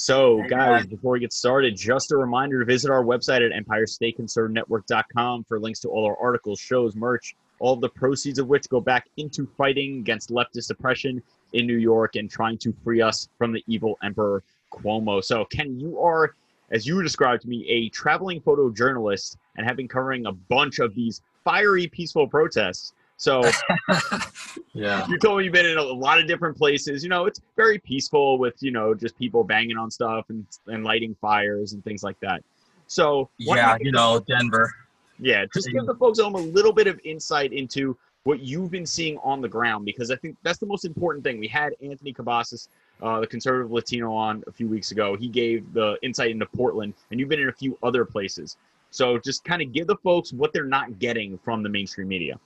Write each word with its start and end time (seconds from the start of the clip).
So, 0.02 0.42
guys, 0.48 0.86
before 0.86 1.12
we 1.12 1.20
get 1.20 1.34
started, 1.34 1.76
just 1.76 2.14
a 2.14 2.18
reminder 2.18 2.60
to 2.60 2.66
visit 2.66 2.90
our 2.90 3.04
website 3.04 3.46
at 3.46 3.52
EmpireStateConservativeNetwork.com 3.66 5.44
for 5.44 5.60
links 5.60 5.82
to 5.82 5.90
all 5.90 6.06
our 6.06 6.16
articles, 6.18 6.58
shows, 6.58 6.96
merch, 6.96 7.36
all 7.60 7.76
the 7.76 7.90
proceeds 7.90 8.40
of 8.40 8.48
which 8.48 8.70
go 8.70 8.80
back 8.80 9.10
into 9.18 9.46
fighting 9.58 9.98
against 9.98 10.30
leftist 10.30 10.70
oppression 10.70 11.22
in 11.52 11.68
New 11.68 11.76
York 11.76 12.16
and 12.16 12.32
trying 12.32 12.58
to 12.60 12.74
free 12.82 13.02
us 13.02 13.28
from 13.38 13.52
the 13.52 13.62
evil 13.68 13.98
Emperor 14.02 14.42
Cuomo. 14.72 15.22
So, 15.22 15.44
Ken, 15.44 15.78
you 15.78 16.00
are, 16.00 16.34
as 16.72 16.88
you 16.88 17.04
described 17.04 17.42
to 17.42 17.50
me, 17.50 17.68
a 17.68 17.90
traveling 17.90 18.40
photojournalist 18.40 19.36
and 19.58 19.68
have 19.68 19.76
been 19.76 19.90
covering 19.90 20.28
a 20.28 20.32
bunch 20.32 20.80
of 20.80 20.96
these 20.96 21.22
fiery, 21.44 21.88
peaceful 21.88 22.26
protests. 22.26 22.94
So, 23.20 23.44
Yeah. 24.74 25.06
you 25.10 25.18
told 25.20 25.40
me 25.40 25.44
you've 25.44 25.54
been 25.54 25.66
in 25.66 25.78
a 25.78 25.84
lot 25.84 26.20
of 26.20 26.28
different 26.28 26.58
places. 26.58 27.04
You 27.04 27.10
know, 27.10 27.26
it's 27.26 27.42
very 27.58 27.78
peaceful 27.78 28.38
with 28.38 28.56
you 28.64 28.72
know 28.72 28.96
just 28.96 29.18
people 29.20 29.44
banging 29.44 29.78
on 29.78 29.92
stuff 29.92 30.26
and 30.30 30.46
and 30.68 30.86
lighting 30.86 31.16
fires 31.20 31.74
and 31.74 31.84
things 31.84 32.02
like 32.02 32.18
that. 32.22 32.44
So, 32.88 33.30
Yeah, 33.38 33.76
you 33.80 33.88
you 33.88 33.92
know, 33.92 34.24
Denver. 34.26 34.74
yeah, 35.20 35.46
just 35.54 35.70
give 35.70 35.86
the 35.86 35.96
folks 35.96 36.18
at 36.20 36.24
home 36.24 36.36
a 36.36 36.40
little 36.40 36.72
bit 36.72 36.88
of 36.88 37.00
insight 37.04 37.52
into 37.52 37.98
what 38.24 38.40
you've 38.40 38.72
been 38.72 38.86
seeing 38.86 39.18
on 39.18 39.42
the 39.42 39.50
ground 39.50 39.84
because 39.86 40.12
I 40.12 40.16
think 40.16 40.38
that's 40.44 40.58
the 40.60 40.66
most 40.66 40.86
important 40.86 41.24
thing. 41.24 41.40
We 41.40 41.48
had 41.50 41.74
Anthony 41.82 42.14
Cabasas, 42.14 42.70
uh, 43.02 43.20
the 43.20 43.28
conservative 43.28 43.70
Latino, 43.72 44.14
on 44.14 44.44
a 44.48 44.52
few 44.52 44.70
weeks 44.70 44.92
ago. 44.92 45.18
He 45.18 45.28
gave 45.28 45.74
the 45.74 45.98
insight 46.04 46.32
into 46.32 46.46
Portland, 46.46 46.94
and 47.12 47.20
you've 47.20 47.30
been 47.30 47.42
in 47.42 47.50
a 47.50 47.54
few 47.54 47.78
other 47.84 48.06
places. 48.06 48.56
So 48.92 49.18
just 49.20 49.44
kind 49.44 49.62
of 49.62 49.74
give 49.74 49.88
the 49.88 49.98
folks 49.98 50.32
what 50.32 50.54
they're 50.54 50.64
not 50.64 51.00
getting 51.00 51.38
from 51.40 51.64
the 51.64 51.70
mainstream 51.70 52.08
media. 52.08 52.40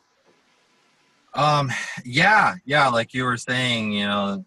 Um, 1.35 1.71
yeah, 2.05 2.55
yeah, 2.65 2.87
like 2.89 3.13
you 3.13 3.23
were 3.23 3.37
saying, 3.37 3.93
you 3.93 4.05
know, 4.05 4.45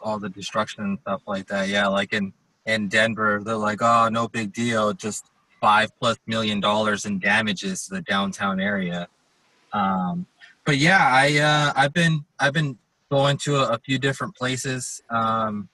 all 0.00 0.18
the 0.18 0.28
destruction 0.28 0.84
and 0.84 0.98
stuff 1.00 1.22
like 1.26 1.46
that. 1.48 1.68
Yeah, 1.68 1.88
like 1.88 2.12
in 2.12 2.32
in 2.66 2.88
Denver, 2.88 3.42
they're 3.44 3.56
like, 3.56 3.82
oh, 3.82 4.08
no 4.10 4.28
big 4.28 4.52
deal, 4.52 4.92
just 4.92 5.24
five 5.60 5.90
plus 6.00 6.16
million 6.26 6.60
dollars 6.60 7.04
in 7.04 7.18
damages 7.18 7.86
to 7.86 7.94
the 7.94 8.02
downtown 8.02 8.60
area. 8.60 9.08
Um, 9.72 10.26
but 10.64 10.78
yeah, 10.78 11.06
I 11.10 11.38
uh, 11.38 11.72
I've 11.76 11.92
been 11.92 12.24
I've 12.38 12.52
been 12.52 12.78
going 13.10 13.36
to 13.38 13.56
a, 13.56 13.74
a 13.74 13.78
few 13.78 13.98
different 13.98 14.34
places. 14.34 15.02
Um, 15.10 15.68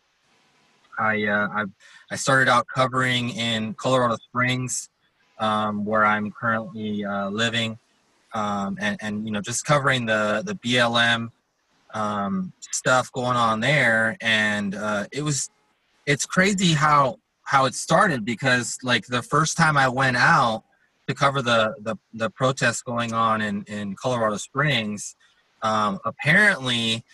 I 0.98 1.24
uh, 1.24 1.48
I 1.52 1.64
I 2.10 2.16
started 2.16 2.50
out 2.50 2.66
covering 2.74 3.30
in 3.30 3.74
Colorado 3.74 4.16
Springs, 4.16 4.90
um, 5.38 5.84
where 5.84 6.04
I'm 6.04 6.32
currently 6.32 7.04
uh, 7.04 7.28
living 7.30 7.78
um, 8.34 8.76
and 8.80 8.96
and 9.00 9.26
you 9.26 9.32
know 9.32 9.40
just 9.40 9.64
covering 9.64 10.06
the 10.06 10.42
the 10.44 10.54
BLM 10.54 11.30
um, 11.94 12.52
stuff 12.60 13.10
going 13.12 13.36
on 13.36 13.60
there, 13.60 14.16
and 14.20 14.74
uh, 14.74 15.06
it 15.12 15.22
was 15.22 15.50
it's 16.06 16.26
crazy 16.26 16.72
how 16.72 17.18
how 17.44 17.64
it 17.64 17.74
started 17.74 18.24
because 18.24 18.78
like 18.82 19.06
the 19.06 19.22
first 19.22 19.56
time 19.56 19.76
I 19.76 19.88
went 19.88 20.16
out 20.16 20.64
to 21.06 21.14
cover 21.14 21.42
the 21.42 21.74
the, 21.80 21.96
the 22.12 22.30
protests 22.30 22.82
going 22.82 23.12
on 23.12 23.40
in 23.40 23.64
in 23.64 23.94
Colorado 23.94 24.36
Springs, 24.36 25.16
um, 25.62 25.98
apparently 26.04 27.04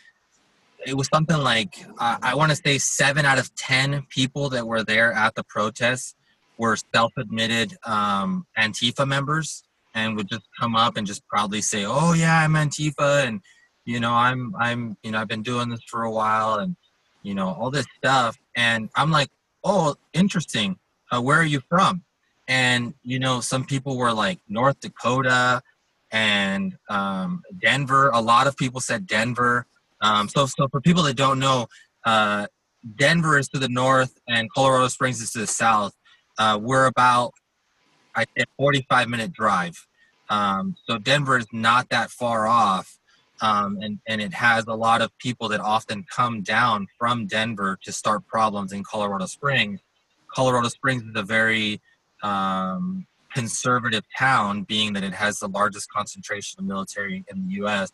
it 0.87 0.97
was 0.97 1.09
something 1.13 1.39
like 1.39 1.77
uh, 1.99 2.19
I 2.23 2.35
want 2.35 2.51
to 2.51 2.57
say 2.57 2.79
seven 2.79 3.25
out 3.25 3.39
of 3.39 3.55
ten 3.55 4.03
people 4.11 4.51
that 4.51 4.67
were 4.67 4.83
there 4.83 5.13
at 5.13 5.35
the 5.35 5.45
protests 5.45 6.15
were 6.59 6.77
self-admitted 6.95 7.77
um, 7.85 8.47
Antifa 8.57 9.07
members 9.07 9.65
and 9.95 10.17
would 10.17 10.29
just 10.29 10.47
come 10.59 10.77
up 10.77 10.97
and 10.97 11.07
just 11.07 11.27
proudly 11.29 11.61
say, 11.61 11.85
"Oh 11.87 12.13
yeah, 12.13 12.41
I'm 12.41 12.55
Antifa, 12.55 13.27
and 13.27 13.41
you 13.85 14.01
know, 14.01 14.13
I'm 14.13 14.55
I'm 14.59 14.97
you 15.03 15.11
know, 15.13 15.21
I've 15.21 15.29
been 15.29 15.43
doing 15.43 15.69
this 15.69 15.83
for 15.89 16.03
a 16.03 16.11
while, 16.11 16.57
and 16.57 16.77
you 17.23 17.35
know, 17.35 17.49
all 17.49 17.71
this 17.71 17.87
stuff." 17.97 18.39
And 18.57 18.91
I'm 18.97 19.11
like, 19.11 19.29
"Oh, 19.63 19.97
interesting. 20.13 20.79
Uh, 21.11 21.23
where 21.23 21.39
are 21.39 21.45
you 21.45 21.61
from?" 21.69 22.05
And 22.49 22.95
you 23.03 23.19
know, 23.19 23.41
some 23.41 23.65
people 23.65 23.97
were 23.97 24.13
like 24.13 24.41
North 24.49 24.81
Dakota 24.81 25.63
and 26.11 26.77
um, 26.89 27.43
Denver. 27.61 28.11
A 28.11 28.21
lot 28.21 28.47
of 28.47 28.57
people 28.57 28.81
said 28.81 29.07
Denver. 29.07 29.67
Um, 30.01 30.29
so, 30.29 30.47
so 30.47 30.69
for 30.69 30.81
people 30.81 31.03
that 31.05 31.17
don't 31.17 31.39
know, 31.39 31.67
uh, 32.05 32.47
Denver 32.97 33.39
is 33.39 33.49
to 33.49 33.59
the 33.59 33.69
north 33.69 34.21
and 34.29 34.51
Colorado 34.53 34.89
Springs 34.89 35.21
is 35.21 35.33
to 35.33 35.41
the 35.41 35.47
south. 35.47 35.95
Uh, 36.39 36.59
we're 36.61 36.87
about 36.87 37.33
I 38.15 38.25
think 38.25 38.49
45 38.57 39.09
minute 39.09 39.33
drive. 39.33 39.87
Um, 40.29 40.77
so 40.89 40.99
Denver 40.99 41.39
is 41.39 41.47
not 41.53 41.89
that 41.91 42.11
far 42.11 42.47
off. 42.47 42.99
Um, 43.41 43.79
and, 43.83 43.99
and 44.07 44.21
it 44.21 44.33
has 44.33 44.65
a 44.67 44.75
lot 44.75 45.03
of 45.03 45.17
people 45.19 45.49
that 45.49 45.61
often 45.61 46.05
come 46.09 46.43
down 46.43 46.87
from 46.99 47.27
Denver 47.27 47.79
to 47.83 47.93
start 47.93 48.27
problems 48.27 48.73
in 48.73 48.85
Colorado 48.85 49.27
Springs. 49.27 49.81
Colorado 50.29 50.69
Springs 50.69 51.03
is 51.03 51.13
a 51.15 51.23
very 51.23 51.81
um, 52.23 53.07
conservative 53.35 54.05
town, 54.17 54.63
being 54.63 54.93
that 54.93 55.03
it 55.03 55.13
has 55.13 55.41
the 55.41 55.49
largest 55.49 55.91
concentration 55.91 56.61
of 56.61 56.67
military 56.67 57.25
in 57.29 57.49
the 57.49 57.55
U.S. 57.57 57.93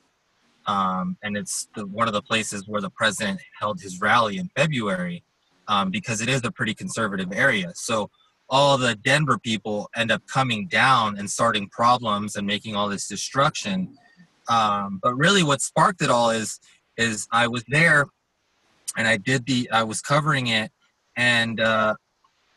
Um, 0.66 1.16
and 1.22 1.36
it's 1.36 1.68
the, 1.74 1.86
one 1.86 2.06
of 2.06 2.12
the 2.12 2.22
places 2.22 2.68
where 2.68 2.80
the 2.80 2.90
president 2.90 3.40
held 3.58 3.80
his 3.80 4.00
rally 4.00 4.38
in 4.38 4.50
February 4.54 5.24
um, 5.66 5.90
because 5.90 6.20
it 6.20 6.28
is 6.28 6.44
a 6.44 6.50
pretty 6.50 6.74
conservative 6.74 7.32
area. 7.32 7.72
So 7.74 8.10
all 8.50 8.76
the 8.76 8.96
Denver 8.96 9.38
people 9.38 9.88
end 9.96 10.10
up 10.10 10.26
coming 10.26 10.66
down 10.66 11.16
and 11.16 11.30
starting 11.30 11.68
problems 11.68 12.34
and 12.36 12.46
making 12.46 12.74
all 12.74 12.88
this 12.88 13.06
destruction. 13.06 13.96
Um, 14.48 14.98
but 15.02 15.14
really, 15.14 15.44
what 15.44 15.62
sparked 15.62 16.02
it 16.02 16.10
all 16.10 16.30
is 16.30 16.58
is 16.96 17.28
I 17.30 17.46
was 17.46 17.64
there, 17.68 18.06
and 18.96 19.06
I 19.06 19.16
did 19.16 19.46
the 19.46 19.70
I 19.70 19.84
was 19.84 20.00
covering 20.00 20.48
it, 20.48 20.72
and 21.16 21.60
uh, 21.60 21.94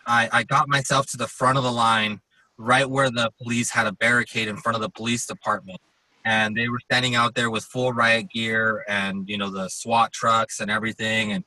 I 0.07 0.29
I 0.31 0.43
got 0.43 0.67
myself 0.67 1.05
to 1.11 1.17
the 1.17 1.27
front 1.27 1.59
of 1.59 1.63
the 1.63 1.71
line, 1.71 2.21
right 2.57 2.89
where 2.89 3.11
the 3.11 3.31
police 3.41 3.69
had 3.69 3.85
a 3.85 3.91
barricade 3.91 4.47
in 4.47 4.57
front 4.57 4.75
of 4.75 4.81
the 4.81 4.89
police 4.89 5.27
department, 5.27 5.79
and 6.25 6.57
they 6.57 6.69
were 6.69 6.79
standing 6.79 7.13
out 7.13 7.35
there 7.35 7.51
with 7.51 7.63
full 7.63 7.93
riot 7.93 8.31
gear 8.33 8.83
and 8.87 9.29
you 9.29 9.37
know 9.37 9.51
the 9.51 9.69
SWAT 9.69 10.11
trucks 10.11 10.59
and 10.59 10.71
everything, 10.71 11.33
and 11.33 11.43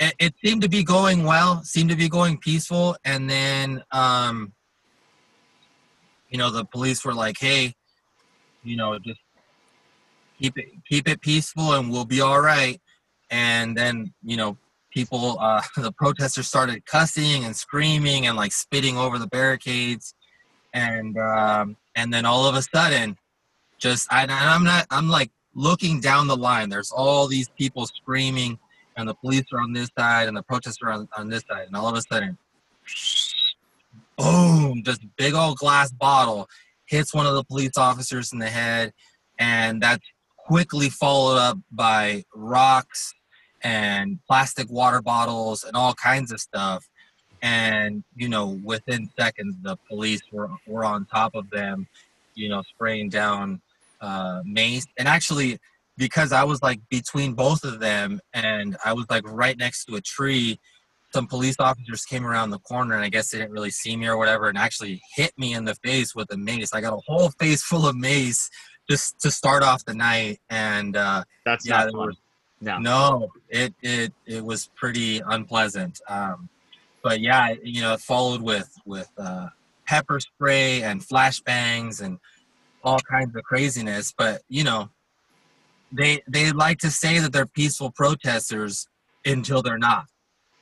it, 0.00 0.14
it 0.18 0.34
seemed 0.42 0.62
to 0.62 0.68
be 0.68 0.82
going 0.82 1.24
well, 1.24 1.62
seemed 1.62 1.90
to 1.90 1.96
be 1.96 2.08
going 2.08 2.38
peaceful, 2.38 2.96
and 3.04 3.28
then 3.28 3.84
um, 3.92 4.52
you 6.30 6.38
know 6.38 6.50
the 6.50 6.64
police 6.64 7.04
were 7.04 7.14
like, 7.14 7.36
"Hey, 7.38 7.74
you 8.64 8.76
know, 8.76 8.98
just 8.98 9.20
keep 10.40 10.56
it 10.56 10.70
keep 10.88 11.06
it 11.06 11.20
peaceful, 11.20 11.74
and 11.74 11.90
we'll 11.90 12.06
be 12.06 12.22
all 12.22 12.40
right." 12.40 12.80
And 13.30 13.76
then 13.76 14.14
you 14.24 14.38
know, 14.38 14.56
people, 14.90 15.38
uh, 15.38 15.60
the 15.76 15.92
protesters 15.92 16.48
started 16.48 16.86
cussing 16.86 17.44
and 17.44 17.54
screaming 17.54 18.26
and 18.26 18.36
like 18.36 18.52
spitting 18.52 18.96
over 18.96 19.18
the 19.18 19.28
barricades, 19.28 20.14
and 20.72 21.18
um, 21.18 21.76
and 21.94 22.12
then 22.12 22.24
all 22.24 22.46
of 22.46 22.54
a 22.54 22.62
sudden, 22.62 23.18
just 23.78 24.10
I, 24.10 24.24
I'm 24.26 24.64
not, 24.64 24.86
I'm 24.90 25.10
like 25.10 25.30
looking 25.54 26.00
down 26.00 26.26
the 26.26 26.36
line. 26.38 26.70
There's 26.70 26.90
all 26.90 27.26
these 27.26 27.50
people 27.50 27.84
screaming 27.84 28.58
and 29.00 29.08
the 29.08 29.14
police 29.14 29.44
are 29.52 29.60
on 29.60 29.72
this 29.72 29.90
side 29.98 30.28
and 30.28 30.36
the 30.36 30.42
protesters 30.42 30.78
are 30.82 30.92
on, 30.92 31.08
on 31.16 31.28
this 31.28 31.42
side 31.50 31.66
and 31.66 31.76
all 31.76 31.88
of 31.88 31.96
a 31.96 32.02
sudden 32.02 32.36
boom 34.16 34.82
just 34.84 35.00
big 35.16 35.34
old 35.34 35.56
glass 35.56 35.90
bottle 35.92 36.48
hits 36.86 37.14
one 37.14 37.26
of 37.26 37.34
the 37.34 37.44
police 37.44 37.76
officers 37.76 38.32
in 38.32 38.38
the 38.38 38.48
head 38.48 38.92
and 39.38 39.82
that's 39.82 40.04
quickly 40.36 40.88
followed 40.88 41.38
up 41.38 41.58
by 41.70 42.24
rocks 42.34 43.14
and 43.62 44.18
plastic 44.26 44.70
water 44.70 45.00
bottles 45.00 45.64
and 45.64 45.76
all 45.76 45.94
kinds 45.94 46.32
of 46.32 46.40
stuff. 46.40 46.86
And 47.42 48.04
you 48.16 48.28
know 48.28 48.60
within 48.62 49.08
seconds 49.18 49.56
the 49.62 49.76
police 49.88 50.20
were 50.30 50.50
were 50.66 50.84
on 50.84 51.06
top 51.06 51.34
of 51.34 51.48
them 51.50 51.86
you 52.34 52.48
know 52.48 52.62
spraying 52.62 53.08
down 53.08 53.60
uh 54.00 54.42
mace. 54.44 54.86
And 54.98 55.08
actually 55.08 55.58
because 56.00 56.32
i 56.32 56.42
was 56.42 56.60
like 56.62 56.80
between 56.88 57.34
both 57.34 57.62
of 57.62 57.78
them 57.78 58.20
and 58.34 58.76
i 58.84 58.92
was 58.92 59.06
like 59.08 59.22
right 59.30 59.58
next 59.58 59.84
to 59.84 59.94
a 59.94 60.00
tree 60.00 60.58
some 61.12 61.26
police 61.26 61.56
officers 61.58 62.04
came 62.04 62.26
around 62.26 62.50
the 62.50 62.58
corner 62.60 62.94
and 62.94 63.04
i 63.04 63.08
guess 63.08 63.30
they 63.30 63.38
didn't 63.38 63.52
really 63.52 63.70
see 63.70 63.96
me 63.96 64.08
or 64.08 64.16
whatever 64.16 64.48
and 64.48 64.58
actually 64.58 65.00
hit 65.14 65.32
me 65.38 65.54
in 65.54 65.64
the 65.64 65.74
face 65.84 66.14
with 66.14 66.32
a 66.32 66.36
mace 66.36 66.72
i 66.74 66.80
got 66.80 66.92
a 66.92 67.00
whole 67.06 67.30
face 67.38 67.62
full 67.62 67.86
of 67.86 67.94
mace 67.94 68.50
just 68.90 69.20
to 69.20 69.30
start 69.30 69.62
off 69.62 69.84
the 69.84 69.94
night 69.94 70.40
and 70.48 70.96
uh 70.96 71.22
That's 71.44 71.66
yeah, 71.68 71.84
not 71.84 71.92
fun. 71.92 72.16
No. 72.62 72.78
no, 72.78 73.28
it 73.48 73.74
it 73.80 74.12
it 74.26 74.44
was 74.44 74.68
pretty 74.76 75.22
unpleasant. 75.26 76.00
Um, 76.08 76.50
but 77.02 77.20
yeah, 77.20 77.54
you 77.62 77.80
know, 77.80 77.94
it 77.94 78.00
followed 78.00 78.42
with 78.42 78.70
with 78.84 79.10
uh, 79.16 79.48
pepper 79.86 80.20
spray 80.20 80.82
and 80.82 81.00
flashbangs 81.00 82.02
and 82.02 82.18
all 82.84 82.98
kinds 83.00 83.34
of 83.34 83.42
craziness. 83.44 84.12
But 84.16 84.42
you 84.50 84.64
know, 84.64 84.90
they 85.92 86.22
they 86.28 86.52
like 86.52 86.78
to 86.78 86.90
say 86.90 87.18
that 87.18 87.32
they're 87.32 87.46
peaceful 87.46 87.90
protesters 87.90 88.86
until 89.24 89.62
they're 89.62 89.78
not. 89.78 90.06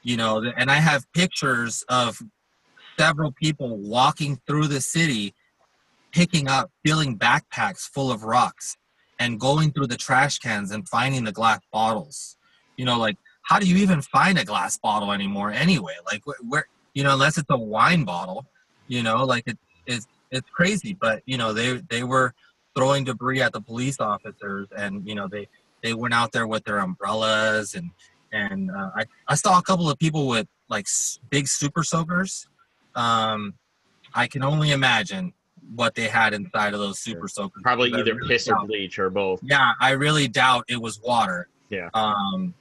You 0.02 0.16
know, 0.16 0.42
and 0.56 0.70
I 0.70 0.76
have 0.76 1.10
pictures 1.12 1.84
of 1.88 2.20
several 2.98 3.32
people 3.32 3.76
walking 3.76 4.40
through 4.46 4.69
the 4.69 4.80
city, 4.80 5.34
picking 6.12 6.48
up, 6.48 6.70
filling 6.84 7.19
backpacks 7.19 7.80
full 7.80 8.10
of 8.10 8.25
rocks 8.25 8.76
and 9.19 9.40
going 9.40 9.72
through 9.72 9.88
the 9.88 9.96
trash 9.96 10.38
cans 10.38 10.70
and 10.70 10.88
finding 10.88 11.25
the 11.25 11.32
glass 11.32 11.60
bottles. 11.72 12.36
You 12.76 12.84
know, 12.84 12.98
like 12.98 13.16
how 13.42 13.58
do 13.58 13.66
you 13.66 13.76
even 13.76 14.02
find 14.02 14.38
a 14.38 14.44
glass 14.44 14.78
bottle 14.78 15.12
anymore 15.12 15.50
anyway? 15.50 15.94
Like 16.06 16.22
wh- 16.25 16.48
where 16.48 16.66
you 16.94 17.02
know, 17.02 17.12
unless 17.12 17.38
it's 17.38 17.50
a 17.50 17.58
wine 17.58 18.04
bottle, 18.04 18.46
you 18.86 19.02
know, 19.02 19.25
like 19.25 19.44
it, 19.46 19.58
it's 19.86 20.06
it's 20.30 20.48
crazy. 20.50 20.96
But 20.98 21.22
you 21.26 21.38
know, 21.38 21.52
they 21.52 21.80
they 21.90 22.04
were 22.04 22.34
throwing 22.78 23.02
debris 23.04 23.40
at 23.42 23.52
the 23.52 23.60
police 23.60 23.98
officers, 23.98 24.69
and 24.76 25.06
you 25.06 25.14
know, 25.14 25.26
they 25.26 25.48
they 25.82 25.94
went 25.94 26.14
out 26.14 26.30
there 26.32 26.46
with 26.46 26.64
their 26.64 26.78
umbrellas 26.78 27.75
and 27.75 27.90
and 28.32 28.70
uh, 28.70 28.90
I 28.94 29.04
I 29.26 29.34
saw 29.34 29.58
a 29.58 29.62
couple 29.62 29.90
of 29.90 29.98
people 29.98 30.28
with 30.28 30.46
like 30.69 30.84
s- 30.84 31.19
big 31.30 31.48
super 31.48 31.82
soakers. 31.82 32.46
Um, 32.94 33.54
I 34.14 34.26
can 34.28 34.42
only 34.44 34.70
imagine 34.70 35.32
what 35.75 35.94
they 35.94 36.08
had 36.08 36.34
inside 36.34 36.72
of 36.72 36.80
those 36.80 36.98
super 36.98 37.26
soakers. 37.28 37.62
Probably 37.62 37.92
either 37.92 38.14
really 38.14 38.28
piss 38.28 38.48
or 38.48 38.64
bleach 38.66 38.98
or 38.98 39.10
both. 39.10 39.40
yeah, 39.42 39.72
I 39.80 39.90
really 39.92 40.28
doubt 40.28 40.64
it 40.69 40.80
was 40.80 41.00
water. 41.00 41.48
Yeah. 41.69 41.90
Um, 41.94 42.54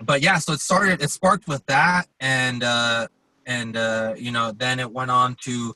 but 0.00 0.20
yeah, 0.20 0.38
so 0.38 0.52
it 0.54 0.60
started. 0.60 1.00
It 1.00 1.10
sparked 1.10 1.46
with 1.46 1.64
that, 1.66 2.08
and 2.20 2.64
uh, 2.64 3.06
and 3.46 3.76
uh, 3.76 4.14
you 4.16 4.32
know, 4.32 4.52
then 4.52 4.80
it 4.80 4.90
went 4.90 5.10
on 5.10 5.36
to 5.42 5.74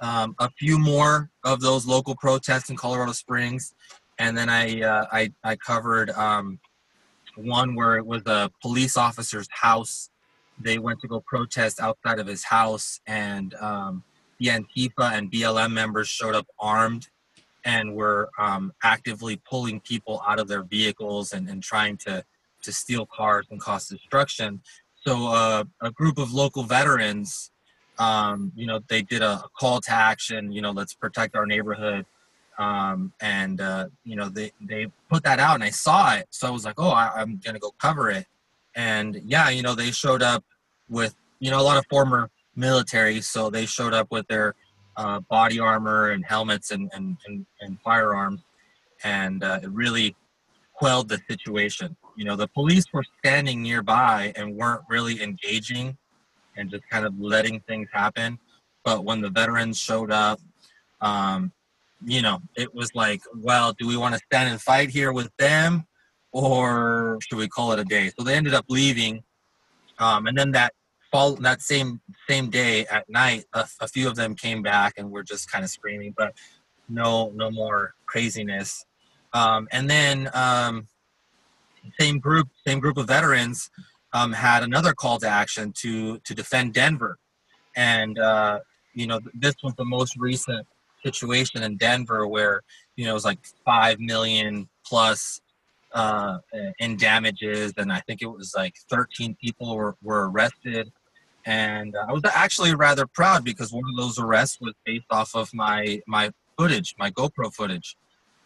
um, 0.00 0.34
a 0.38 0.50
few 0.50 0.78
more 0.78 1.30
of 1.44 1.60
those 1.60 1.86
local 1.86 2.14
protests 2.16 2.70
in 2.70 2.76
Colorado 2.76 3.12
Springs, 3.12 3.74
and 4.18 4.36
then 4.36 4.48
I 4.48 4.80
uh, 4.82 5.06
I 5.12 5.32
I 5.44 5.56
covered 5.56 6.10
um, 6.10 6.58
one 7.36 7.74
where 7.74 7.96
it 7.96 8.06
was 8.06 8.22
a 8.26 8.50
police 8.62 8.96
officer's 8.96 9.48
house. 9.50 10.10
They 10.60 10.78
went 10.78 11.00
to 11.00 11.08
go 11.08 11.20
protest 11.20 11.80
outside 11.80 12.18
of 12.18 12.26
his 12.26 12.44
house, 12.44 13.00
and 13.06 13.54
um, 13.54 14.02
the 14.38 14.46
Antifa 14.46 15.12
and 15.12 15.30
BLM 15.30 15.72
members 15.72 16.08
showed 16.08 16.34
up 16.34 16.46
armed 16.58 17.08
and 17.64 17.94
were 17.94 18.30
um, 18.38 18.72
actively 18.82 19.40
pulling 19.48 19.80
people 19.80 20.22
out 20.26 20.38
of 20.38 20.48
their 20.48 20.62
vehicles 20.62 21.32
and, 21.32 21.48
and 21.48 21.62
trying 21.62 21.96
to, 21.98 22.24
to 22.62 22.72
steal 22.72 23.06
cars 23.06 23.46
and 23.50 23.60
cause 23.60 23.88
destruction. 23.88 24.60
So 25.06 25.28
uh, 25.28 25.64
a 25.82 25.90
group 25.90 26.18
of 26.18 26.32
local 26.32 26.62
veterans, 26.62 27.50
um, 27.98 28.52
you 28.54 28.66
know, 28.66 28.80
they 28.88 29.02
did 29.02 29.22
a, 29.22 29.42
call 29.58 29.80
to 29.80 29.92
action, 29.92 30.52
you 30.52 30.62
know, 30.62 30.70
let's 30.70 30.94
protect 30.94 31.34
our 31.34 31.46
neighborhood. 31.46 32.06
Um, 32.58 33.12
and, 33.20 33.60
uh, 33.60 33.86
you 34.04 34.16
know, 34.16 34.28
they, 34.28 34.52
they 34.60 34.88
put 35.10 35.22
that 35.24 35.38
out 35.38 35.54
and 35.54 35.64
I 35.64 35.70
saw 35.70 36.14
it. 36.14 36.26
So 36.30 36.48
I 36.48 36.50
was 36.50 36.64
like, 36.64 36.74
oh, 36.78 36.90
I, 36.90 37.10
I'm 37.14 37.40
going 37.44 37.54
to 37.54 37.60
go 37.60 37.72
cover 37.80 38.10
it. 38.10 38.26
And 38.74 39.20
yeah, 39.24 39.48
you 39.50 39.62
know, 39.62 39.74
they 39.74 39.90
showed 39.90 40.22
up 40.22 40.44
with, 40.88 41.14
you 41.40 41.50
know, 41.50 41.60
a 41.60 41.62
lot 41.62 41.76
of 41.76 41.84
former 41.88 42.30
military. 42.56 43.20
So 43.20 43.50
they 43.50 43.66
showed 43.66 43.94
up 43.94 44.08
with 44.10 44.26
their 44.28 44.54
uh, 44.96 45.20
body 45.30 45.60
armor 45.60 46.10
and 46.10 46.24
helmets 46.24 46.70
and, 46.72 46.90
and, 46.94 47.16
and, 47.26 47.46
and 47.60 47.78
firearms. 47.84 48.42
And 49.04 49.44
uh, 49.44 49.60
it 49.62 49.70
really 49.70 50.16
quelled 50.74 51.08
the 51.08 51.20
situation. 51.28 51.96
You 52.16 52.24
know, 52.24 52.36
the 52.36 52.48
police 52.48 52.84
were 52.92 53.04
standing 53.18 53.62
nearby 53.62 54.32
and 54.34 54.56
weren't 54.56 54.82
really 54.88 55.22
engaging 55.22 55.96
and 56.58 56.70
just 56.70 56.88
kind 56.90 57.06
of 57.06 57.18
letting 57.18 57.60
things 57.60 57.88
happen. 57.92 58.38
But 58.84 59.04
when 59.04 59.20
the 59.20 59.30
veterans 59.30 59.78
showed 59.78 60.10
up, 60.10 60.40
um, 61.00 61.52
you 62.04 62.22
know, 62.22 62.40
it 62.56 62.74
was 62.74 62.94
like, 62.94 63.20
well, 63.34 63.72
do 63.78 63.86
we 63.86 63.96
want 63.96 64.14
to 64.14 64.20
stand 64.26 64.50
and 64.50 64.60
fight 64.60 64.90
here 64.90 65.12
with 65.12 65.30
them 65.38 65.84
or 66.32 67.18
should 67.22 67.38
we 67.38 67.48
call 67.48 67.72
it 67.72 67.78
a 67.78 67.84
day? 67.84 68.10
So 68.16 68.24
they 68.24 68.34
ended 68.34 68.54
up 68.54 68.66
leaving. 68.68 69.22
Um, 69.98 70.26
and 70.26 70.38
then 70.38 70.52
that 70.52 70.74
fall 71.10 71.34
that 71.36 71.62
same 71.62 72.00
same 72.28 72.50
day 72.50 72.86
at 72.86 73.08
night, 73.08 73.44
a, 73.52 73.66
a 73.80 73.88
few 73.88 74.08
of 74.08 74.14
them 74.14 74.34
came 74.34 74.62
back 74.62 74.94
and 74.96 75.10
were 75.10 75.24
just 75.24 75.50
kind 75.50 75.64
of 75.64 75.70
screaming, 75.70 76.14
but 76.16 76.34
no 76.88 77.32
no 77.34 77.50
more 77.50 77.94
craziness. 78.06 78.84
Um, 79.32 79.68
and 79.72 79.90
then 79.90 80.30
um, 80.34 80.86
same 81.98 82.18
group 82.18 82.48
same 82.66 82.78
group 82.78 82.96
of 82.96 83.08
veterans 83.08 83.70
um, 84.12 84.32
had 84.32 84.62
another 84.62 84.92
call 84.92 85.18
to 85.18 85.28
action 85.28 85.72
to 85.78 86.18
to 86.18 86.34
defend 86.34 86.74
Denver, 86.74 87.18
and 87.76 88.18
uh, 88.18 88.60
you 88.94 89.06
know 89.06 89.20
this 89.34 89.54
was 89.62 89.74
the 89.74 89.84
most 89.84 90.16
recent 90.16 90.66
situation 91.04 91.62
in 91.62 91.76
Denver 91.76 92.26
where 92.26 92.62
you 92.96 93.04
know 93.04 93.12
it 93.12 93.14
was 93.14 93.24
like 93.24 93.38
five 93.64 94.00
million 94.00 94.68
plus 94.84 95.40
uh, 95.92 96.38
in 96.78 96.96
damages, 96.96 97.72
and 97.76 97.92
I 97.92 98.00
think 98.00 98.22
it 98.22 98.26
was 98.26 98.54
like 98.56 98.74
13 98.90 99.36
people 99.40 99.76
were, 99.76 99.96
were 100.02 100.30
arrested. 100.30 100.92
And 101.46 101.96
uh, 101.96 102.06
I 102.08 102.12
was 102.12 102.22
actually 102.24 102.74
rather 102.74 103.06
proud 103.06 103.44
because 103.44 103.72
one 103.72 103.84
of 103.88 103.96
those 103.96 104.18
arrests 104.18 104.60
was 104.60 104.74
based 104.84 105.06
off 105.10 105.34
of 105.34 105.52
my 105.54 106.00
my 106.06 106.30
footage, 106.58 106.94
my 106.98 107.10
GoPro 107.10 107.52
footage. 107.54 107.96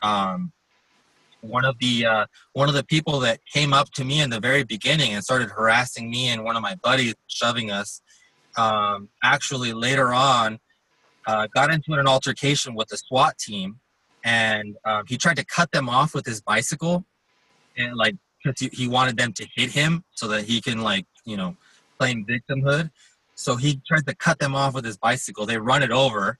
Um, 0.02 0.52
one 1.42 1.64
of 1.64 1.76
the 1.78 2.06
uh, 2.06 2.26
one 2.54 2.68
of 2.68 2.74
the 2.74 2.84
people 2.84 3.20
that 3.20 3.40
came 3.52 3.72
up 3.72 3.90
to 3.92 4.04
me 4.04 4.20
in 4.20 4.30
the 4.30 4.40
very 4.40 4.64
beginning 4.64 5.12
and 5.12 5.22
started 5.22 5.50
harassing 5.50 6.10
me 6.10 6.28
and 6.28 6.44
one 6.44 6.56
of 6.56 6.62
my 6.62 6.76
buddies, 6.76 7.14
shoving 7.26 7.70
us. 7.70 8.00
Um, 8.56 9.08
actually, 9.22 9.72
later 9.72 10.12
on, 10.12 10.58
uh, 11.26 11.46
got 11.54 11.72
into 11.72 11.92
an 11.94 12.06
altercation 12.06 12.74
with 12.74 12.88
the 12.88 12.96
SWAT 12.96 13.38
team, 13.38 13.80
and 14.24 14.76
um, 14.84 15.04
he 15.08 15.16
tried 15.16 15.36
to 15.36 15.44
cut 15.44 15.70
them 15.72 15.88
off 15.88 16.14
with 16.14 16.26
his 16.26 16.40
bicycle, 16.40 17.04
and 17.76 17.96
like 17.96 18.16
because 18.42 18.60
he, 18.60 18.68
he 18.72 18.88
wanted 18.88 19.16
them 19.16 19.32
to 19.34 19.46
hit 19.54 19.70
him 19.70 20.04
so 20.12 20.28
that 20.28 20.44
he 20.44 20.60
can 20.60 20.82
like 20.82 21.06
you 21.24 21.36
know 21.36 21.56
claim 21.98 22.24
victimhood. 22.24 22.90
So 23.34 23.56
he 23.56 23.80
tries 23.86 24.04
to 24.04 24.14
cut 24.14 24.38
them 24.38 24.54
off 24.54 24.74
with 24.74 24.84
his 24.84 24.96
bicycle. 24.96 25.46
They 25.46 25.58
run 25.58 25.82
it 25.82 25.90
over, 25.90 26.38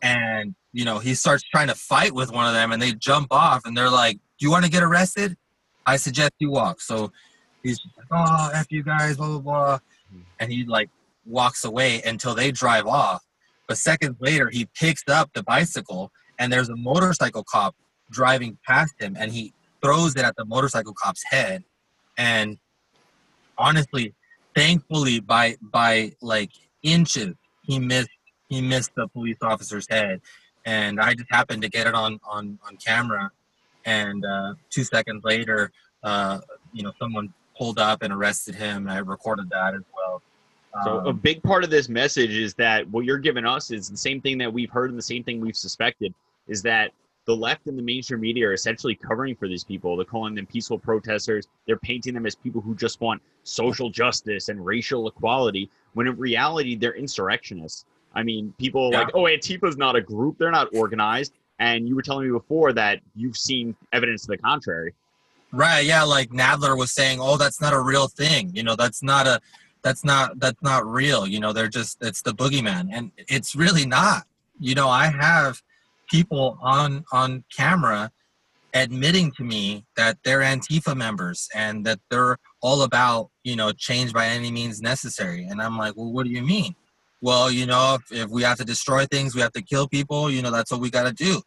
and 0.00 0.54
you 0.72 0.84
know 0.84 0.98
he 0.98 1.14
starts 1.14 1.42
trying 1.42 1.68
to 1.68 1.74
fight 1.74 2.12
with 2.12 2.32
one 2.32 2.46
of 2.46 2.54
them, 2.54 2.72
and 2.72 2.80
they 2.80 2.92
jump 2.92 3.28
off, 3.30 3.62
and 3.64 3.76
they're 3.76 3.90
like, 3.90 4.18
"Do 4.40 4.46
you 4.46 4.50
want 4.50 4.64
to 4.64 4.70
get 4.70 4.82
arrested? 4.82 5.36
I 5.86 5.96
suggest 5.96 6.32
you 6.38 6.50
walk." 6.50 6.80
So 6.80 7.12
he's 7.62 7.78
"Oh, 8.10 8.50
f 8.54 8.66
you 8.70 8.82
guys, 8.82 9.18
blah 9.18 9.28
blah 9.28 9.38
blah," 9.38 9.78
and 10.40 10.50
he 10.50 10.64
like 10.64 10.90
walks 11.26 11.64
away 11.64 12.02
until 12.02 12.34
they 12.34 12.50
drive 12.50 12.86
off. 12.86 13.22
But 13.68 13.78
seconds 13.78 14.16
later, 14.18 14.48
he 14.50 14.66
picks 14.74 15.04
up 15.08 15.30
the 15.34 15.42
bicycle, 15.42 16.10
and 16.38 16.52
there's 16.52 16.70
a 16.70 16.76
motorcycle 16.76 17.44
cop 17.44 17.76
driving 18.10 18.58
past 18.66 18.94
him, 18.98 19.16
and 19.18 19.30
he 19.30 19.52
throws 19.82 20.16
it 20.16 20.24
at 20.24 20.36
the 20.36 20.44
motorcycle 20.44 20.94
cop's 20.94 21.22
head. 21.24 21.62
And 22.18 22.58
honestly, 23.58 24.14
thankfully, 24.56 25.20
by 25.20 25.56
by 25.60 26.12
like 26.22 26.50
inches, 26.82 27.34
he 27.62 27.78
missed 27.78 28.10
he 28.48 28.60
missed 28.60 28.92
the 28.96 29.06
police 29.08 29.36
officer's 29.42 29.86
head, 29.88 30.22
and 30.64 30.98
I 31.00 31.14
just 31.14 31.30
happened 31.30 31.62
to 31.62 31.68
get 31.68 31.86
it 31.86 31.94
on 31.94 32.18
on 32.24 32.58
on 32.66 32.76
camera. 32.78 33.30
And 33.84 34.24
uh, 34.24 34.54
two 34.68 34.84
seconds 34.84 35.24
later, 35.24 35.72
uh, 36.02 36.40
you 36.72 36.82
know, 36.82 36.92
someone 36.98 37.32
pulled 37.56 37.78
up 37.78 38.02
and 38.02 38.12
arrested 38.12 38.54
him, 38.54 38.86
and 38.86 38.90
I 38.90 38.98
recorded 38.98 39.50
that 39.50 39.74
as 39.74 39.82
well. 39.94 40.22
So 40.84 40.98
a 41.00 41.08
Um, 41.08 41.18
big 41.18 41.42
part 41.42 41.64
of 41.64 41.70
this 41.70 41.88
message 41.88 42.30
is 42.30 42.54
that 42.54 42.88
what 42.90 43.04
you're 43.04 43.18
giving 43.18 43.44
us 43.44 43.70
is 43.70 43.88
the 43.88 43.96
same 43.96 44.20
thing 44.20 44.38
that 44.38 44.52
we've 44.52 44.70
heard 44.70 44.90
and 44.90 44.98
the 44.98 45.02
same 45.02 45.24
thing 45.24 45.40
we've 45.40 45.56
suspected 45.56 46.14
is 46.46 46.62
that 46.62 46.92
the 47.26 47.34
left 47.36 47.66
and 47.66 47.76
the 47.76 47.82
mainstream 47.82 48.20
media 48.20 48.48
are 48.48 48.52
essentially 48.52 48.94
covering 48.94 49.34
for 49.34 49.48
these 49.48 49.64
people. 49.64 49.96
They're 49.96 50.04
calling 50.04 50.34
them 50.34 50.46
peaceful 50.46 50.78
protesters. 50.78 51.48
They're 51.66 51.76
painting 51.78 52.14
them 52.14 52.24
as 52.24 52.34
people 52.34 52.60
who 52.60 52.74
just 52.74 53.00
want 53.00 53.20
social 53.42 53.90
justice 53.90 54.48
and 54.48 54.64
racial 54.64 55.08
equality, 55.08 55.70
when 55.94 56.06
in 56.06 56.16
reality 56.16 56.76
they're 56.76 56.94
insurrectionists. 56.94 57.84
I 58.14 58.22
mean, 58.22 58.54
people 58.58 58.88
are 58.88 58.92
Yeah. 58.92 59.00
like, 59.00 59.10
"Oh, 59.14 59.26
Antifa's 59.26 59.76
not 59.76 59.96
a 59.96 60.00
group; 60.00 60.38
they're 60.38 60.50
not 60.50 60.68
organized." 60.74 61.34
And 61.60 61.88
you 61.88 61.94
were 61.94 62.02
telling 62.02 62.26
me 62.26 62.32
before 62.32 62.72
that 62.72 63.00
you've 63.14 63.36
seen 63.36 63.76
evidence 63.92 64.22
to 64.22 64.28
the 64.28 64.38
contrary. 64.38 64.94
Right, 65.52 65.84
yeah, 65.84 66.02
like 66.02 66.30
Nadler 66.30 66.76
was 66.76 66.92
saying, 66.92 67.18
"Oh, 67.20 67.36
that's 67.36 67.60
not 67.60 67.72
a 67.72 67.80
real 67.80 68.08
thing. 68.08 68.50
You 68.54 68.62
know, 68.62 68.76
that's 68.76 69.02
not 69.02 69.26
a 69.26 69.40
that's 69.82 70.04
not 70.04 70.38
that's 70.38 70.62
not 70.62 70.86
real 70.86 71.26
you 71.26 71.40
know 71.40 71.52
they're 71.52 71.68
just 71.68 71.98
it's 72.02 72.22
the 72.22 72.32
boogeyman 72.32 72.88
and 72.92 73.10
it's 73.16 73.54
really 73.54 73.86
not 73.86 74.24
you 74.58 74.74
know 74.74 74.88
i 74.88 75.06
have 75.06 75.60
people 76.08 76.58
on 76.60 77.04
on 77.12 77.44
camera 77.54 78.10
admitting 78.74 79.32
to 79.32 79.42
me 79.42 79.84
that 79.96 80.16
they're 80.24 80.40
antifa 80.40 80.96
members 80.96 81.48
and 81.54 81.84
that 81.84 81.98
they're 82.10 82.38
all 82.62 82.82
about 82.82 83.30
you 83.42 83.56
know 83.56 83.72
change 83.72 84.12
by 84.12 84.26
any 84.26 84.50
means 84.50 84.80
necessary 84.80 85.44
and 85.44 85.60
i'm 85.60 85.76
like 85.76 85.96
well 85.96 86.12
what 86.12 86.24
do 86.24 86.30
you 86.30 86.42
mean 86.42 86.74
well 87.20 87.50
you 87.50 87.66
know 87.66 87.96
if, 87.98 88.12
if 88.12 88.30
we 88.30 88.42
have 88.42 88.58
to 88.58 88.64
destroy 88.64 89.04
things 89.06 89.34
we 89.34 89.40
have 89.40 89.52
to 89.52 89.62
kill 89.62 89.88
people 89.88 90.30
you 90.30 90.42
know 90.42 90.50
that's 90.50 90.70
what 90.70 90.80
we 90.80 90.90
got 90.90 91.04
to 91.04 91.12
do 91.12 91.42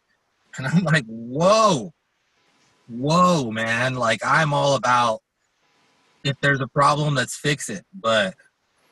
and 0.56 0.66
i'm 0.66 0.84
like 0.84 1.04
whoa 1.06 1.92
whoa 2.88 3.50
man 3.50 3.94
like 3.94 4.20
i'm 4.24 4.52
all 4.52 4.74
about 4.74 5.20
if 6.24 6.40
there's 6.40 6.60
a 6.60 6.66
problem, 6.66 7.14
let's 7.14 7.36
fix 7.36 7.68
it, 7.68 7.84
but 7.92 8.34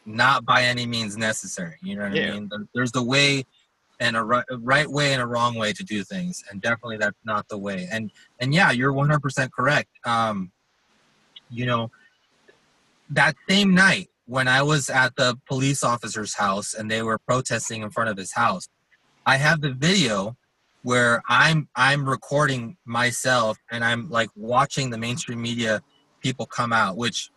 not 0.05 0.45
by 0.45 0.65
any 0.65 0.87
means 0.87 1.17
necessary. 1.17 1.77
You 1.83 1.97
know 1.97 2.03
what 2.05 2.15
yeah. 2.15 2.29
I 2.29 2.33
mean? 2.33 2.51
There's 2.75 2.93
the 2.93 3.03
way 3.03 3.45
and 3.99 4.17
a 4.17 4.23
right, 4.23 4.45
a 4.51 4.59
right 4.59 4.89
way 4.89 5.13
and 5.13 5.23
a 5.23 5.27
wrong 5.27 5.55
way 5.55 5.73
to 5.73 5.83
do 5.83 6.05
things, 6.05 6.45
and 6.51 6.61
definitely 6.61 6.99
that's 6.99 7.19
not 7.25 7.49
the 7.49 7.59
way. 7.59 7.89
And 7.91 8.11
and 8.39 8.55
yeah, 8.55 8.71
you're 8.71 8.93
100% 8.93 9.51
correct. 9.51 9.89
Um, 10.05 10.53
you 11.51 11.67
know, 11.67 11.91
that 13.11 13.35
same 13.49 13.75
night 13.75 14.09
when 14.27 14.49
I 14.49 14.63
was 14.63 14.91
at 14.91 15.17
the 15.17 15.39
police 15.47 15.83
officer's 15.83 16.35
house 16.35 16.75
and 16.75 16.91
they 16.91 17.03
were 17.03 17.19
protesting 17.19 17.83
in 17.83 17.91
front 17.91 18.11
of 18.11 18.17
his 18.17 18.33
house, 18.33 18.69
I 19.25 19.37
have 19.37 19.61
the 19.61 19.73
video 19.73 20.37
where 20.83 21.23
I'm 21.29 21.69
I'm 21.77 22.09
recording 22.09 22.77
myself 22.85 23.59
and 23.71 23.85
I'm 23.85 24.11
like 24.11 24.31
watching 24.37 24.91
the 24.91 24.99
mainstream 24.99 25.41
media 25.41 25.83
people 26.21 26.47
come 26.47 26.73
out, 26.73 26.97
which, 26.97 27.31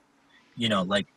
you 0.55 0.69
know, 0.69 0.83
like 0.83 1.07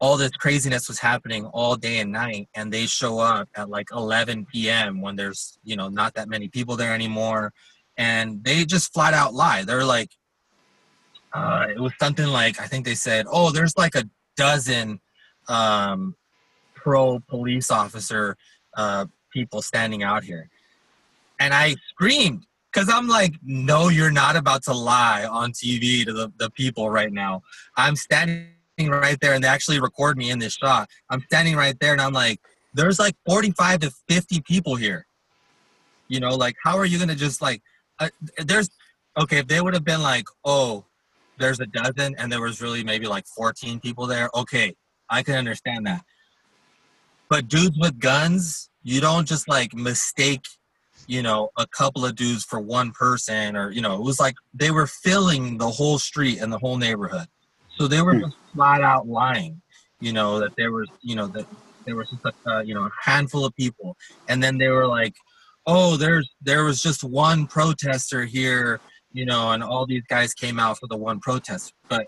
all 0.00 0.16
this 0.16 0.30
craziness 0.30 0.88
was 0.88 0.98
happening 0.98 1.44
all 1.46 1.76
day 1.76 1.98
and 1.98 2.10
night, 2.10 2.48
and 2.54 2.72
they 2.72 2.86
show 2.86 3.18
up 3.18 3.48
at 3.54 3.68
like 3.68 3.88
11 3.92 4.46
p.m. 4.50 5.00
when 5.02 5.16
there's, 5.16 5.58
you 5.62 5.76
know, 5.76 5.88
not 5.88 6.14
that 6.14 6.28
many 6.28 6.48
people 6.48 6.76
there 6.76 6.94
anymore. 6.94 7.52
And 7.98 8.42
they 8.42 8.64
just 8.64 8.94
flat 8.94 9.12
out 9.12 9.34
lie. 9.34 9.62
They're 9.64 9.84
like, 9.84 10.10
uh, 11.34 11.66
it 11.68 11.78
was 11.78 11.92
something 12.00 12.26
like, 12.26 12.58
I 12.58 12.66
think 12.66 12.86
they 12.86 12.94
said, 12.94 13.26
oh, 13.30 13.50
there's 13.50 13.76
like 13.76 13.94
a 13.94 14.04
dozen 14.36 15.00
um, 15.48 16.16
pro 16.74 17.20
police 17.28 17.70
officer 17.70 18.36
uh, 18.76 19.04
people 19.30 19.60
standing 19.60 20.02
out 20.02 20.24
here. 20.24 20.48
And 21.40 21.54
I 21.54 21.74
screamed 21.88 22.46
because 22.72 22.88
I'm 22.88 23.08
like, 23.08 23.34
no, 23.42 23.88
you're 23.88 24.12
not 24.12 24.36
about 24.36 24.62
to 24.64 24.74
lie 24.74 25.24
on 25.24 25.52
TV 25.52 26.04
to 26.04 26.12
the, 26.12 26.32
the 26.38 26.50
people 26.50 26.90
right 26.90 27.12
now. 27.12 27.42
I'm 27.76 27.96
standing 27.96 28.52
right 28.78 29.18
there 29.20 29.32
and 29.32 29.42
they 29.42 29.48
actually 29.48 29.80
record 29.80 30.16
me 30.16 30.30
in 30.30 30.38
this 30.38 30.52
shot. 30.52 30.88
I'm 31.08 31.22
standing 31.22 31.56
right 31.56 31.76
there 31.80 31.92
and 31.92 32.00
I'm 32.00 32.12
like, 32.12 32.40
there's 32.74 32.98
like 32.98 33.16
45 33.26 33.80
to 33.80 33.90
50 34.08 34.42
people 34.42 34.76
here. 34.76 35.06
You 36.08 36.20
know, 36.20 36.36
like, 36.36 36.56
how 36.62 36.76
are 36.76 36.84
you 36.84 36.98
going 36.98 37.08
to 37.08 37.16
just 37.16 37.40
like, 37.40 37.62
uh, 37.98 38.10
there's, 38.38 38.68
okay, 39.18 39.38
if 39.38 39.46
they 39.46 39.60
would 39.60 39.74
have 39.74 39.84
been 39.84 40.02
like, 40.02 40.26
oh, 40.44 40.84
there's 41.38 41.60
a 41.60 41.66
dozen 41.66 42.14
and 42.18 42.30
there 42.30 42.40
was 42.40 42.60
really 42.60 42.84
maybe 42.84 43.06
like 43.06 43.26
14 43.26 43.80
people 43.80 44.06
there, 44.06 44.28
okay, 44.34 44.74
I 45.08 45.22
can 45.22 45.36
understand 45.36 45.86
that. 45.86 46.04
But 47.28 47.48
dudes 47.48 47.78
with 47.78 47.98
guns, 47.98 48.70
you 48.82 49.00
don't 49.00 49.26
just 49.26 49.48
like 49.48 49.72
mistake 49.74 50.44
you 51.10 51.22
know, 51.22 51.50
a 51.58 51.66
couple 51.66 52.06
of 52.06 52.14
dudes 52.14 52.44
for 52.44 52.60
one 52.60 52.92
person, 52.92 53.56
or 53.56 53.72
you 53.72 53.80
know, 53.80 53.96
it 53.96 54.02
was 54.02 54.20
like 54.20 54.36
they 54.54 54.70
were 54.70 54.86
filling 54.86 55.58
the 55.58 55.68
whole 55.68 55.98
street 55.98 56.38
and 56.40 56.52
the 56.52 56.58
whole 56.58 56.76
neighborhood. 56.76 57.26
So 57.76 57.88
they 57.88 58.00
were 58.00 58.14
hmm. 58.14 58.20
just 58.20 58.36
flat 58.54 58.80
out 58.80 59.08
lying, 59.08 59.60
you 59.98 60.12
know, 60.12 60.38
that 60.38 60.54
there 60.56 60.70
was, 60.70 60.88
you 61.02 61.16
know, 61.16 61.26
that 61.26 61.46
there 61.84 61.96
was 61.96 62.08
just 62.10 62.24
a, 62.24 62.48
uh, 62.48 62.60
you 62.60 62.74
know, 62.74 62.84
a 62.84 62.90
handful 63.02 63.44
of 63.44 63.52
people, 63.56 63.96
and 64.28 64.40
then 64.40 64.56
they 64.56 64.68
were 64.68 64.86
like, 64.86 65.14
oh, 65.66 65.96
there's 65.96 66.30
there 66.40 66.62
was 66.62 66.80
just 66.80 67.02
one 67.02 67.48
protester 67.48 68.24
here, 68.24 68.80
you 69.10 69.26
know, 69.26 69.50
and 69.50 69.64
all 69.64 69.86
these 69.86 70.04
guys 70.08 70.32
came 70.32 70.60
out 70.60 70.78
for 70.78 70.86
the 70.86 70.96
one 70.96 71.18
protest, 71.18 71.72
but 71.88 72.06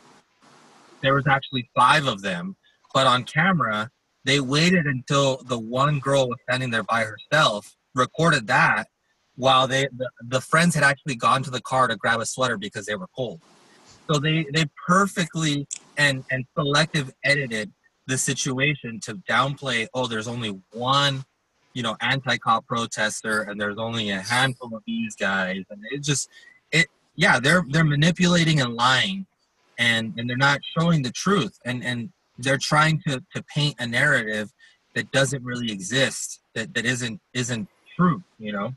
there 1.03 1.15
was 1.15 1.27
actually 1.27 1.69
five 1.77 2.07
of 2.07 2.23
them, 2.23 2.55
but 2.95 3.09
on 3.09 3.25
camera 3.25 3.91
they 4.25 4.39
waited 4.39 4.87
until 4.87 5.39
the 5.49 5.59
one 5.59 5.99
girl 5.99 6.29
was 6.29 6.39
standing 6.49 6.71
there 6.71 6.85
by 6.85 7.05
herself 7.05 7.75
recorded 7.95 8.47
that 8.47 8.87
while 9.37 9.67
they 9.67 9.89
the, 9.97 10.11
the 10.29 10.41
friends 10.41 10.75
had 10.75 10.85
actually 10.85 11.17
gone 11.17 11.43
to 11.43 11.51
the 11.51 11.61
car 11.61 11.89
to 11.89 11.97
grab 11.97 12.21
a 12.21 12.27
sweater 12.27 12.57
because 12.57 12.87
they 12.87 12.95
were 12.95 13.09
cold. 13.17 13.41
So 14.11 14.19
they 14.19 14.47
they 14.53 14.67
perfectly 14.87 15.67
and 15.97 16.25
and 16.31 16.45
selective 16.57 17.13
edited 17.25 17.73
the 18.07 18.19
situation 18.19 19.01
to 19.05 19.15
downplay. 19.29 19.87
Oh, 19.95 20.07
there's 20.07 20.29
only 20.29 20.61
one, 20.73 21.25
you 21.73 21.83
know, 21.83 21.97
anti-cop 22.01 22.67
protester, 22.67 23.43
and 23.43 23.61
there's 23.61 23.79
only 23.79 24.11
a 24.11 24.21
handful 24.21 24.75
of 24.75 24.83
these 24.87 25.15
guys, 25.15 25.63
and 25.71 25.81
it 25.91 26.03
just 26.03 26.29
it 26.71 26.89
yeah 27.17 27.39
they're 27.41 27.65
they're 27.71 27.85
manipulating 27.85 28.61
and 28.61 28.75
lying, 28.75 29.27
and 29.79 30.15
and 30.19 30.29
they're 30.29 30.37
not 30.37 30.61
showing 30.77 31.03
the 31.03 31.13
truth, 31.13 31.59
and 31.65 31.85
and 31.85 32.11
they're 32.39 32.59
trying 32.59 33.01
to 33.07 33.23
to 33.35 33.43
paint 33.55 33.77
a 33.79 33.87
narrative 33.87 34.51
that 34.95 35.11
doesn't 35.11 35.43
really 35.43 35.71
exist 35.71 36.41
that 36.55 36.75
that 36.75 36.85
isn't 36.85 37.21
isn't 37.35 37.69
true 37.97 38.23
you 38.39 38.53
know 38.53 38.75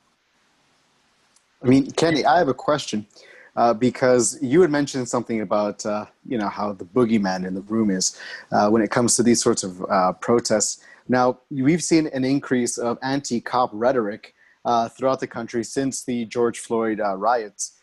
I 1.65 1.67
mean, 1.67 1.89
Kenny, 1.89 2.24
I 2.24 2.38
have 2.38 2.48
a 2.48 2.53
question 2.53 3.07
uh, 3.55 3.74
because 3.74 4.38
you 4.39 4.62
had 4.62 4.69
mentioned 4.69 5.10
something 5.10 5.41
about 5.41 5.84
uh, 5.84 6.05
you 6.24 6.38
know 6.38 6.48
how 6.48 6.74
the 6.74 6.86
boogeyman 6.86 7.43
in 7.43 7.55
the 7.55 7.62
room 7.62 7.89
is 7.89 8.19
uh, 8.51 8.69
when 8.69 8.84
it 8.84 8.91
comes 8.91 9.15
to 9.15 9.24
these 9.24 9.41
sorts 9.41 9.63
of 9.63 9.84
uh, 9.89 10.13
protests. 10.13 10.84
Now, 11.07 11.39
we've 11.50 11.84
seen 11.84 12.05
an 12.07 12.24
increase 12.24 12.77
of 12.77 13.00
anti-cop 13.01 13.72
rhetoric 13.74 14.36
uh, 14.63 14.89
throughout 14.89 15.19
the 15.19 15.27
country 15.27 15.63
since 15.63 16.03
the 16.03 16.25
George 16.25 16.60
Floyd 16.60 17.00
uh, 17.00 17.15
riots. 17.15 17.74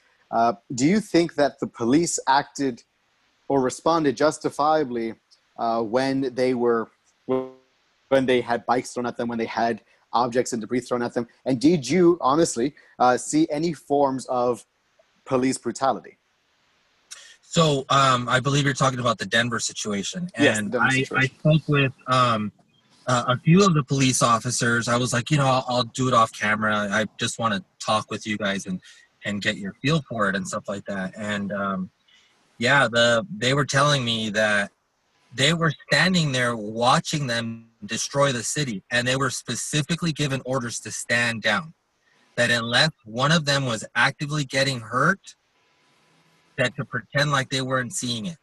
do 0.72 0.86
you 0.86 1.00
think 1.00 1.34
that 1.34 1.58
the 1.58 1.66
police 1.66 2.20
acted 2.28 2.84
or 3.48 3.60
responded 3.60 4.16
justifiably 4.16 5.14
when 5.96 6.32
they 6.34 6.54
were 6.54 6.88
when 7.26 8.26
they 8.26 8.42
had 8.42 8.64
bikes 8.64 8.92
thrown 8.92 9.06
at 9.06 9.16
them, 9.16 9.26
when 9.26 9.38
they 9.38 9.52
had 9.62 9.82
objects 10.12 10.52
and 10.52 10.60
debris 10.60 10.80
thrown 10.80 11.02
at 11.02 11.14
them? 11.14 11.28
And 11.44 11.60
did 11.60 11.88
you 11.88 12.18
honestly 12.20 12.74
uh, 12.98 13.16
see 13.16 13.48
any 13.50 13.72
forms 13.72 14.26
of 14.26 14.64
police 15.24 15.58
brutality? 15.58 16.18
So 17.42 17.84
um, 17.90 18.28
I 18.28 18.40
believe 18.40 18.64
you're 18.64 18.72
talking 18.72 18.98
about 18.98 19.18
the 19.18 19.26
Denver 19.26 19.60
situation, 19.60 20.30
and 20.34 20.44
yes, 20.44 20.56
Denver 20.56 20.78
I. 20.80 21.04
I 21.14 21.26
spoke 21.26 21.68
with 21.68 21.92
um, 22.06 22.50
uh, 23.06 23.24
a 23.28 23.38
few 23.38 23.62
of 23.64 23.74
the 23.74 23.82
police 23.82 24.22
officers. 24.22 24.88
I 24.88 24.96
was 24.96 25.12
like, 25.12 25.30
you 25.30 25.36
know, 25.36 25.46
I'll, 25.46 25.64
I'll 25.68 25.82
do 25.82 26.08
it 26.08 26.14
off 26.14 26.32
camera. 26.32 26.88
I 26.90 27.06
just 27.18 27.38
want 27.38 27.52
to 27.52 27.62
talk 27.84 28.10
with 28.10 28.26
you 28.26 28.38
guys 28.38 28.64
and 28.66 28.80
and 29.24 29.42
get 29.42 29.56
your 29.56 29.74
feel 29.74 30.02
for 30.08 30.28
it 30.28 30.36
and 30.36 30.46
stuff 30.46 30.68
like 30.68 30.84
that. 30.86 31.12
And 31.16 31.52
um, 31.52 31.90
yeah, 32.58 32.88
the 32.88 33.26
they 33.36 33.54
were 33.54 33.64
telling 33.64 34.04
me 34.04 34.30
that 34.30 34.70
they 35.34 35.52
were 35.52 35.72
standing 35.88 36.32
there 36.32 36.56
watching 36.56 37.26
them 37.26 37.66
destroy 37.84 38.32
the 38.32 38.42
city, 38.42 38.82
and 38.90 39.06
they 39.06 39.16
were 39.16 39.30
specifically 39.30 40.12
given 40.12 40.42
orders 40.44 40.80
to 40.80 40.90
stand 40.90 41.42
down. 41.42 41.74
That 42.36 42.50
unless 42.50 42.90
one 43.04 43.32
of 43.32 43.44
them 43.44 43.66
was 43.66 43.84
actively 43.94 44.44
getting 44.44 44.80
hurt, 44.80 45.20
that 46.56 46.74
to 46.76 46.84
pretend 46.84 47.30
like 47.30 47.50
they 47.50 47.60
weren't 47.60 47.92
seeing 47.92 48.26
it. 48.26 48.38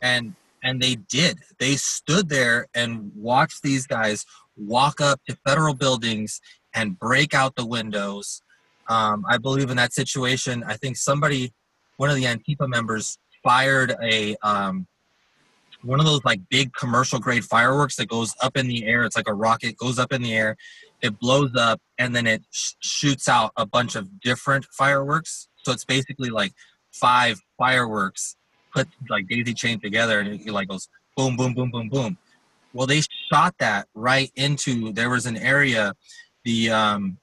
And 0.00 0.34
and 0.62 0.80
they 0.80 0.96
did. 0.96 1.38
They 1.58 1.76
stood 1.76 2.28
there 2.28 2.66
and 2.74 3.12
watched 3.14 3.62
these 3.62 3.86
guys 3.86 4.24
walk 4.56 5.00
up 5.00 5.20
to 5.28 5.36
federal 5.46 5.74
buildings 5.74 6.40
and 6.74 6.98
break 6.98 7.34
out 7.34 7.54
the 7.54 7.66
windows. 7.66 8.42
Um, 8.88 9.24
I 9.28 9.38
believe 9.38 9.70
in 9.70 9.76
that 9.76 9.92
situation, 9.92 10.64
I 10.66 10.74
think 10.74 10.96
somebody, 10.96 11.52
one 11.96 12.10
of 12.10 12.16
the 12.16 12.24
Antifa 12.24 12.68
members, 12.68 13.18
fired 13.42 13.94
a 14.02 14.36
um, 14.42 14.86
one 15.82 16.00
of 16.00 16.06
those 16.06 16.24
like 16.24 16.40
big 16.48 16.72
commercial 16.74 17.18
grade 17.18 17.44
fireworks 17.44 17.96
that 17.96 18.08
goes 18.08 18.34
up 18.42 18.56
in 18.56 18.66
the 18.68 18.84
air. 18.84 19.04
It's 19.04 19.16
like 19.16 19.28
a 19.28 19.34
rocket 19.34 19.76
goes 19.76 19.98
up 19.98 20.12
in 20.12 20.22
the 20.22 20.34
air, 20.34 20.56
it 21.02 21.18
blows 21.18 21.54
up, 21.56 21.80
and 21.98 22.14
then 22.14 22.26
it 22.26 22.42
sh- 22.50 22.72
shoots 22.80 23.28
out 23.28 23.52
a 23.56 23.66
bunch 23.66 23.94
of 23.94 24.20
different 24.20 24.66
fireworks. 24.76 25.48
So 25.64 25.72
it's 25.72 25.84
basically 25.84 26.30
like 26.30 26.52
five 26.92 27.38
fireworks 27.56 28.36
put 28.74 28.88
like 29.08 29.28
daisy 29.28 29.54
chain 29.54 29.80
together, 29.80 30.20
and 30.20 30.40
it 30.40 30.50
like 30.50 30.68
goes 30.68 30.88
boom, 31.16 31.36
boom, 31.36 31.54
boom, 31.54 31.70
boom, 31.70 31.88
boom. 31.88 32.18
Well, 32.72 32.86
they 32.86 33.02
shot 33.32 33.54
that 33.58 33.88
right 33.94 34.30
into. 34.36 34.92
There 34.92 35.10
was 35.10 35.26
an 35.26 35.36
area, 35.36 35.94
the 36.44 36.70
um, 36.70 37.18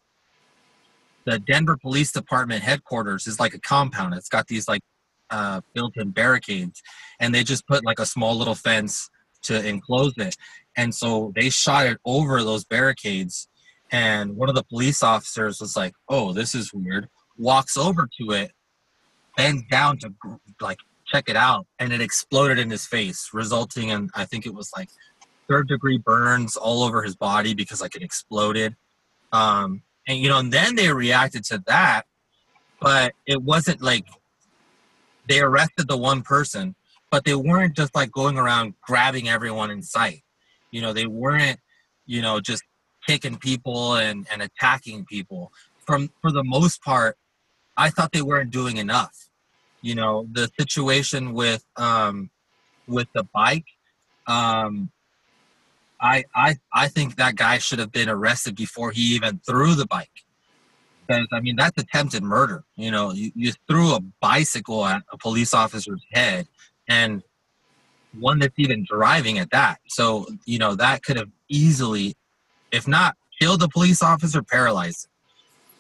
the 1.26 1.40
Denver 1.40 1.78
Police 1.78 2.12
Department 2.12 2.64
headquarters 2.64 3.28
is 3.28 3.40
like 3.40 3.54
a 3.54 3.60
compound. 3.60 4.14
It's 4.14 4.30
got 4.30 4.48
these 4.48 4.68
like 4.68 4.82
uh, 5.36 5.60
built-in 5.74 6.12
barricades, 6.12 6.82
and 7.20 7.36
they 7.36 7.44
just 7.44 7.68
put 7.68 7.84
like 7.84 8.00
a 8.00 8.06
small 8.06 8.36
little 8.38 8.56
fence 8.56 9.10
to 9.44 9.68
enclose 9.68 10.14
it. 10.18 10.36
And 10.78 10.96
so 10.96 11.34
they 11.36 11.50
shot 11.50 11.88
it 11.88 11.98
over 12.06 12.42
those 12.42 12.64
barricades. 12.64 13.50
And 13.92 14.38
one 14.38 14.48
of 14.48 14.56
the 14.56 14.64
police 14.64 15.04
officers 15.04 15.60
was 15.60 15.76
like, 15.76 15.94
"Oh, 16.08 16.32
this 16.32 16.56
is 16.56 16.74
weird." 16.74 17.10
Walks 17.38 17.76
over 17.76 18.08
to 18.20 18.32
it, 18.32 18.52
bends 19.36 19.64
down 19.70 19.98
to 20.00 20.14
like 20.62 20.80
check 21.06 21.26
it 21.28 21.36
out, 21.36 21.68
and 21.80 21.92
it 21.92 22.02
exploded 22.02 22.58
in 22.58 22.70
his 22.70 22.86
face, 22.86 23.30
resulting 23.34 23.90
in 23.90 24.10
I 24.16 24.24
think 24.24 24.46
it 24.46 24.54
was 24.54 24.72
like 24.76 24.90
third 25.50 25.68
degree 25.68 25.98
burns 25.98 26.56
all 26.56 26.82
over 26.82 27.04
his 27.04 27.16
body 27.16 27.54
because 27.54 27.82
like 27.82 27.96
it 27.96 28.02
exploded. 28.02 28.76
Um, 29.34 29.84
and 30.08 30.18
you 30.18 30.30
know, 30.30 30.40
and 30.40 30.52
then 30.52 30.76
they 30.76 30.92
reacted 30.92 31.44
to 31.46 31.62
that, 31.68 32.06
but 32.80 33.14
it 33.26 33.42
wasn't 33.42 33.82
like 33.82 34.06
they 35.28 35.40
arrested 35.40 35.88
the 35.88 35.98
one 35.98 36.22
person, 36.22 36.76
but 37.12 37.26
they 37.26 37.36
weren't 37.36 37.76
just 37.76 37.96
like 37.96 38.12
going 38.12 38.38
around 38.38 38.74
grabbing 38.82 39.30
everyone 39.30 39.72
in 39.72 39.82
sight. 39.82 40.24
You 40.72 40.82
know, 40.82 40.94
they 40.94 41.08
weren't, 41.08 41.60
you 42.06 42.22
know, 42.22 42.40
just 42.40 42.64
kicking 43.08 43.38
people 43.38 43.96
and, 43.96 44.28
and 44.32 44.42
attacking 44.42 45.06
people. 45.06 45.52
From 45.86 46.10
for 46.22 46.32
the 46.32 46.44
most 46.44 46.82
part, 46.82 47.18
I 47.78 47.90
thought 47.90 48.12
they 48.12 48.22
weren't 48.22 48.52
doing 48.52 48.78
enough. 48.78 49.16
You 49.82 49.96
know, 49.96 50.28
the 50.32 50.50
situation 50.60 51.34
with 51.34 51.64
um, 51.78 52.32
with 52.88 53.08
the 53.14 53.24
bike, 53.34 53.66
um, 54.28 54.90
I 56.02 56.24
I 56.36 56.58
I 56.74 56.88
think 56.88 57.16
that 57.16 57.36
guy 57.36 57.60
should 57.60 57.80
have 57.80 57.92
been 57.92 58.10
arrested 58.10 58.56
before 58.56 58.92
he 58.92 59.16
even 59.16 59.40
threw 59.48 59.76
the 59.76 59.86
bike. 59.86 60.25
Because 61.08 61.28
I 61.32 61.40
mean 61.40 61.56
that's 61.56 61.82
attempted 61.82 62.24
murder. 62.24 62.64
You 62.76 62.92
know, 62.92 63.12
you, 63.12 63.32
you 63.36 63.52
threw 63.68 63.94
a 63.96 64.00
bicycle 64.22 64.86
at 64.86 65.04
a 65.12 65.18
police 65.18 65.54
officer's 65.54 66.04
head, 66.12 66.48
and 66.88 67.24
one 68.20 68.40
that's 68.40 68.58
even 68.58 68.86
driving 68.90 69.40
at 69.40 69.52
that. 69.52 69.80
So 69.88 70.28
you 70.46 70.60
know 70.60 70.76
that 70.76 71.04
could 71.04 71.18
have 71.18 71.30
easily, 71.50 72.16
if 72.72 72.88
not 72.88 73.16
killed 73.40 73.62
the 73.62 73.70
police 73.70 74.02
officer, 74.02 74.42
paralyzed. 74.42 75.08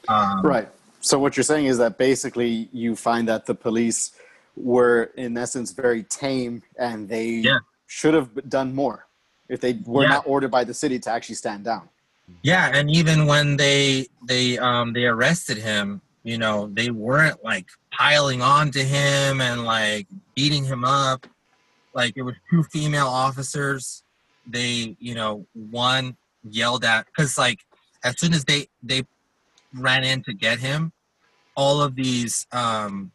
Um, 0.08 0.42
right. 0.44 0.70
So 1.02 1.20
what 1.20 1.38
you're 1.38 1.44
saying 1.44 1.68
is 1.68 1.78
that 1.78 1.98
basically 1.98 2.70
you 2.72 2.96
find 2.96 3.28
that 3.28 3.46
the 3.46 3.56
police 3.56 4.12
were 4.56 5.12
in 5.16 5.38
essence 5.38 5.72
very 5.72 6.04
tame 6.04 6.64
and 6.78 7.08
they 7.08 7.28
yeah. 7.28 7.60
should 7.88 8.14
have 8.14 8.50
done 8.50 8.74
more 8.74 9.06
if 9.50 9.62
they 9.62 9.74
were 9.86 10.04
yeah. 10.04 10.10
not 10.10 10.24
ordered 10.26 10.50
by 10.50 10.64
the 10.64 10.74
city 10.74 10.98
to 11.00 11.12
actually 11.12 11.36
stand 11.36 11.64
down. 11.64 11.88
Yeah, 12.44 12.72
and 12.74 12.90
even 12.92 13.26
when 13.26 13.58
they 13.58 14.08
they 14.28 14.58
um 14.58 14.94
they 14.94 15.06
arrested 15.06 15.58
him, 15.58 16.02
you 16.24 16.38
know, 16.38 16.70
they 16.74 16.90
weren't 16.90 17.44
like 17.44 17.66
piling 17.92 18.42
on 18.42 18.72
to 18.72 18.84
him 18.84 19.42
and 19.42 19.66
like 19.66 20.08
beating 20.36 20.64
him 20.64 20.84
up. 20.84 21.28
Like 21.94 22.14
it 22.18 22.24
was 22.24 22.36
two 22.50 22.64
female 22.64 23.08
officers. 23.08 24.04
They, 24.48 24.96
you 25.00 25.16
know, 25.16 25.46
one 25.54 26.18
yelled 26.50 26.84
at 26.84 27.06
because 27.08 27.38
like 27.38 27.60
as 28.04 28.20
soon 28.20 28.34
as 28.34 28.44
they 28.46 28.68
they 28.84 29.04
ran 29.74 30.04
in 30.04 30.24
to 30.24 30.34
get 30.34 30.60
him, 30.60 30.92
all 31.56 31.82
of 31.82 31.96
these 31.96 32.48
um, 32.52 33.12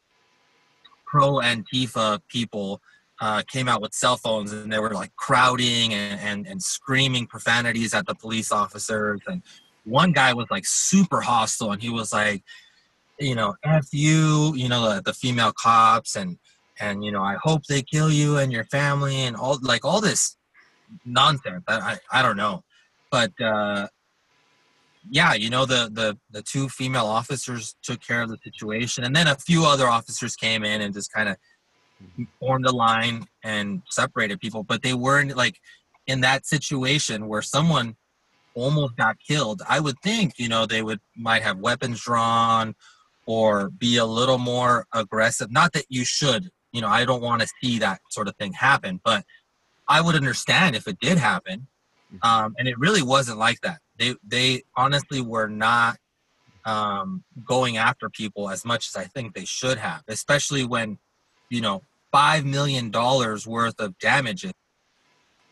pro 1.07 1.35
Antifa 1.35 2.21
people 2.29 2.81
uh, 3.21 3.43
came 3.47 3.69
out 3.69 3.83
with 3.83 3.93
cell 3.93 4.17
phones 4.17 4.53
and 4.53 4.73
they 4.73 4.79
were 4.79 4.91
like 4.91 5.15
crowding 5.17 5.93
and, 5.93 6.21
and, 6.21 6.47
and 6.47 6.63
screaming 6.63 7.27
profanities 7.27 7.93
at 7.93 8.07
the 8.07 8.15
police 8.15 8.51
officers. 8.51 9.21
And 9.27 9.43
one 9.85 10.13
guy 10.13 10.33
was 10.33 10.47
like 10.51 10.65
super 10.67 11.21
hostile 11.21 11.73
and 11.73 11.83
he 11.83 11.91
was 11.91 12.13
like, 12.13 12.43
you 13.19 13.35
know, 13.35 13.55
F 13.63 13.89
you, 13.93 14.55
you 14.57 14.69
know, 14.69 14.95
the, 14.95 15.03
the 15.03 15.13
female 15.13 15.53
cops 15.53 16.17
and, 16.17 16.39
and, 16.81 17.05
you 17.05 17.13
know, 17.13 17.23
I 17.23 17.37
hope 17.43 17.67
they 17.67 17.83
kill 17.83 18.11
you 18.11 18.39
and 18.39 18.51
your 18.51 18.65
family 18.65 19.21
and 19.21 19.37
all 19.37 19.59
like 19.61 19.85
all 19.85 20.01
this 20.01 20.37
nonsense. 21.05 21.63
I, 21.69 21.99
I, 22.13 22.21
I 22.21 22.23
don't 22.23 22.39
know. 22.39 22.65
But, 23.11 23.39
uh, 23.39 23.89
yeah, 25.11 25.35
you 25.35 25.51
know, 25.51 25.67
the, 25.67 25.91
the, 25.93 26.17
the 26.31 26.43
two 26.43 26.69
female 26.71 27.07
officers 27.07 27.75
took 27.83 28.01
care 28.01 28.23
of 28.23 28.31
the 28.31 28.39
situation. 28.43 29.05
And 29.05 29.15
then 29.15 29.27
a 29.27 29.35
few 29.35 29.67
other 29.67 29.89
officers 29.89 30.37
came 30.37 30.65
in 30.65 30.81
and 30.81 30.95
just 30.95 31.13
kind 31.13 31.29
of 31.29 31.37
formed 32.39 32.67
a 32.67 32.73
line 32.73 33.27
and 33.45 33.83
separated 33.91 34.41
people. 34.41 34.63
But 34.63 34.83
they 34.83 34.95
weren't 34.95 35.37
like 35.37 35.59
in 36.07 36.21
that 36.23 36.47
situation 36.47 37.29
where 37.29 37.43
someone 37.43 37.97
almost 38.55 38.97
got 38.97 39.17
killed. 39.27 39.63
I 39.69 39.81
would 39.81 39.97
think, 40.03 40.35
you 40.39 40.49
know, 40.49 40.67
they 40.67 40.83
would 40.83 41.01
might 41.17 41.43
have 41.43 41.59
weapons 41.59 42.03
drawn 42.03 42.75
or 43.27 43.71
be 43.71 43.97
a 43.97 44.05
little 44.05 44.39
more 44.39 44.87
aggressive. 44.93 45.53
Not 45.53 45.73
that 45.75 45.87
you 45.89 46.05
should, 46.05 46.51
you 46.73 46.81
know, 46.81 46.89
I 46.89 47.05
don't 47.05 47.23
want 47.23 47.43
to 47.43 47.49
see 47.63 47.79
that 47.79 48.01
sort 48.11 48.29
of 48.29 48.37
thing 48.37 48.53
happen, 48.53 49.01
but 49.05 49.25
I 49.89 50.01
would 50.01 50.17
understand 50.17 50.75
if 50.75 50.89
it 50.89 50.99
did 51.01 51.19
happen. 51.19 51.69
Mm-hmm. 52.13 52.29
Um, 52.29 52.57
and 52.59 52.67
it 52.67 52.79
really 52.79 53.03
wasn't 53.03 53.39
like 53.39 53.61
that 53.61 53.81
they 54.01 54.15
they 54.27 54.63
honestly 54.77 55.21
were 55.21 55.47
not 55.47 55.99
um, 56.65 57.23
going 57.45 57.77
after 57.77 58.11
people 58.11 58.51
as 58.51 58.65
much 58.65 58.89
as 58.89 58.97
I 58.97 59.05
think 59.05 59.35
they 59.35 59.45
should 59.45 59.79
have, 59.79 60.03
especially 60.09 60.65
when 60.65 60.99
you 61.51 61.61
know 61.61 61.83
five 62.13 62.45
million 62.45 62.91
dollars 62.91 63.47
worth 63.47 63.79
of 63.79 63.99
damages 63.99 64.53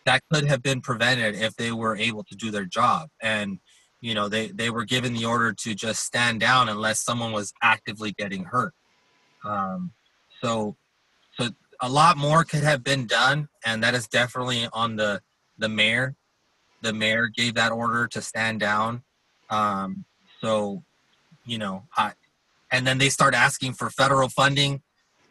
that 0.07 0.23
could 0.33 0.47
have 0.47 0.63
been 0.63 0.81
prevented 0.81 1.35
if 1.35 1.55
they 1.57 1.71
were 1.71 1.97
able 1.97 2.25
to 2.25 2.35
do 2.35 2.51
their 2.51 2.65
job. 2.65 3.09
And 3.21 3.59
you 4.01 4.15
know 4.15 4.29
they 4.29 4.49
they 4.49 4.71
were 4.71 4.85
given 4.85 5.13
the 5.13 5.25
order 5.25 5.53
to 5.53 5.75
just 5.75 6.05
stand 6.05 6.41
down 6.41 6.69
unless 6.69 7.01
someone 7.01 7.33
was 7.33 7.53
actively 7.63 8.13
getting 8.13 8.45
hurt. 8.45 8.75
Um, 9.45 9.93
so 10.43 10.77
so 11.39 11.51
a 11.81 11.89
lot 11.89 12.17
more 12.17 12.45
could 12.45 12.65
have 12.65 12.83
been 12.83 13.07
done 13.07 13.49
and 13.65 13.83
that 13.83 13.95
is 13.95 14.09
definitely 14.09 14.69
on 14.73 14.97
the 14.97 15.21
the 15.59 15.69
mayor. 15.69 16.15
The 16.81 16.93
mayor 16.93 17.29
gave 17.29 17.55
that 17.55 17.73
order 17.73 18.07
to 18.09 18.23
stand 18.23 18.61
down. 18.61 19.03
Um, 19.51 20.05
so, 20.41 20.85
you 21.45 21.59
know, 21.59 21.85
I, 21.97 22.13
and 22.71 22.87
then 22.87 22.99
they 22.99 23.09
start 23.09 23.35
asking 23.35 23.73
for 23.73 23.91
federal 23.91 24.29
funding 24.29 24.83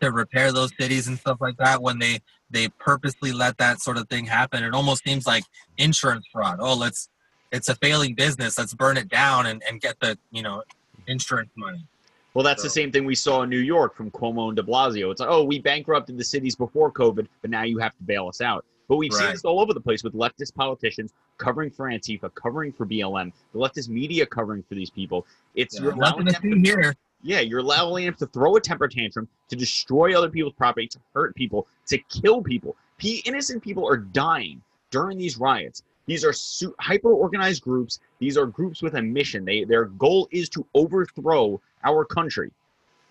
to 0.02 0.12
repair 0.12 0.52
those 0.52 0.72
cities 0.80 1.08
and 1.08 1.18
stuff 1.18 1.38
like 1.40 1.58
that 1.58 1.82
when 1.82 2.00
they 2.00 2.20
they 2.50 2.70
purposely 2.70 3.32
let 3.32 3.58
that 3.58 3.82
sort 3.82 3.98
of 3.98 4.08
thing 4.10 4.26
happen. 4.26 4.64
It 4.64 4.74
almost 4.74 5.04
seems 5.04 5.28
like 5.28 5.44
insurance 5.78 6.26
fraud. 6.32 6.60
Oh, 6.62 6.76
let's 6.76 7.10
it's 7.52 7.70
a 7.70 7.76
failing 7.76 8.14
business. 8.14 8.58
Let's 8.58 8.74
burn 8.74 8.98
it 8.98 9.10
down 9.10 9.48
and, 9.48 9.62
and 9.70 9.82
get 9.82 10.00
the 10.00 10.18
you 10.32 10.44
know 10.44 10.64
insurance 11.08 11.52
money. 11.56 11.86
Well, 12.34 12.44
that's 12.44 12.62
so. 12.62 12.68
the 12.68 12.72
same 12.72 12.92
thing 12.92 13.06
we 13.06 13.16
saw 13.16 13.42
in 13.44 13.50
New 13.50 13.60
York 13.60 13.96
from 13.96 14.12
Cuomo 14.12 14.48
and 14.50 14.56
De 14.56 14.62
Blasio. 14.62 15.12
It's 15.12 15.20
like, 15.20 15.30
oh, 15.30 15.44
we 15.44 15.60
bankrupted 15.60 16.18
the 16.18 16.24
cities 16.24 16.56
before 16.56 16.92
COVID, 16.92 17.28
but 17.42 17.50
now 17.50 17.64
you 17.64 17.80
have 17.80 17.98
to 17.98 18.04
bail 18.04 18.28
us 18.28 18.42
out. 18.42 18.64
But 18.88 18.98
we've 18.98 19.12
right. 19.12 19.22
seen 19.22 19.32
this 19.32 19.44
all 19.44 19.60
over 19.60 19.74
the 19.74 19.82
place 19.82 20.04
with 20.04 20.14
leftist 20.14 20.54
politicians 20.54 21.14
covering 21.38 21.72
for 21.72 21.88
Antifa, 21.88 22.34
covering 22.36 22.72
for 22.72 22.86
BLM, 22.86 23.32
the 23.54 23.60
leftist 23.60 23.90
media 23.90 24.26
covering 24.26 24.64
for 24.70 24.76
these 24.76 24.90
people. 24.90 25.26
It's 25.56 25.80
yeah, 25.80 25.90
them 25.90 26.28
to, 26.28 26.60
here. 26.64 26.96
Yeah, 27.24 27.40
you're 27.40 27.60
allowing 27.60 28.06
them 28.06 28.14
to 28.16 28.28
throw 28.28 28.56
a 28.56 28.62
temper 28.62 28.88
tantrum, 28.88 29.28
to 29.50 29.56
destroy 29.56 30.18
other 30.18 30.30
people's 30.30 30.54
property, 30.54 30.88
to 30.88 31.00
hurt 31.14 31.36
people, 31.36 31.68
to 31.88 31.98
kill 31.98 32.42
people. 32.42 32.76
P- 32.98 33.24
innocent 33.26 33.64
people 33.64 33.88
are 33.88 33.98
dying 33.98 34.62
during 34.92 35.18
these 35.18 35.38
riots. 35.38 35.84
These 36.06 36.24
are 36.24 36.34
su- 36.34 36.76
hyper 36.80 37.12
organized 37.12 37.64
groups. 37.64 38.00
These 38.20 38.38
are 38.38 38.46
groups 38.46 38.82
with 38.82 38.96
a 38.96 39.02
mission. 39.02 39.46
They 39.46 39.66
their 39.66 39.86
goal 39.86 40.28
is 40.32 40.48
to 40.50 40.66
overthrow 40.74 41.60
our 41.84 42.06
country. 42.06 42.52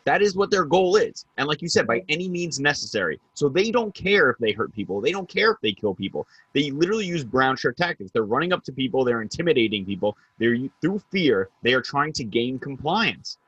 That 0.04 0.22
is 0.22 0.36
what 0.36 0.52
their 0.52 0.64
goal 0.64 0.94
is. 0.94 1.24
And 1.36 1.48
like 1.48 1.60
you 1.60 1.68
said, 1.68 1.86
by 1.86 2.04
any 2.08 2.28
means 2.28 2.60
necessary. 2.60 3.20
So 3.34 3.48
they 3.48 3.72
don't 3.72 3.92
care 3.92 4.30
if 4.30 4.38
they 4.38 4.52
hurt 4.52 4.72
people. 4.72 5.00
They 5.00 5.10
don't 5.10 5.28
care 5.28 5.50
if 5.50 5.60
they 5.60 5.72
kill 5.72 5.96
people. 5.96 6.28
They 6.52 6.70
literally 6.70 7.04
use 7.04 7.24
brown 7.24 7.56
shirt 7.56 7.76
tactics. 7.76 8.12
They're 8.12 8.22
running 8.22 8.52
up 8.52 8.62
to 8.64 8.72
people. 8.72 9.04
They're 9.04 9.20
intimidating 9.20 9.84
people. 9.84 10.16
They're 10.38 10.56
through 10.80 11.02
fear. 11.10 11.48
They 11.62 11.74
are 11.74 11.82
trying 11.82 12.12
to 12.14 12.24
gain 12.24 12.60
compliance. 12.60 13.38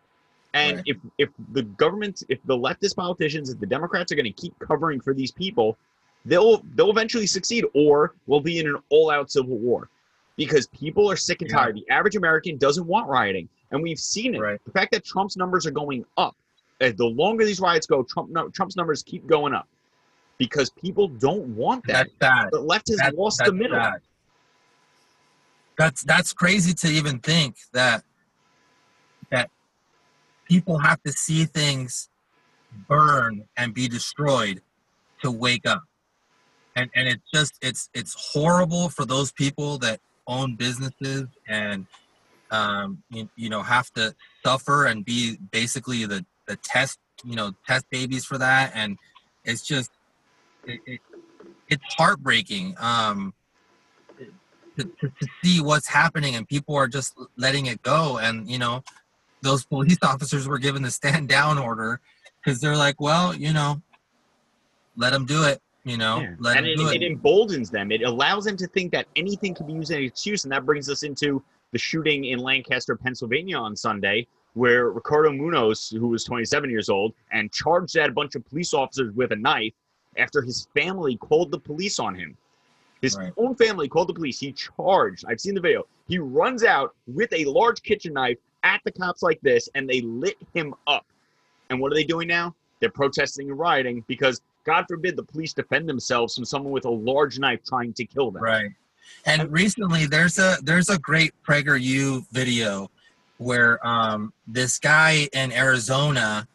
And 0.54 0.76
right. 0.76 0.84
if 0.87 0.96
if 1.18 1.28
the 1.52 1.62
government, 1.62 2.22
if 2.28 2.38
the 2.44 2.56
leftist 2.56 2.96
politicians, 2.96 3.50
if 3.50 3.61
the 3.61 3.66
Democrats 3.66 4.11
are 4.12 4.14
going 4.14 4.24
to 4.24 4.32
keep 4.32 4.58
covering 4.58 5.00
for 5.00 5.12
these 5.12 5.30
people, 5.30 5.76
they'll 6.24 6.62
they'll 6.74 6.90
eventually 6.90 7.26
succeed, 7.26 7.64
or 7.74 8.14
we'll 8.26 8.40
be 8.40 8.58
in 8.58 8.66
an 8.66 8.76
all-out 8.88 9.30
civil 9.30 9.58
war, 9.58 9.90
because 10.37 10.66
people 10.68 11.11
are 11.11 11.16
sick 11.16 11.42
and 11.42 11.50
tired. 11.50 11.76
The 11.76 11.88
average 11.90 12.16
American 12.16 12.56
doesn't 12.56 12.87
want 12.87 13.08
rioting, 13.08 13.48
and 13.70 13.82
we've 13.82 13.98
seen 13.98 14.34
it. 14.34 14.40
Right. 14.40 14.61
The 14.64 14.72
fact 14.72 14.92
that 14.92 15.04
Trump's 15.04 15.37
numbers 15.37 15.66
are 15.66 15.70
going 15.70 16.04
up 16.16 16.34
eh, 16.80 16.92
the 16.96 17.06
longer 17.06 17.44
these 17.44 17.61
riots 17.61 17.87
go, 17.87 18.02
Trump 18.02 18.30
no, 18.30 18.48
Trump's 18.48 18.76
numbers 18.76 19.02
keep 19.02 19.26
going 19.26 19.54
up 19.54 19.68
because 20.38 20.70
people 20.70 21.08
don't 21.08 21.46
want 21.48 21.87
that. 21.87 21.92
That's 21.92 22.12
bad. 22.18 22.48
The 22.52 22.61
left 22.61 22.88
has 22.88 22.98
that's, 22.98 23.16
lost 23.16 23.38
that's 23.38 23.50
the 23.50 23.56
middle. 23.56 23.78
Bad. 23.78 24.00
That's 25.76 26.02
that's 26.02 26.32
crazy 26.32 26.74
to 26.74 26.88
even 26.88 27.18
think 27.20 27.56
that 27.72 28.02
that 29.30 29.50
people 30.48 30.78
have 30.78 31.02
to 31.02 31.12
see 31.12 31.44
things 31.44 32.08
burn 32.88 33.46
and 33.56 33.74
be 33.74 33.88
destroyed 33.88 34.62
to 35.22 35.30
wake 35.30 35.66
up. 35.66 35.84
And 36.76 36.90
and 36.94 37.08
it's 37.08 37.30
just 37.32 37.54
it's 37.61 37.90
it's 37.94 38.14
horrible 38.32 38.88
for 38.88 39.04
those 39.04 39.32
people 39.32 39.78
that 39.78 40.00
own 40.26 40.54
businesses 40.54 41.26
and 41.48 41.87
um, 42.50 43.02
you, 43.11 43.28
you 43.37 43.48
know 43.48 43.62
have 43.62 43.90
to 43.92 44.14
suffer 44.44 44.87
and 44.87 45.04
be 45.04 45.38
basically 45.50 46.06
the 46.06 46.24
the 46.46 46.56
test 46.56 46.98
you 47.24 47.34
know 47.34 47.52
test 47.66 47.84
babies 47.90 48.24
for 48.24 48.38
that 48.38 48.70
and 48.74 48.96
it's 49.44 49.66
just 49.66 49.90
it, 50.64 50.80
it, 50.87 51.00
it's 51.68 51.94
heartbreaking 51.96 52.74
um 52.78 53.34
to, 54.78 54.84
to, 54.84 55.08
to 55.08 55.28
see 55.42 55.61
what's 55.61 55.88
happening 55.88 56.37
and 56.37 56.46
people 56.46 56.76
are 56.76 56.87
just 56.87 57.18
letting 57.37 57.66
it 57.66 57.82
go 57.82 58.18
and 58.18 58.48
you 58.48 58.58
know 58.58 58.84
those 59.42 59.64
police 59.64 59.98
officers 60.03 60.46
were 60.48 60.59
given 60.59 60.83
the 60.83 60.90
stand 60.90 61.29
down 61.29 61.59
order 61.59 62.01
because 62.44 62.61
they're 62.61 62.77
like 62.77 63.01
well 63.01 63.35
you 63.35 63.53
know 63.53 63.81
let 64.96 65.12
them 65.12 65.24
do 65.27 65.44
it. 65.44 65.61
You 65.85 65.96
know, 65.96 66.20
Yeah. 66.20 66.35
let 66.40 66.57
and 66.59 66.66
them 66.66 66.72
it, 66.72 66.77
do 66.77 66.88
it 66.88 67.03
it. 67.03 67.12
emboldens 67.12 67.70
them. 67.70 67.90
It 67.92 68.03
allows 68.03 68.44
them 68.44 68.57
to 68.59 68.66
think 68.66 68.92
that 68.92 69.07
anything 69.16 69.55
can 69.55 69.66
be 69.66 69.72
used 69.74 69.90
as 69.92 69.96
an 69.98 70.03
excuse, 70.03 70.44
and 70.44 70.53
that 70.53 70.66
brings 70.66 70.90
us 70.90 71.03
into 71.03 71.42
the 71.70 71.79
shooting 71.79 72.24
in 72.27 72.40
Lancaster, 72.40 72.94
Pennsylvania 72.96 73.57
on 73.57 73.74
Sunday, 73.77 74.27
where 74.55 74.90
Ricardo 74.90 75.33
Munoz, 75.33 75.88
who 75.88 76.09
was 76.09 76.24
27 76.24 76.68
years 76.68 76.88
old, 76.90 77.14
and 77.31 77.51
charged 77.53 77.96
at 77.96 78.11
a 78.11 78.12
bunch 78.12 78.35
of 78.35 78.44
police 78.48 78.74
officers 78.74 79.14
with 79.14 79.31
a 79.33 79.37
knife 79.37 79.72
after 80.18 80.42
his 80.42 80.66
family 80.74 81.16
called 81.16 81.53
the 81.53 81.59
police 81.61 81.98
on 81.98 82.14
him. 82.14 82.37
His 83.01 83.16
Right. 83.16 83.33
own 83.38 83.55
family 83.55 83.88
called 83.88 84.09
the 84.09 84.14
police. 84.14 84.40
He 84.40 84.53
charged. 84.53 85.24
I've 85.29 85.40
seen 85.40 85.55
the 85.55 85.61
video. 85.61 85.87
He 86.09 86.18
runs 86.18 86.64
out 86.64 86.94
with 87.07 87.33
a 87.33 87.44
large 87.44 87.83
kitchen 87.83 88.14
knife 88.14 88.38
at 88.62 88.80
the 88.84 88.92
cops 88.92 89.22
like 89.22 89.40
this, 89.42 89.68
and 89.74 89.88
they 89.88 90.00
lit 90.02 90.36
him 90.54 90.74
up. 90.86 91.06
And 91.70 91.80
what 91.80 91.92
are 91.92 91.94
they 91.94 92.04
doing 92.04 92.28
now? 92.28 92.54
They're 92.80 92.90
protesting 92.90 93.50
and 93.50 93.58
rioting 93.58 94.04
because, 94.06 94.40
God 94.64 94.84
forbid, 94.88 95.16
the 95.16 95.22
police 95.22 95.52
defend 95.52 95.88
themselves 95.88 96.34
from 96.34 96.44
someone 96.44 96.72
with 96.72 96.84
a 96.84 96.90
large 96.90 97.38
knife 97.38 97.60
trying 97.64 97.92
to 97.94 98.04
kill 98.04 98.30
them. 98.30 98.42
Right. 98.42 98.70
And 99.24 99.50
recently, 99.50 100.06
there's 100.06 100.38
a 100.38 100.58
there's 100.62 100.90
a 100.90 100.98
great 100.98 101.32
PragerU 101.46 102.26
video 102.30 102.90
where 103.38 103.84
um, 103.86 104.32
this 104.46 104.78
guy 104.78 105.28
in 105.32 105.52
Arizona, 105.52 106.46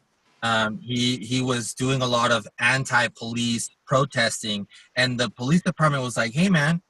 um, 0.44 0.80
he 0.80 1.18
he 1.18 1.42
was 1.42 1.74
doing 1.74 2.02
a 2.02 2.06
lot 2.06 2.32
of 2.32 2.48
anti-police 2.60 3.70
protesting, 3.88 4.68
and 4.96 5.20
the 5.20 5.30
police 5.32 5.62
department 5.62 6.04
was 6.04 6.16
like, 6.16 6.34
"Hey, 6.34 6.50
man, 6.50 6.82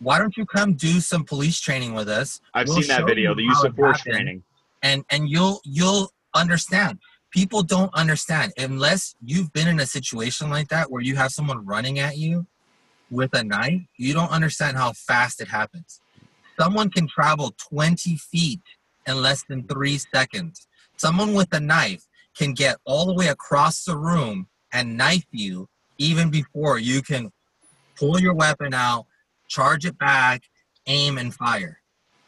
why 0.00 0.18
don't 0.18 0.36
you 0.36 0.46
come 0.46 0.74
do 0.74 1.00
some 1.00 1.24
police 1.24 1.60
training 1.60 1.94
with 1.94 2.08
us? 2.08 2.40
I've 2.54 2.66
We'll 2.68 2.82
seen 2.82 2.88
that 2.88 3.06
video, 3.06 3.34
the 3.34 3.42
use 3.42 3.62
of 3.62 3.76
force 3.76 4.00
training. 4.00 4.42
and 4.82 5.04
and 5.10 5.28
you'll 5.28 5.60
you'll 5.64 6.12
understand." 6.34 6.98
People 7.30 7.62
don't 7.62 7.94
understand 7.94 8.52
unless 8.58 9.14
you've 9.24 9.52
been 9.52 9.68
in 9.68 9.78
a 9.78 9.86
situation 9.86 10.50
like 10.50 10.68
that 10.68 10.90
where 10.90 11.00
you 11.00 11.14
have 11.14 11.30
someone 11.30 11.64
running 11.64 12.00
at 12.00 12.16
you 12.16 12.46
with 13.08 13.32
a 13.34 13.44
knife, 13.44 13.82
you 13.96 14.12
don't 14.12 14.30
understand 14.32 14.76
how 14.76 14.92
fast 14.92 15.40
it 15.40 15.46
happens. 15.46 16.00
Someone 16.58 16.90
can 16.90 17.06
travel 17.06 17.54
20 17.70 18.16
feet 18.16 18.60
in 19.06 19.22
less 19.22 19.44
than 19.48 19.66
three 19.68 19.98
seconds. 20.12 20.66
Someone 20.96 21.32
with 21.34 21.52
a 21.54 21.60
knife 21.60 22.02
can 22.36 22.52
get 22.52 22.78
all 22.84 23.06
the 23.06 23.14
way 23.14 23.28
across 23.28 23.84
the 23.84 23.96
room 23.96 24.48
and 24.72 24.96
knife 24.96 25.24
you 25.30 25.68
even 25.98 26.30
before 26.30 26.78
you 26.78 27.00
can 27.00 27.30
pull 27.96 28.18
your 28.20 28.34
weapon 28.34 28.74
out, 28.74 29.06
charge 29.50 29.84
it 29.84 29.98
back, 29.98 30.44
aim, 30.86 31.18
and 31.18 31.34
fire. 31.34 31.78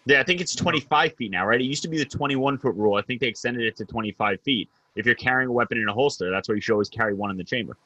Yeah, 0.05 0.21
I 0.21 0.25
think 0.25 0.41
it's 0.41 0.55
25 0.55 1.15
feet 1.15 1.31
now, 1.31 1.47
right? 1.47 1.61
It 1.61 1.65
used 1.65 1.83
to 1.85 1.89
be 1.89 1.97
the 1.97 2.05
21 2.05 2.59
foot 2.59 2.75
rule. 2.75 2.97
I 2.97 3.03
think 3.03 3.21
they 3.21 3.29
extended 3.29 3.63
it 3.63 3.77
to 3.77 3.85
25 3.87 4.41
feet. 4.43 4.69
If 4.97 5.07
you're 5.07 5.15
carrying 5.15 5.49
a 5.49 5.53
weapon 5.53 5.79
in 5.79 5.89
a 5.89 5.93
holster, 5.93 6.31
that's 6.31 6.49
why 6.49 6.57
you 6.57 6.61
should 6.61 6.73
always 6.73 6.91
carry 6.91 7.15
one 7.15 7.31
in 7.31 7.39
the 7.39 7.45
chamber. 7.45 7.79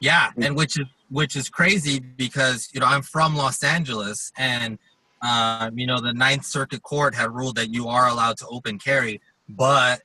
Yeah, 0.00 0.30
and 0.40 0.56
which 0.56 0.78
is 0.78 0.86
which 1.10 1.36
is 1.36 1.48
crazy 1.48 2.00
because 2.00 2.68
you 2.72 2.80
know 2.80 2.86
I'm 2.86 3.02
from 3.02 3.34
Los 3.34 3.62
Angeles, 3.62 4.30
and 4.36 4.78
uh, 5.22 5.70
you 5.74 5.86
know 5.86 6.00
the 6.00 6.12
Ninth 6.12 6.44
Circuit 6.44 6.82
Court 6.82 7.14
had 7.14 7.30
ruled 7.32 7.56
that 7.56 7.72
you 7.72 7.88
are 7.88 8.08
allowed 8.08 8.36
to 8.38 8.46
open 8.48 8.78
carry, 8.78 9.20
but 9.48 10.02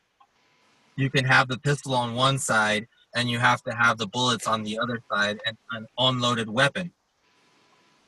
you 0.95 1.09
can 1.09 1.25
have 1.25 1.47
the 1.47 1.57
pistol 1.59 1.93
on 1.93 2.15
one 2.15 2.37
side 2.37 2.87
and 3.15 3.29
you 3.29 3.39
have 3.39 3.61
to 3.63 3.71
have 3.73 3.97
the 3.97 4.07
bullets 4.07 4.47
on 4.47 4.63
the 4.63 4.79
other 4.79 5.01
side 5.11 5.39
and 5.45 5.57
an 5.71 5.85
unloaded 5.97 6.49
weapon. 6.49 6.91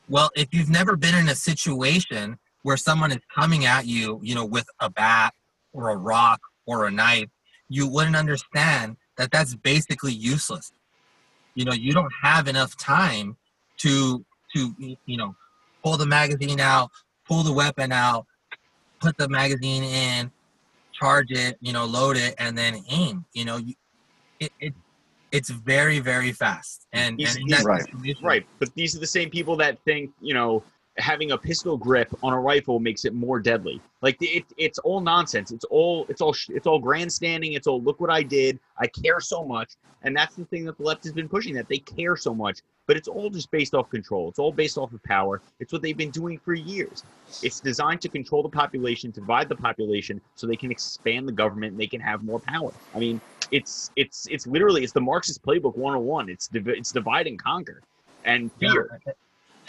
Well, 0.09 0.29
if 0.35 0.53
you've 0.53 0.69
never 0.69 0.95
been 0.95 1.15
in 1.15 1.29
a 1.29 1.35
situation 1.35 2.37
where 2.63 2.77
someone 2.77 3.11
is 3.11 3.19
coming 3.33 3.65
at 3.65 3.85
you, 3.85 4.19
you 4.23 4.35
know, 4.35 4.45
with 4.45 4.65
a 4.79 4.89
bat 4.89 5.33
or 5.71 5.89
a 5.89 5.97
rock 5.97 6.39
or 6.65 6.85
a 6.85 6.91
knife, 6.91 7.29
you 7.69 7.87
wouldn't 7.87 8.15
understand 8.15 8.97
that 9.17 9.31
that's 9.31 9.55
basically 9.55 10.13
useless. 10.13 10.71
You 11.55 11.65
know 11.65 11.73
you 11.73 11.93
don't 11.93 12.11
have 12.21 12.47
enough 12.47 12.75
time 12.77 13.37
to 13.77 14.25
to 14.55 14.75
you 15.05 15.17
know 15.17 15.35
pull 15.83 15.97
the 15.97 16.05
magazine 16.05 16.59
out 16.59 16.89
pull 17.27 17.43
the 17.43 17.53
weapon 17.53 17.91
out 17.91 18.25
put 18.99 19.17
the 19.17 19.29
magazine 19.29 19.83
in 19.83 20.31
charge 20.93 21.27
it 21.29 21.57
you 21.61 21.73
know 21.73 21.85
load 21.85 22.17
it 22.17 22.33
and 22.39 22.57
then 22.57 22.83
aim. 22.89 23.25
You 23.33 23.45
know 23.45 23.57
you, 23.57 23.75
it, 24.39 24.51
it 24.59 24.73
it's 25.33 25.49
very 25.49 25.99
very 25.99 26.31
fast. 26.31 26.87
And, 26.93 27.19
He's- 27.19 27.35
and 27.35 27.51
in 27.51 27.65
Right. 27.65 27.83
Right, 28.21 28.45
but 28.59 28.73
these 28.75 28.95
are 28.95 28.99
the 28.99 29.07
same 29.07 29.29
people 29.29 29.55
that 29.57 29.79
think, 29.83 30.11
you 30.21 30.33
know, 30.33 30.63
having 30.97 31.31
a 31.31 31.37
pistol 31.37 31.77
grip 31.77 32.13
on 32.21 32.33
a 32.33 32.39
rifle 32.39 32.79
makes 32.79 33.05
it 33.05 33.13
more 33.13 33.39
deadly. 33.39 33.81
Like 34.01 34.17
it, 34.21 34.45
it's 34.57 34.77
all 34.79 35.01
nonsense. 35.01 35.51
It's 35.51 35.65
all 35.65 36.05
it's 36.09 36.21
all 36.21 36.35
it's 36.49 36.67
all 36.67 36.79
grandstanding. 36.79 37.53
It's 37.53 37.67
all 37.67 37.81
look 37.81 37.99
what 37.99 38.09
I 38.09 38.21
did. 38.21 38.59
I 38.77 38.87
care 38.87 39.19
so 39.19 39.43
much, 39.43 39.73
and 40.03 40.15
that's 40.15 40.35
the 40.35 40.45
thing 40.45 40.65
that 40.65 40.77
the 40.77 40.83
left 40.83 41.03
has 41.03 41.13
been 41.13 41.29
pushing 41.29 41.55
that 41.55 41.67
they 41.67 41.79
care 41.79 42.15
so 42.15 42.33
much. 42.33 42.59
But 42.85 42.97
it's 42.97 43.07
all 43.07 43.29
just 43.29 43.49
based 43.49 43.73
off 43.73 43.89
control. 43.89 44.29
It's 44.29 44.39
all 44.39 44.51
based 44.51 44.77
off 44.77 44.91
of 44.91 45.01
power. 45.03 45.41
It's 45.59 45.71
what 45.71 45.81
they've 45.81 45.95
been 45.95 46.11
doing 46.11 46.37
for 46.37 46.53
years. 46.53 47.03
It's 47.41 47.61
designed 47.61 48.01
to 48.01 48.09
control 48.09 48.43
the 48.43 48.49
population, 48.49 49.11
to 49.13 49.21
divide 49.21 49.47
the 49.47 49.55
population, 49.55 50.19
so 50.35 50.47
they 50.47 50.57
can 50.57 50.69
expand 50.69 51.27
the 51.27 51.31
government 51.31 51.71
and 51.71 51.79
they 51.79 51.87
can 51.87 52.01
have 52.01 52.23
more 52.23 52.39
power. 52.39 52.73
I 52.93 52.99
mean, 52.99 53.21
it's 53.51 53.89
it's 53.95 54.27
it's 54.29 54.45
literally 54.45 54.83
it's 54.83 54.93
the 54.93 55.01
Marxist 55.01 55.41
playbook 55.43 55.75
101. 55.77 56.29
It's 56.29 56.47
div- 56.47 56.67
it's 56.67 56.91
divide 56.91 57.25
and 57.25 57.41
conquer, 57.41 57.81
and 58.25 58.51
fear. 58.59 58.99
Yeah. 59.07 59.13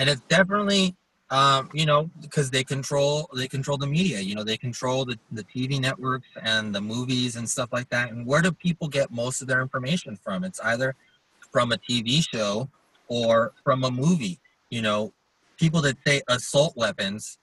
and 0.00 0.10
it's 0.10 0.20
definitely 0.22 0.96
um, 1.34 1.68
you 1.74 1.84
know 1.84 2.08
because 2.20 2.48
they 2.48 2.62
control 2.62 3.28
they 3.34 3.48
control 3.48 3.76
the 3.76 3.88
media 3.88 4.20
you 4.20 4.36
know 4.36 4.44
they 4.44 4.56
control 4.56 5.04
the, 5.04 5.18
the 5.32 5.42
tv 5.42 5.80
networks 5.80 6.28
and 6.42 6.72
the 6.72 6.80
movies 6.80 7.34
and 7.34 7.48
stuff 7.50 7.70
like 7.72 7.88
that. 7.90 8.12
And 8.12 8.24
where 8.24 8.40
do 8.40 8.52
people 8.52 8.86
get 8.86 9.10
most 9.10 9.42
of 9.42 9.48
their 9.48 9.60
information 9.60 10.16
from? 10.22 10.44
It's 10.44 10.60
either 10.60 10.94
from 11.50 11.72
a 11.72 11.76
tv 11.76 12.24
show 12.24 12.70
or 13.08 13.52
from 13.64 13.82
a 13.84 13.90
movie 13.90 14.38
you 14.70 14.80
know. 14.80 15.12
People 15.56 15.80
that 15.82 15.96
say 16.04 16.20
assault 16.28 16.76
weapons 16.76 17.38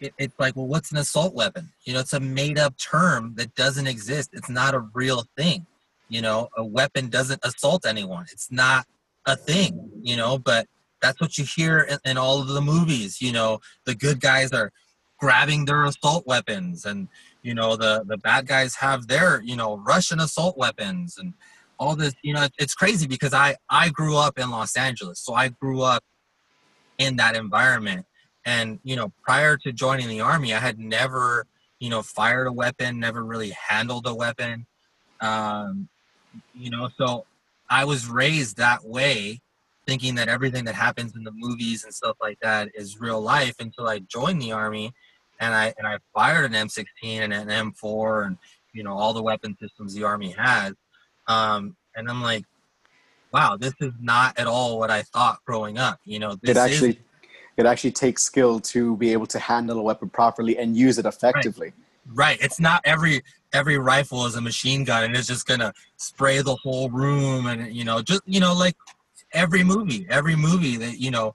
it, 0.00 0.12
it's 0.18 0.34
like 0.38 0.54
well 0.54 0.66
what's 0.66 0.92
an 0.92 0.98
assault 0.98 1.34
weapon? 1.34 1.72
You 1.84 1.94
know 1.94 2.00
it's 2.00 2.12
a 2.12 2.20
made 2.20 2.58
up 2.60 2.76
term 2.78 3.34
that 3.36 3.56
doesn't 3.56 3.88
exist. 3.88 4.30
It's 4.32 4.50
not 4.50 4.72
a 4.74 4.84
real 4.94 5.24
thing 5.36 5.66
you 6.08 6.22
know. 6.22 6.48
A 6.56 6.64
weapon 6.64 7.08
doesn't 7.08 7.40
assault 7.42 7.86
anyone. 7.86 8.26
It's 8.30 8.52
not 8.52 8.86
a 9.26 9.34
thing 9.34 9.90
you 10.00 10.16
know 10.16 10.38
but 10.38 10.68
that's 11.00 11.20
what 11.20 11.36
you 11.38 11.44
hear 11.44 11.80
in, 11.80 11.98
in 12.04 12.18
all 12.18 12.40
of 12.40 12.48
the 12.48 12.60
movies 12.60 13.20
you 13.20 13.32
know 13.32 13.58
the 13.86 13.94
good 13.94 14.20
guys 14.20 14.52
are 14.52 14.70
grabbing 15.18 15.64
their 15.64 15.84
assault 15.84 16.26
weapons 16.26 16.84
and 16.84 17.08
you 17.42 17.54
know 17.54 17.76
the 17.76 18.04
the 18.06 18.18
bad 18.18 18.46
guys 18.46 18.74
have 18.76 19.06
their 19.06 19.40
you 19.42 19.56
know 19.56 19.76
russian 19.78 20.20
assault 20.20 20.56
weapons 20.58 21.16
and 21.18 21.32
all 21.78 21.96
this 21.96 22.14
you 22.22 22.32
know 22.32 22.46
it's 22.58 22.74
crazy 22.74 23.06
because 23.06 23.32
i 23.32 23.54
i 23.70 23.88
grew 23.88 24.16
up 24.16 24.38
in 24.38 24.50
los 24.50 24.76
angeles 24.76 25.20
so 25.20 25.34
i 25.34 25.48
grew 25.48 25.82
up 25.82 26.02
in 26.98 27.16
that 27.16 27.36
environment. 27.36 28.06
And 28.46 28.78
you 28.82 28.96
know 28.96 29.12
prior 29.22 29.56
to 29.58 29.72
joining 29.72 30.08
the 30.08 30.20
army 30.20 30.52
i 30.52 30.58
had 30.58 30.78
never 30.78 31.46
you 31.78 31.88
know 31.88 32.02
fired 32.02 32.46
a 32.46 32.52
weapon 32.52 33.00
never 33.00 33.24
really 33.24 33.50
handled 33.50 34.06
a 34.06 34.14
weapon. 34.14 34.66
Um 35.20 35.88
you 36.52 36.68
know 36.68 36.90
so 36.98 37.24
i 37.70 37.84
was 37.84 38.06
raised 38.08 38.56
that 38.58 38.84
way 38.84 39.40
thinking 39.86 40.14
that 40.16 40.28
everything 40.28 40.64
that 40.64 40.74
happens 40.74 41.14
in 41.16 41.24
the 41.24 41.32
movies 41.32 41.84
and 41.84 41.92
stuff 41.92 42.16
like 42.20 42.38
that 42.40 42.68
is 42.74 43.00
real 43.00 43.20
life 43.20 43.56
until 43.60 43.88
I 43.88 44.00
joined 44.00 44.40
the 44.40 44.52
army 44.52 44.92
and 45.40 45.54
I 45.54 45.74
and 45.78 45.86
I 45.86 45.98
fired 46.14 46.44
an 46.44 46.68
M16 46.68 46.86
and 47.02 47.32
an 47.32 47.48
M4 47.48 48.26
and 48.26 48.38
you 48.72 48.82
know 48.82 48.92
all 48.92 49.12
the 49.12 49.22
weapon 49.22 49.56
systems 49.60 49.94
the 49.94 50.04
army 50.04 50.34
has. 50.38 50.74
Um, 51.26 51.76
and 51.96 52.08
I'm 52.08 52.22
like 52.22 52.44
wow 53.32 53.56
this 53.56 53.74
is 53.80 53.92
not 54.00 54.38
at 54.38 54.46
all 54.46 54.78
what 54.78 54.90
I 54.90 55.02
thought 55.02 55.38
growing 55.44 55.78
up 55.78 55.98
you 56.04 56.18
know 56.18 56.36
this 56.36 56.50
It 56.50 56.56
actually 56.56 56.90
is, 56.90 56.96
it 57.56 57.66
actually 57.66 57.92
takes 57.92 58.22
skill 58.22 58.60
to 58.60 58.96
be 58.96 59.12
able 59.12 59.26
to 59.26 59.38
handle 59.38 59.78
a 59.78 59.82
weapon 59.82 60.08
properly 60.08 60.58
and 60.58 60.76
use 60.76 60.98
it 60.98 61.06
effectively. 61.06 61.72
right. 62.12 62.38
It's 62.40 62.60
not 62.60 62.80
every 62.84 63.22
every 63.52 63.78
rifle 63.78 64.26
is 64.26 64.34
a 64.34 64.40
machine 64.40 64.84
gun 64.84 65.04
and 65.04 65.16
it's 65.16 65.28
just 65.28 65.46
gonna 65.46 65.72
spray 65.96 66.42
the 66.42 66.56
whole 66.56 66.90
room 66.90 67.46
and 67.46 67.74
you 67.74 67.84
know 67.84 68.02
just 68.02 68.22
you 68.26 68.40
know 68.40 68.52
like 68.52 68.76
every 69.34 69.64
movie 69.64 70.06
every 70.08 70.36
movie 70.36 70.76
that 70.76 70.98
you 70.98 71.10
know 71.10 71.34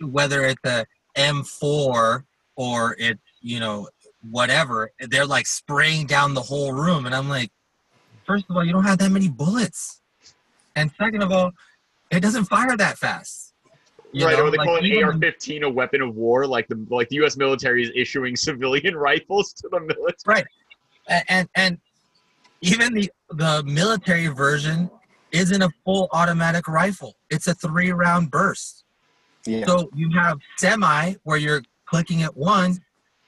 whether 0.00 0.44
it's 0.44 0.62
a 0.64 0.84
m4 1.16 2.22
or 2.56 2.96
it's 2.98 3.20
you 3.40 3.58
know 3.58 3.88
whatever 4.30 4.90
they're 5.08 5.26
like 5.26 5.46
spraying 5.46 6.06
down 6.06 6.34
the 6.34 6.40
whole 6.42 6.72
room 6.72 7.06
and 7.06 7.14
i'm 7.14 7.28
like 7.28 7.50
first 8.26 8.44
of 8.50 8.56
all 8.56 8.64
you 8.64 8.72
don't 8.72 8.84
have 8.84 8.98
that 8.98 9.10
many 9.10 9.28
bullets 9.28 10.02
and 10.76 10.90
second 11.00 11.22
of 11.22 11.32
all 11.32 11.50
it 12.10 12.20
doesn't 12.20 12.44
fire 12.44 12.76
that 12.76 12.98
fast 12.98 13.54
You 14.12 14.24
right, 14.26 14.36
know, 14.38 14.44
or 14.46 14.50
they 14.50 14.56
like, 14.58 14.66
call 14.68 14.76
an 14.76 14.84
even- 14.86 15.04
AR-15 15.04 15.62
a 15.62 15.68
weapon 15.70 16.00
of 16.00 16.14
war, 16.14 16.46
like 16.46 16.66
the 16.68 16.78
like 16.90 17.08
the 17.08 17.16
U.S. 17.16 17.36
military 17.36 17.82
is 17.82 17.90
issuing 17.94 18.36
civilian 18.48 18.94
rifles 18.96 19.52
to 19.54 19.68
the 19.68 19.80
military. 19.80 20.44
A- 21.08 21.32
and 21.32 21.48
and 21.56 21.78
even 22.62 22.94
the 22.94 23.10
the 23.30 23.62
military 23.66 24.28
version 24.28 24.88
isn't 25.32 25.62
a 25.62 25.70
full 25.84 26.08
automatic 26.12 26.68
rifle 26.68 27.14
it's 27.30 27.46
a 27.46 27.54
three 27.54 27.92
round 27.92 28.30
burst 28.30 28.84
Yeah. 29.44 29.66
so 29.66 29.88
you 29.94 30.10
have 30.10 30.38
semi 30.56 31.14
where 31.24 31.38
you're 31.38 31.62
clicking 31.86 32.20
it 32.20 32.36
once 32.36 32.80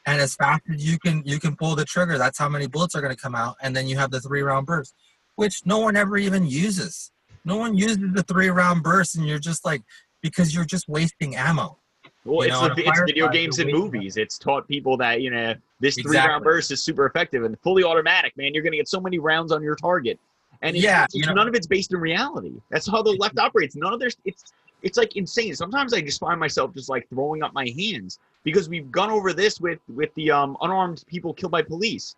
and 0.07 0.21
as 0.21 0.35
fast 0.35 0.63
as 0.73 0.85
you 0.85 0.99
can 0.99 1.23
you 1.25 1.39
can 1.39 1.57
pull 1.57 1.75
the 1.75 1.85
trigger 1.85 2.19
that's 2.19 2.39
how 2.39 2.49
many 2.49 2.67
bullets 2.67 2.95
are 2.95 3.01
going 3.01 3.15
to 3.15 3.21
come 3.21 3.35
out 3.35 3.57
and 3.63 3.75
then 3.75 3.87
you 3.87 3.97
have 3.97 4.11
the 4.11 4.21
three 4.21 4.43
round 4.43 4.67
burst 4.67 4.95
which 5.37 5.65
no 5.65 5.79
one 5.79 5.97
ever 5.97 6.17
even 6.17 6.47
uses 6.47 7.13
no 7.49 7.57
one 7.57 7.77
uses 7.77 7.99
the 8.13 8.23
three 8.25 8.49
round 8.51 8.83
burst, 8.83 9.17
and 9.17 9.27
you're 9.27 9.39
just 9.39 9.65
like 9.65 9.83
because 10.23 10.55
you're 10.55 10.67
just 10.67 10.89
wasting 10.89 11.35
ammo. 11.35 11.79
Well, 12.25 12.47
You 12.47 12.53
it's, 12.53 12.61
know, 12.61 12.75
the, 12.75 12.87
it's 12.87 13.01
video 13.07 13.29
games 13.29 13.59
and 13.59 13.71
you're 13.71 13.79
wasting 13.81 13.93
movies. 14.01 14.17
It's 14.19 14.39
taught 14.39 14.69
people 14.69 14.99
that 14.99 15.23
you 15.23 15.31
know 15.31 15.55
this 15.81 15.97
three 15.97 16.19
round 16.19 16.45
burst 16.45 16.71
is 16.71 16.83
super 16.83 17.07
effective 17.07 17.45
and 17.45 17.59
fully 17.61 17.85
automatic. 17.85 18.37
Man, 18.37 18.53
you're 18.53 18.63
going 18.63 18.73
to 18.73 18.77
get 18.77 18.89
so 18.89 19.01
many 19.01 19.19
rounds 19.19 19.51
on 19.51 19.63
your 19.63 19.77
target, 19.77 20.19
and 20.63 20.77
Yeah, 20.77 21.05
it's- 21.05 21.27
know- 21.27 21.35
none 21.35 21.49
of 21.49 21.55
it's 21.55 21.67
based 21.67 21.93
in 21.93 22.01
reality. 22.01 22.55
That's 22.71 22.87
how 22.91 23.03
the 23.03 23.13
left 23.13 23.39
operates. 23.39 23.77
None 23.77 23.93
of 23.93 24.01
their 24.01 24.11
it's 24.25 24.53
it's 24.83 24.97
like 24.97 25.17
insane. 25.17 25.55
Sometimes 25.57 25.93
I 25.93 26.01
just 26.01 26.21
find 26.21 26.39
myself 26.39 26.73
just 26.75 26.89
like 26.89 27.09
throwing 27.09 27.43
up 27.43 27.53
my 27.53 27.69
hands 27.77 28.21
because 28.45 28.69
we've 28.69 28.91
gone 28.93 29.11
over 29.11 29.33
this 29.33 29.61
with 29.61 29.81
with 29.89 30.15
the 30.15 30.31
um, 30.31 30.57
unarmed 30.61 31.05
people 31.07 31.33
killed 31.35 31.53
by 31.53 31.63
police. 31.63 32.15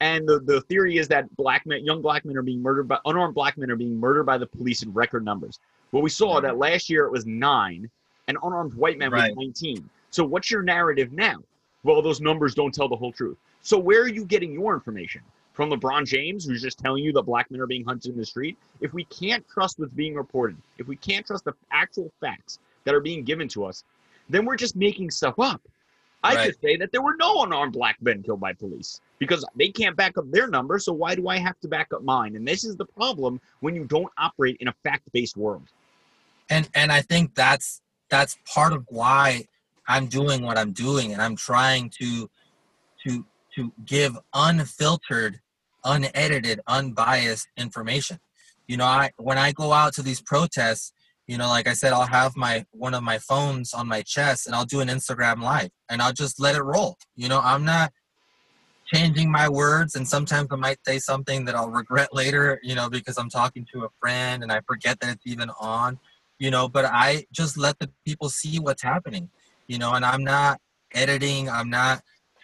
And 0.00 0.28
the, 0.28 0.40
the 0.40 0.60
theory 0.62 0.98
is 0.98 1.08
that 1.08 1.34
black 1.36 1.64
men, 1.66 1.84
young 1.84 2.02
black 2.02 2.24
men 2.26 2.36
are 2.36 2.42
being 2.42 2.60
murdered 2.60 2.88
by 2.88 2.98
unarmed 3.06 3.34
black 3.34 3.56
men 3.56 3.70
are 3.70 3.76
being 3.76 3.98
murdered 3.98 4.24
by 4.24 4.36
the 4.36 4.46
police 4.46 4.82
in 4.82 4.92
record 4.92 5.24
numbers. 5.24 5.60
Well, 5.92 6.02
we 6.02 6.10
saw 6.10 6.40
that 6.40 6.58
last 6.58 6.90
year 6.90 7.04
it 7.06 7.12
was 7.12 7.24
nine, 7.26 7.88
and 8.28 8.36
unarmed 8.42 8.74
white 8.74 8.98
men 8.98 9.12
Right. 9.12 9.30
was 9.34 9.36
19. 9.36 9.88
So 10.10 10.24
what's 10.24 10.50
your 10.50 10.62
narrative 10.62 11.12
now? 11.12 11.36
Well, 11.84 12.02
those 12.02 12.20
numbers 12.20 12.54
don't 12.54 12.74
tell 12.74 12.88
the 12.88 12.96
whole 12.96 13.12
truth. 13.12 13.38
So 13.62 13.78
where 13.78 14.02
are 14.02 14.08
you 14.08 14.24
getting 14.26 14.52
your 14.52 14.74
information? 14.74 15.22
From 15.54 15.70
LeBron 15.70 16.04
James, 16.04 16.44
who's 16.44 16.60
just 16.60 16.78
telling 16.78 17.02
you 17.04 17.12
that 17.12 17.22
black 17.22 17.50
men 17.50 17.60
are 17.60 17.66
being 17.66 17.84
hunted 17.84 18.12
in 18.12 18.18
the 18.18 18.26
street? 18.26 18.58
If 18.80 18.92
we 18.92 19.04
can't 19.04 19.46
trust 19.48 19.78
what's 19.78 19.92
being 19.92 20.14
reported, 20.14 20.56
if 20.78 20.88
we 20.88 20.96
can't 20.96 21.24
trust 21.24 21.44
the 21.44 21.54
actual 21.70 22.12
facts 22.20 22.58
that 22.84 22.94
are 22.94 23.00
being 23.00 23.22
given 23.24 23.48
to 23.48 23.64
us, 23.64 23.84
then 24.28 24.44
we're 24.44 24.56
just 24.56 24.74
making 24.74 25.10
stuff 25.10 25.38
up. 25.38 25.62
I 26.24 26.34
Right. 26.34 26.46
could 26.46 26.60
say 26.60 26.76
that 26.78 26.90
there 26.90 27.02
were 27.02 27.16
no 27.16 27.44
unarmed 27.44 27.74
black 27.74 28.00
men 28.02 28.22
killed 28.22 28.40
by 28.40 28.52
police 28.54 29.00
because 29.18 29.44
they 29.54 29.68
can't 29.68 29.94
back 29.96 30.18
up 30.18 30.28
their 30.30 30.48
number. 30.48 30.78
So 30.78 30.92
why 30.92 31.14
do 31.14 31.28
I 31.28 31.38
have 31.38 31.60
to 31.60 31.68
back 31.68 31.92
up 31.92 32.02
mine? 32.02 32.34
And 32.34 32.48
this 32.48 32.64
is 32.64 32.76
the 32.76 32.86
problem 32.86 33.40
when 33.60 33.74
you 33.76 33.84
don't 33.84 34.10
operate 34.18 34.56
in 34.60 34.68
a 34.68 34.74
fact-based 34.82 35.36
world. 35.36 35.68
and 36.50 36.68
and 36.74 36.90
I 36.92 37.00
think 37.02 37.34
that's 37.34 37.80
that's 38.10 38.36
part 38.46 38.72
of 38.72 38.84
why 38.88 39.46
I'm 39.86 40.06
doing 40.06 40.42
what 40.42 40.58
I'm 40.58 40.72
doing, 40.72 41.12
and 41.12 41.22
I'm 41.22 41.36
trying 41.36 41.90
to 42.00 42.28
to 43.06 43.24
to 43.56 43.72
give 43.84 44.18
unfiltered, 44.32 45.40
unedited, 45.84 46.60
unbiased 46.66 47.48
information. 47.56 48.18
You 48.66 48.76
know, 48.78 48.86
I 48.86 49.10
when 49.18 49.38
I 49.38 49.52
go 49.52 49.72
out 49.72 49.94
to 49.94 50.02
these 50.02 50.22
protests, 50.22 50.92
you 51.26 51.38
know, 51.38 51.48
like 51.48 51.68
I 51.68 51.74
said, 51.74 51.92
I'll 51.92 52.06
have 52.06 52.36
my 52.36 52.64
one 52.72 52.94
of 52.94 53.02
my 53.02 53.18
phones 53.18 53.72
on 53.74 53.88
my 53.88 54.02
chest, 54.02 54.46
and 54.46 54.54
I'll 54.54 54.64
do 54.64 54.80
an 54.80 54.88
Instagram 54.88 55.42
live, 55.42 55.70
and 55.88 56.00
I'll 56.00 56.12
just 56.12 56.40
let 56.40 56.56
it 56.56 56.62
roll. 56.62 56.96
You 57.16 57.28
know, 57.28 57.40
I'm 57.42 57.64
not 57.64 57.92
changing 58.86 59.30
my 59.30 59.48
words 59.48 59.94
and 59.94 60.06
sometimes 60.06 60.48
i 60.50 60.56
might 60.56 60.78
say 60.86 60.98
something 60.98 61.44
that 61.44 61.54
i'll 61.54 61.70
regret 61.70 62.14
later 62.14 62.60
you 62.62 62.74
know 62.74 62.90
because 62.90 63.16
i'm 63.16 63.30
talking 63.30 63.66
to 63.72 63.84
a 63.84 63.88
friend 64.00 64.42
and 64.42 64.52
i 64.52 64.60
forget 64.66 65.00
that 65.00 65.10
it's 65.10 65.26
even 65.26 65.50
on 65.58 65.98
you 66.38 66.50
know 66.50 66.68
but 66.68 66.84
i 66.84 67.24
just 67.32 67.56
let 67.56 67.78
the 67.78 67.90
people 68.04 68.28
see 68.28 68.58
what's 68.58 68.82
happening 68.82 69.28
you 69.68 69.78
know 69.78 69.94
and 69.94 70.04
i'm 70.04 70.22
not 70.22 70.60
editing 70.92 71.48
i'm 71.48 71.70
not 71.70 72.02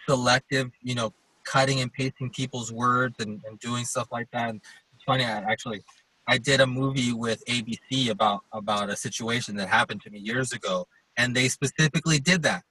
selective 0.08 0.70
you 0.82 0.94
know 0.94 1.12
cutting 1.44 1.80
and 1.80 1.92
pasting 1.92 2.30
people's 2.30 2.72
words 2.72 3.16
and, 3.20 3.40
and 3.48 3.58
doing 3.60 3.84
stuff 3.84 4.08
like 4.12 4.28
that. 4.32 4.50
And 4.50 4.60
it's 4.94 5.04
funny 5.04 5.24
I 5.24 5.38
actually 5.38 5.82
i 6.28 6.36
did 6.38 6.60
a 6.60 6.66
movie 6.66 7.12
with 7.12 7.42
abc 7.46 8.10
about 8.10 8.40
about 8.52 8.90
a 8.90 8.96
situation 8.96 9.56
that 9.56 9.68
happened 9.68 10.00
to 10.02 10.10
me 10.10 10.18
years 10.18 10.52
ago 10.52 10.86
and 11.16 11.34
they 11.34 11.48
specifically 11.48 12.18
did 12.18 12.42
that. 12.42 12.62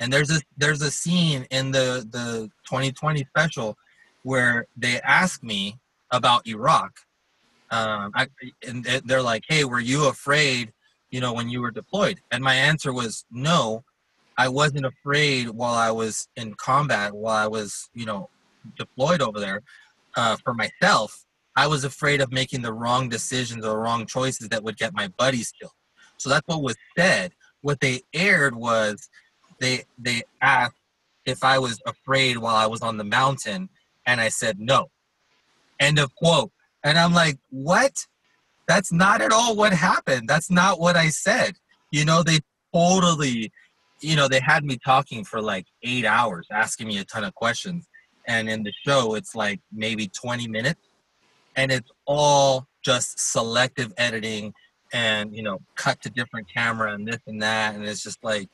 And 0.00 0.12
there's 0.12 0.30
a 0.30 0.40
there's 0.56 0.82
a 0.82 0.90
scene 0.90 1.46
in 1.50 1.70
the 1.70 2.06
the 2.10 2.50
20/20 2.70 3.26
special 3.28 3.76
where 4.22 4.66
they 4.76 5.00
ask 5.02 5.42
me 5.42 5.78
about 6.10 6.46
iraq. 6.46 6.92
Um, 7.70 8.12
I, 8.14 8.26
and 8.66 8.84
they- 8.84 9.00
they're 9.04 9.22
like, 9.22 9.44
"Hey, 9.48 9.64
were 9.64 9.80
you 9.80 10.06
afraid, 10.08 10.72
you 11.10 11.20
know, 11.20 11.32
when 11.32 11.48
you 11.48 11.60
were 11.60 11.70
deployed?" 11.70 12.20
And 12.30 12.42
my 12.44 12.54
answer 12.54 12.92
was, 12.92 13.24
"No, 13.30 13.84
I 14.38 14.48
wasn't 14.48 14.86
afraid 14.86 15.50
while 15.50 15.74
I 15.74 15.90
was 15.90 16.28
in 16.36 16.54
combat, 16.54 17.14
while 17.14 17.36
I 17.36 17.46
was, 17.46 17.88
you 17.94 18.06
know, 18.06 18.28
deployed 18.76 19.20
over 19.20 19.38
there 19.40 19.62
uh, 20.16 20.36
for 20.42 20.54
myself. 20.54 21.24
I 21.54 21.66
was 21.66 21.84
afraid 21.84 22.20
of 22.20 22.32
making 22.32 22.62
the 22.62 22.72
wrong 22.72 23.08
decisions 23.08 23.64
or 23.64 23.78
wrong 23.78 24.06
choices 24.06 24.48
that 24.48 24.64
would 24.64 24.78
get 24.78 24.94
my 24.94 25.08
buddies 25.08 25.52
killed. 25.52 25.72
So 26.16 26.30
that's 26.30 26.46
what 26.46 26.62
was 26.62 26.76
said. 26.96 27.32
What 27.60 27.80
they 27.80 28.02
aired 28.14 28.54
was 28.54 29.08
they 29.60 29.84
they 29.98 30.22
asked 30.40 30.76
if 31.24 31.44
I 31.44 31.58
was 31.58 31.80
afraid 31.86 32.38
while 32.38 32.56
I 32.56 32.66
was 32.66 32.80
on 32.80 32.96
the 32.96 33.04
mountain, 33.04 33.68
and 34.06 34.20
I 34.20 34.28
said 34.28 34.58
no. 34.58 34.90
End 35.78 35.98
of 35.98 36.14
quote. 36.14 36.50
And 36.84 36.98
I'm 36.98 37.12
like, 37.12 37.38
what? 37.50 37.92
That's 38.66 38.92
not 38.92 39.20
at 39.20 39.32
all 39.32 39.56
what 39.56 39.72
happened. 39.72 40.28
That's 40.28 40.50
not 40.50 40.80
what 40.80 40.96
I 40.96 41.08
said. 41.08 41.56
You 41.90 42.04
know, 42.04 42.22
they 42.22 42.40
totally, 42.74 43.52
you 44.02 44.16
know, 44.16 44.28
they 44.28 44.40
had 44.40 44.64
me 44.64 44.78
talking 44.84 45.24
for 45.24 45.40
like 45.40 45.66
eight 45.82 46.04
hours, 46.04 46.46
asking 46.50 46.88
me 46.88 46.98
a 46.98 47.04
ton 47.04 47.24
of 47.24 47.34
questions. 47.34 47.86
And 48.26 48.48
in 48.48 48.62
the 48.62 48.72
show, 48.86 49.14
it's 49.14 49.34
like 49.34 49.60
maybe 49.72 50.08
20 50.08 50.48
minutes. 50.48 50.80
And 51.56 51.70
it's 51.70 51.90
all 52.06 52.66
just 52.82 53.18
selective 53.18 53.92
editing 53.96 54.54
and, 54.92 55.34
you 55.34 55.42
know, 55.42 55.60
cut 55.74 56.00
to 56.02 56.10
different 56.10 56.48
camera 56.52 56.94
and 56.94 57.06
this 57.06 57.20
and 57.26 57.42
that. 57.42 57.74
And 57.74 57.84
it's 57.84 58.02
just 58.02 58.22
like, 58.22 58.48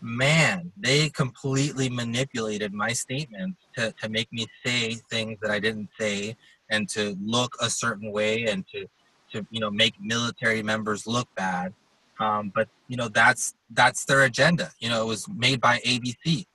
man, 0.00 0.72
they 0.76 1.08
completely 1.08 1.88
manipulated 1.88 2.72
my 2.72 2.92
statements 2.92 3.58
to, 3.76 3.92
to 4.02 4.08
make 4.08 4.32
me 4.32 4.46
say 4.64 4.94
things 5.10 5.38
that 5.42 5.50
I 5.50 5.58
didn't 5.58 5.88
say 5.98 6.36
and 6.70 6.88
to 6.90 7.16
look 7.20 7.56
a 7.60 7.70
certain 7.70 8.12
way 8.12 8.46
and 8.46 8.64
to 8.72 8.86
to 9.32 9.46
you 9.50 9.60
know 9.60 9.70
make 9.70 9.94
military 10.00 10.62
members 10.62 11.06
look 11.06 11.28
bad 11.34 11.72
um, 12.20 12.52
but 12.54 12.68
you 12.88 12.96
know 12.96 13.08
that's 13.08 13.54
that's 13.70 14.04
their 14.04 14.22
agenda. 14.22 14.72
You 14.78 14.88
know 14.88 15.02
it 15.02 15.06
was 15.06 15.28
made 15.28 15.60
by 15.60 15.78
abc 15.86 16.46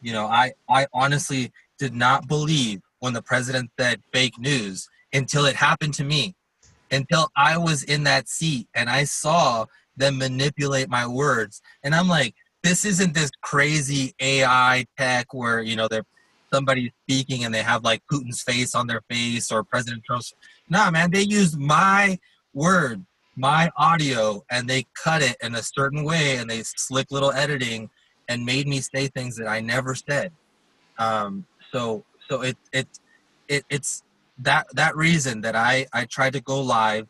you 0.00 0.12
know 0.12 0.26
i 0.26 0.52
i 0.68 0.86
honestly 0.92 1.52
did 1.78 1.94
not 1.94 2.28
believe 2.28 2.80
when 3.00 3.12
the 3.12 3.22
president 3.22 3.70
said 3.78 4.00
fake 4.12 4.38
news 4.38 4.88
until 5.12 5.46
it 5.46 5.56
happened 5.56 5.94
to 5.94 6.04
me. 6.04 6.34
Until 6.90 7.28
i 7.36 7.56
was 7.56 7.82
in 7.84 8.04
that 8.04 8.28
seat 8.28 8.68
and 8.74 8.88
i 8.88 9.04
saw 9.04 9.66
them 9.96 10.18
manipulate 10.18 10.88
my 10.88 11.06
words. 11.06 11.60
And 11.82 11.94
i'm 11.94 12.08
like 12.08 12.34
this 12.62 12.84
isn't 12.84 13.14
this 13.14 13.30
crazy 13.42 14.14
ai 14.20 14.86
tech 14.96 15.32
where 15.32 15.60
you 15.60 15.76
know 15.76 15.88
they're 15.88 16.06
somebody 16.52 16.92
speaking 17.04 17.44
and 17.44 17.54
they 17.54 17.62
have 17.62 17.84
like 17.84 18.02
Putin's 18.10 18.42
face 18.42 18.74
on 18.74 18.86
their 18.86 19.02
face 19.10 19.52
or 19.52 19.62
President 19.62 20.02
Trump's. 20.02 20.32
Nah, 20.70 20.90
man, 20.90 21.10
they 21.10 21.20
used 21.20 21.58
my 21.58 22.18
word, 22.54 23.04
my 23.38 23.70
audio, 23.76 24.42
and 24.50 24.68
they 24.68 24.84
cut 25.00 25.22
it 25.22 25.36
in 25.42 25.54
a 25.54 25.62
certain 25.62 26.04
way 26.04 26.36
and 26.36 26.50
they 26.50 26.62
slick 26.64 27.06
little 27.12 27.32
editing 27.32 27.88
and 28.28 28.44
made 28.44 28.66
me 28.66 28.80
say 28.80 29.06
things 29.06 29.36
that 29.36 29.46
I 29.46 29.60
never 29.60 29.94
said. 29.94 30.32
Um, 30.98 31.46
so, 31.72 32.04
so 32.28 32.42
it, 32.42 32.56
it, 32.72 32.88
it, 33.46 33.64
it's 33.70 34.02
that, 34.40 34.66
that 34.74 34.96
reason 34.96 35.40
that 35.42 35.54
I, 35.54 35.86
I 35.92 36.04
try 36.06 36.30
to 36.30 36.40
go 36.40 36.60
live. 36.60 37.06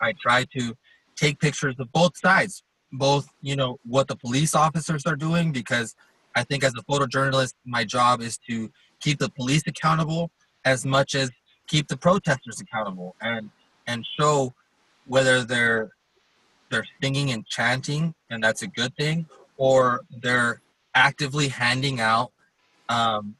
I 0.00 0.14
try 0.20 0.46
to 0.58 0.74
take 1.14 1.38
pictures 1.38 1.76
of 1.78 1.92
both 1.92 2.16
sides, 2.18 2.64
both, 2.92 3.28
you 3.40 3.54
know, 3.54 3.78
what 3.84 4.08
the 4.08 4.16
police 4.16 4.54
officers 4.56 5.06
are 5.06 5.16
doing 5.16 5.52
because 5.52 5.94
I 6.34 6.42
think 6.42 6.64
as 6.64 6.72
a 6.76 6.82
photojournalist, 6.90 7.54
my 7.64 7.84
job 7.84 8.20
is 8.20 8.36
to 8.48 8.70
keep 9.00 9.18
the 9.18 9.30
police 9.30 9.62
accountable 9.66 10.30
as 10.64 10.84
much 10.84 11.14
as 11.14 11.30
keep 11.68 11.86
the 11.86 11.96
protesters 11.96 12.60
accountable 12.60 13.14
and 13.20 13.48
and 13.86 14.04
show 14.18 14.52
whether 15.10 15.42
they're 15.42 15.90
they're 16.70 16.86
singing 17.02 17.32
and 17.32 17.44
chanting 17.46 18.14
and 18.30 18.42
that's 18.44 18.62
a 18.62 18.66
good 18.68 18.94
thing 18.96 19.26
or 19.56 20.02
they're 20.22 20.62
actively 20.94 21.48
handing 21.48 21.98
out 22.00 22.30
um, 22.88 23.34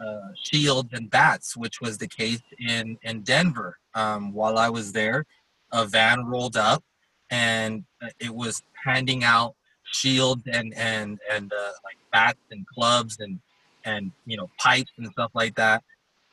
uh, 0.00 0.28
shields 0.40 0.90
and 0.92 1.10
bats 1.10 1.56
which 1.56 1.80
was 1.80 1.98
the 1.98 2.06
case 2.06 2.40
in 2.58 2.96
in 3.02 3.22
denver. 3.22 3.78
Um, 3.94 4.32
while 4.32 4.56
i 4.58 4.68
was 4.68 4.92
there 4.92 5.26
a 5.72 5.84
van 5.84 6.24
rolled 6.24 6.56
up 6.56 6.84
and 7.30 7.84
it 8.20 8.32
was 8.32 8.62
handing 8.84 9.24
out 9.24 9.54
shields 9.84 10.44
and 10.46 10.72
and 10.74 11.18
and 11.32 11.52
uh, 11.52 11.72
like 11.86 11.98
bats 12.12 12.44
and 12.52 12.64
clubs 12.68 13.18
and 13.18 13.40
and 13.84 14.12
you 14.24 14.36
know 14.36 14.48
pipes 14.58 14.92
and 14.98 15.08
stuff 15.10 15.32
like 15.34 15.56
that 15.56 15.82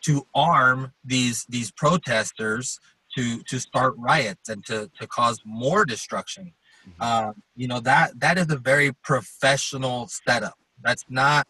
to 0.02 0.28
arm 0.36 0.94
these 1.04 1.46
these 1.50 1.72
protesters 1.72 2.80
to 3.20 3.44
to 3.44 3.60
start 3.60 3.94
riots 3.98 4.50
and 4.50 4.66
to 4.66 4.90
to 5.00 5.08
cause 5.08 5.40
more 5.46 5.86
destruction. 5.86 6.54
Uh, 7.00 7.34
you 7.56 7.68
know 7.68 7.80
that 7.80 8.20
that 8.20 8.38
is 8.38 8.50
a 8.50 8.58
very 8.58 8.92
professional 9.04 10.08
setup. 10.08 10.58
That's 10.82 11.06
not 11.10 11.46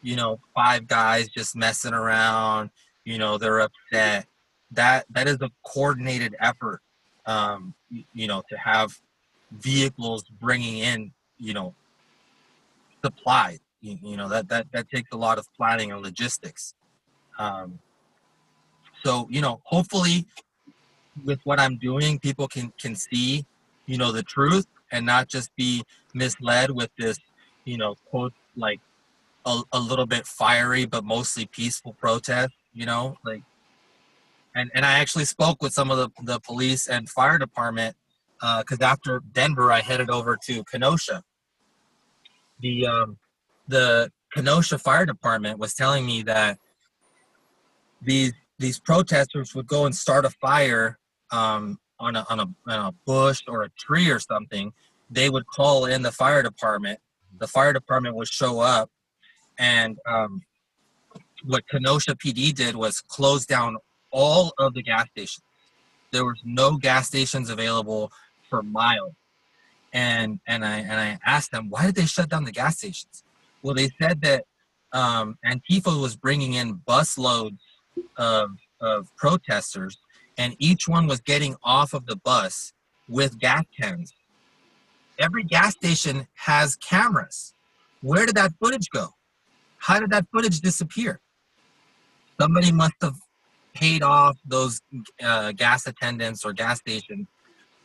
you 0.00 0.16
know 0.16 0.40
five 0.54 0.86
guys 0.86 1.28
just 1.28 1.54
messing 1.54 1.92
around 1.92 2.70
you 3.04 3.18
know 3.18 3.38
they're 3.38 3.60
upset. 3.60 4.26
That 4.70 5.04
that 5.10 5.28
is 5.28 5.38
a 5.40 5.50
coordinated 5.66 6.34
effort 6.40 6.80
um, 7.26 7.74
you 7.90 8.26
know 8.26 8.42
to 8.48 8.56
have 8.56 8.98
vehicles 9.52 10.24
bringing 10.40 10.78
in 10.78 11.12
you 11.38 11.52
know 11.52 11.74
supplies. 13.04 13.60
You, 13.82 13.98
you 14.02 14.16
know 14.16 14.28
that 14.30 14.48
that 14.48 14.66
that 14.72 14.88
takes 14.88 15.10
a 15.12 15.16
lot 15.16 15.38
of 15.38 15.46
planning 15.56 15.92
and 15.92 16.00
logistics. 16.02 16.74
Um, 17.38 17.78
so 19.04 19.26
you 19.30 19.40
know 19.42 19.60
hopefully 19.64 20.26
with 21.24 21.40
what 21.44 21.60
I'm 21.60 21.78
doing, 21.78 22.18
people 22.18 22.48
can 22.48 22.72
can 22.80 22.94
see, 22.94 23.44
you 23.86 23.98
know, 23.98 24.12
the 24.12 24.22
truth 24.22 24.66
and 24.90 25.06
not 25.06 25.28
just 25.28 25.54
be 25.56 25.82
misled 26.14 26.70
with 26.70 26.90
this, 26.98 27.18
you 27.64 27.78
know, 27.78 27.94
quote 28.10 28.32
like 28.56 28.80
a, 29.46 29.62
a 29.72 29.80
little 29.80 30.06
bit 30.06 30.26
fiery 30.26 30.84
but 30.84 31.04
mostly 31.04 31.46
peaceful 31.46 31.94
protest. 31.94 32.52
You 32.72 32.86
know, 32.86 33.16
like, 33.24 33.42
and 34.54 34.70
and 34.74 34.84
I 34.84 34.98
actually 34.98 35.26
spoke 35.26 35.62
with 35.62 35.72
some 35.72 35.90
of 35.90 35.98
the 35.98 36.08
the 36.22 36.40
police 36.40 36.88
and 36.88 37.08
fire 37.08 37.38
department 37.38 37.96
because 38.40 38.80
uh, 38.80 38.84
after 38.84 39.22
Denver, 39.32 39.70
I 39.70 39.80
headed 39.80 40.10
over 40.10 40.38
to 40.46 40.64
Kenosha. 40.64 41.22
The 42.60 42.86
um, 42.86 43.18
the 43.68 44.10
Kenosha 44.34 44.78
Fire 44.78 45.06
Department 45.06 45.58
was 45.58 45.74
telling 45.74 46.06
me 46.06 46.22
that 46.22 46.58
these 48.00 48.32
these 48.58 48.80
protesters 48.80 49.54
would 49.54 49.66
go 49.66 49.86
and 49.86 49.94
start 49.94 50.24
a 50.24 50.30
fire 50.30 50.98
um, 51.32 51.78
on 51.98 52.16
a 52.16 52.24
on 52.30 52.40
a, 52.40 52.46
on 52.66 52.86
a 52.86 52.92
bush 53.04 53.42
or 53.48 53.64
a 53.64 53.70
tree 53.70 54.10
or 54.10 54.20
something. 54.20 54.72
They 55.10 55.28
would 55.28 55.46
call 55.46 55.86
in 55.86 56.02
the 56.02 56.12
fire 56.12 56.42
department. 56.42 57.00
The 57.38 57.48
fire 57.48 57.72
department 57.72 58.14
would 58.16 58.28
show 58.28 58.60
up, 58.60 58.90
and 59.58 59.98
um, 60.06 60.42
what 61.44 61.66
Kenosha 61.68 62.14
PD 62.14 62.54
did 62.54 62.76
was 62.76 63.00
close 63.00 63.46
down 63.46 63.76
all 64.10 64.52
of 64.58 64.74
the 64.74 64.82
gas 64.82 65.08
stations. 65.10 65.42
There 66.12 66.24
was 66.24 66.40
no 66.44 66.76
gas 66.76 67.08
stations 67.08 67.50
available 67.50 68.12
for 68.48 68.62
miles. 68.62 69.14
And 69.92 70.40
and 70.46 70.64
I 70.64 70.78
and 70.78 70.92
I 70.92 71.18
asked 71.24 71.50
them 71.50 71.68
why 71.68 71.86
did 71.86 71.94
they 71.96 72.06
shut 72.06 72.28
down 72.28 72.44
the 72.44 72.52
gas 72.52 72.78
stations? 72.78 73.24
Well, 73.62 73.74
they 73.74 73.90
said 74.00 74.20
that 74.22 74.44
um, 74.92 75.38
Antifa 75.44 76.00
was 76.00 76.16
bringing 76.16 76.54
in 76.54 76.74
bus 76.74 77.18
loads 77.18 77.62
of 78.16 78.50
of 78.80 79.14
protesters, 79.16 79.98
and 80.38 80.56
each 80.58 80.88
one 80.88 81.06
was 81.06 81.20
getting 81.20 81.56
off 81.62 81.92
of 81.92 82.06
the 82.06 82.16
bus 82.16 82.72
with 83.08 83.38
gas 83.38 83.64
cans. 83.78 84.12
Every 85.18 85.44
gas 85.44 85.72
station 85.72 86.26
has 86.34 86.76
cameras. 86.76 87.54
Where 88.00 88.26
did 88.26 88.34
that 88.36 88.52
footage 88.60 88.88
go? 88.90 89.08
How 89.78 90.00
did 90.00 90.10
that 90.10 90.26
footage 90.32 90.60
disappear? 90.60 91.20
Somebody 92.40 92.72
must 92.72 92.94
have 93.02 93.14
paid 93.74 94.02
off 94.02 94.38
those 94.44 94.80
uh, 95.22 95.52
gas 95.52 95.86
attendants 95.86 96.44
or 96.44 96.52
gas 96.52 96.78
stations 96.78 97.26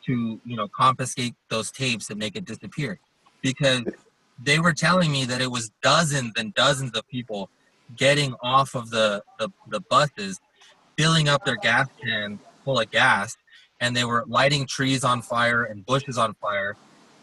to 0.06 0.40
you 0.44 0.56
know 0.56 0.68
confiscate 0.68 1.36
those 1.50 1.72
tapes 1.72 2.10
and 2.10 2.18
make 2.20 2.36
it 2.36 2.46
disappear 2.46 3.00
because 3.42 3.84
they 4.42 4.60
were 4.60 4.74
telling 4.74 5.12
me 5.12 5.26
that 5.26 5.42
it 5.42 5.52
was 5.52 5.72
dozens 5.82 6.34
and 6.38 6.54
dozens 6.54 6.92
of 6.92 7.08
people 7.08 7.50
getting 7.96 8.34
off 8.42 8.76
of 8.76 8.90
the, 8.90 9.24
the, 9.40 9.50
the 9.70 9.80
buses 9.90 10.40
filling 10.98 11.30
up 11.30 11.46
their 11.46 11.58
gas 11.58 11.88
can 12.04 12.40
full 12.66 12.80
of 12.80 12.90
gas 12.92 13.36
and 13.80 13.96
they 13.96 14.04
were 14.04 14.24
lighting 14.28 14.66
trees 14.66 15.04
on 15.04 15.22
fire 15.22 15.64
and 15.64 15.86
bushes 15.86 16.18
on 16.18 16.34
fire 16.36 16.76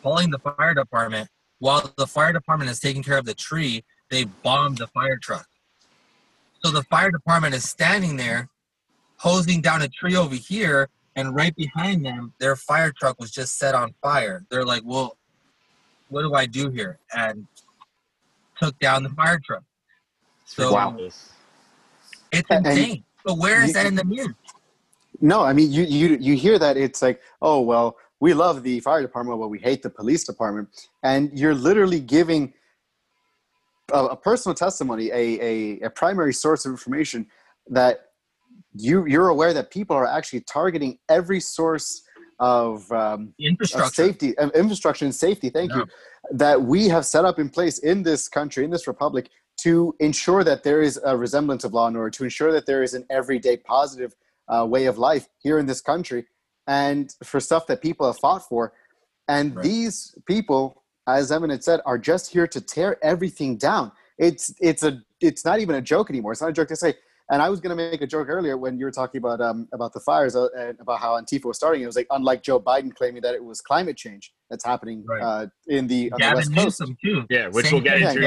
calling 0.02 0.30
the 0.30 0.38
fire 0.38 0.74
department 0.74 1.28
while 1.58 1.92
the 1.96 2.06
fire 2.06 2.32
department 2.32 2.70
is 2.70 2.80
taking 2.80 3.02
care 3.02 3.18
of 3.18 3.24
the 3.24 3.34
tree 3.34 3.84
they 4.10 4.24
bombed 4.24 4.78
the 4.78 4.86
fire 4.88 5.18
truck 5.18 5.46
so 6.64 6.70
the 6.70 6.82
fire 6.84 7.10
department 7.10 7.54
is 7.54 7.68
standing 7.68 8.16
there 8.16 8.48
hosing 9.16 9.60
down 9.60 9.82
a 9.82 9.88
tree 9.88 10.16
over 10.16 10.34
here 10.34 10.88
and 11.16 11.34
right 11.34 11.54
behind 11.54 12.04
them, 12.04 12.32
their 12.38 12.56
fire 12.56 12.92
truck 12.92 13.20
was 13.20 13.30
just 13.30 13.58
set 13.58 13.74
on 13.74 13.94
fire. 14.02 14.44
They're 14.50 14.64
like, 14.64 14.82
"Well, 14.84 15.16
what 16.08 16.22
do 16.22 16.34
I 16.34 16.46
do 16.46 16.70
here?" 16.70 16.98
And 17.14 17.46
took 18.60 18.78
down 18.78 19.02
the 19.02 19.10
fire 19.10 19.40
truck. 19.44 19.62
So 20.44 20.72
wow. 20.72 20.96
it's 20.98 21.30
insane. 22.32 23.04
But 23.24 23.38
where 23.38 23.62
is 23.62 23.68
you, 23.68 23.74
that 23.74 23.86
in 23.86 23.94
the 23.94 24.04
news? 24.04 24.28
No, 25.20 25.42
I 25.42 25.52
mean 25.52 25.72
you 25.72 25.84
you 25.84 26.16
you 26.20 26.34
hear 26.34 26.58
that 26.58 26.76
it's 26.76 27.02
like, 27.02 27.20
oh 27.40 27.60
well, 27.60 27.96
we 28.20 28.34
love 28.34 28.62
the 28.62 28.80
fire 28.80 29.02
department, 29.02 29.40
but 29.40 29.48
we 29.48 29.58
hate 29.58 29.82
the 29.82 29.90
police 29.90 30.24
department, 30.24 30.68
and 31.02 31.36
you're 31.38 31.54
literally 31.54 32.00
giving 32.00 32.52
a, 33.92 34.04
a 34.06 34.16
personal 34.16 34.54
testimony, 34.54 35.10
a, 35.10 35.40
a 35.40 35.80
a 35.86 35.90
primary 35.90 36.34
source 36.34 36.66
of 36.66 36.72
information 36.72 37.26
that 37.68 38.10
you 38.74 39.06
you're 39.06 39.28
aware 39.28 39.54
that 39.54 39.70
people 39.70 39.96
are 39.96 40.06
actually 40.06 40.40
targeting 40.40 40.98
every 41.08 41.40
source 41.40 42.02
of, 42.40 42.90
um, 42.90 43.32
infrastructure. 43.38 43.86
Of 43.86 43.94
safety 43.94 44.38
of 44.38 44.50
infrastructure 44.52 45.04
and 45.04 45.14
safety 45.14 45.50
thank 45.50 45.72
you 45.72 45.86
that 46.32 46.60
we 46.60 46.88
have 46.88 47.06
set 47.06 47.24
up 47.24 47.38
in 47.38 47.48
place 47.48 47.78
in 47.78 48.02
this 48.02 48.28
country 48.28 48.64
in 48.64 48.70
this 48.70 48.86
republic 48.86 49.30
to 49.64 49.94
ensure 49.98 50.44
that 50.44 50.62
there 50.62 50.82
is 50.82 51.00
a 51.06 51.16
resemblance 51.16 51.64
of 51.64 51.72
law 51.72 51.86
and 51.86 51.96
order 51.96 52.10
to 52.10 52.24
ensure 52.24 52.52
that 52.52 52.66
there 52.66 52.82
is 52.82 52.92
an 52.92 53.04
everyday 53.08 53.56
positive 53.56 54.14
uh, 54.48 54.64
way 54.66 54.84
of 54.84 54.98
life 54.98 55.26
here 55.38 55.58
in 55.58 55.64
this 55.64 55.80
country 55.80 56.26
and 56.66 57.14
for 57.24 57.40
stuff 57.40 57.66
that 57.66 57.80
people 57.80 58.06
have 58.06 58.18
fought 58.18 58.46
for 58.46 58.74
and 59.28 59.56
right. 59.56 59.62
these 59.62 60.14
people 60.26 60.82
as 61.08 61.32
evan 61.32 61.48
had 61.48 61.64
said 61.64 61.80
are 61.86 61.96
just 61.96 62.30
here 62.30 62.46
to 62.46 62.60
tear 62.60 62.98
everything 63.02 63.56
down 63.56 63.90
it's 64.18 64.54
it's 64.60 64.82
a 64.82 65.00
it's 65.22 65.46
not 65.46 65.58
even 65.60 65.76
a 65.76 65.80
joke 65.82 66.10
anymore 66.10 66.32
it's 66.32 66.42
not 66.42 66.50
a 66.50 66.52
joke 66.52 66.68
to 66.68 66.76
say 66.76 66.92
and 67.30 67.40
I 67.40 67.48
was 67.48 67.58
going 67.58 67.74
to 67.74 67.90
make 67.90 68.02
a 68.02 68.06
joke 68.06 68.28
earlier 68.28 68.58
when 68.58 68.78
you 68.78 68.84
were 68.84 68.90
talking 68.90 69.18
about 69.18 69.40
um, 69.40 69.66
about 69.72 69.94
the 69.94 70.00
fires 70.00 70.36
uh, 70.36 70.48
and 70.58 70.78
about 70.78 71.00
how 71.00 71.18
Antifa 71.18 71.46
was 71.46 71.56
starting. 71.56 71.82
It 71.82 71.86
was 71.86 71.96
like 71.96 72.06
unlike 72.10 72.42
Joe 72.42 72.60
Biden 72.60 72.94
claiming 72.94 73.22
that 73.22 73.34
it 73.34 73.42
was 73.42 73.62
climate 73.62 73.96
change 73.96 74.34
that's 74.50 74.62
happening 74.62 75.06
right. 75.06 75.22
uh, 75.22 75.46
in 75.66 75.86
the, 75.86 76.12
on 76.12 76.18
Gavin 76.18 76.34
the 76.34 76.36
West 76.36 76.50
Newsom 76.50 76.88
Coast. 76.88 77.00
too. 77.02 77.24
Yeah, 77.30 77.48
which 77.48 77.64
Same 77.64 77.76
we'll 77.76 77.82
get 77.82 78.02
into. 78.02 78.20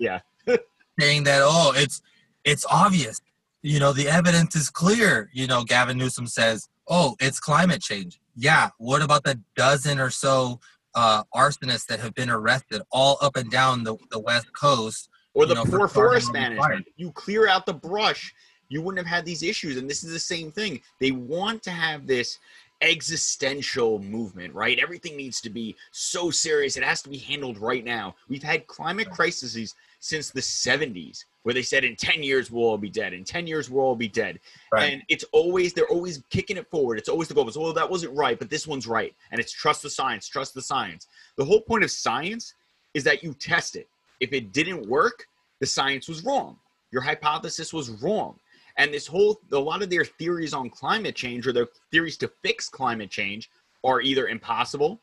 Yeah, 0.00 0.20
yeah. 0.46 0.56
saying 0.98 1.24
that 1.24 1.40
oh, 1.42 1.72
it's 1.76 2.02
it's 2.44 2.64
obvious. 2.70 3.20
You 3.62 3.80
know, 3.80 3.92
the 3.92 4.08
evidence 4.08 4.54
is 4.54 4.70
clear. 4.70 5.30
You 5.32 5.46
know, 5.46 5.64
Gavin 5.64 5.98
Newsom 5.98 6.26
says, 6.26 6.68
"Oh, 6.88 7.16
it's 7.20 7.40
climate 7.40 7.82
change." 7.82 8.20
Yeah. 8.36 8.70
What 8.78 9.02
about 9.02 9.24
the 9.24 9.40
dozen 9.56 9.98
or 9.98 10.10
so 10.10 10.60
uh, 10.94 11.24
arsonists 11.34 11.86
that 11.86 12.00
have 12.00 12.14
been 12.14 12.30
arrested 12.30 12.82
all 12.90 13.18
up 13.20 13.36
and 13.36 13.50
down 13.50 13.82
the, 13.84 13.96
the 14.10 14.18
West 14.18 14.52
Coast? 14.52 15.08
or 15.38 15.46
the 15.46 15.54
know, 15.54 15.64
poor 15.64 15.88
forest 15.88 16.32
management. 16.32 16.86
You 16.96 17.12
clear 17.12 17.48
out 17.48 17.64
the 17.64 17.72
brush, 17.72 18.34
you 18.68 18.82
wouldn't 18.82 19.04
have 19.04 19.14
had 19.14 19.24
these 19.24 19.42
issues. 19.42 19.76
And 19.76 19.88
this 19.88 20.02
is 20.02 20.12
the 20.12 20.18
same 20.18 20.50
thing. 20.50 20.80
They 21.00 21.12
want 21.12 21.62
to 21.64 21.70
have 21.70 22.06
this 22.06 22.38
existential 22.80 24.00
movement, 24.00 24.54
right? 24.54 24.78
Everything 24.78 25.16
needs 25.16 25.40
to 25.42 25.50
be 25.50 25.76
so 25.92 26.30
serious. 26.30 26.76
It 26.76 26.84
has 26.84 27.02
to 27.02 27.08
be 27.08 27.18
handled 27.18 27.58
right 27.58 27.84
now. 27.84 28.16
We've 28.28 28.42
had 28.42 28.66
climate 28.66 29.10
crises 29.10 29.74
since 30.00 30.30
the 30.30 30.40
70s 30.40 31.24
where 31.42 31.54
they 31.54 31.62
said 31.62 31.84
in 31.84 31.96
10 31.96 32.22
years 32.22 32.50
we'll 32.50 32.64
all 32.64 32.78
be 32.78 32.90
dead. 32.90 33.12
In 33.12 33.24
10 33.24 33.46
years 33.46 33.70
we'll 33.70 33.84
all 33.84 33.96
be 33.96 34.08
dead. 34.08 34.38
Right. 34.72 34.92
And 34.92 35.02
it's 35.08 35.24
always, 35.32 35.72
they're 35.72 35.88
always 35.88 36.22
kicking 36.30 36.56
it 36.56 36.68
forward. 36.70 36.98
It's 36.98 37.08
always 37.08 37.28
the 37.28 37.34
goal. 37.34 37.48
It's, 37.48 37.56
well, 37.56 37.72
that 37.72 37.90
wasn't 37.90 38.14
right, 38.14 38.38
but 38.38 38.50
this 38.50 38.66
one's 38.66 38.86
right. 38.86 39.14
And 39.30 39.40
it's 39.40 39.52
trust 39.52 39.82
the 39.82 39.90
science, 39.90 40.28
trust 40.28 40.54
the 40.54 40.62
science. 40.62 41.06
The 41.36 41.44
whole 41.44 41.60
point 41.60 41.84
of 41.84 41.90
science 41.90 42.54
is 42.94 43.04
that 43.04 43.22
you 43.22 43.34
test 43.34 43.76
it. 43.76 43.88
If 44.20 44.32
it 44.32 44.52
didn't 44.52 44.88
work, 44.88 45.26
the 45.60 45.66
science 45.66 46.08
was 46.08 46.24
wrong. 46.24 46.58
Your 46.90 47.02
hypothesis 47.02 47.72
was 47.72 47.90
wrong. 48.02 48.38
And 48.76 48.92
this 48.92 49.06
whole, 49.06 49.40
a 49.52 49.58
lot 49.58 49.82
of 49.82 49.90
their 49.90 50.04
theories 50.04 50.54
on 50.54 50.70
climate 50.70 51.16
change 51.16 51.46
or 51.46 51.52
their 51.52 51.68
theories 51.90 52.16
to 52.18 52.30
fix 52.42 52.68
climate 52.68 53.10
change 53.10 53.50
are 53.84 54.00
either 54.00 54.28
impossible 54.28 55.00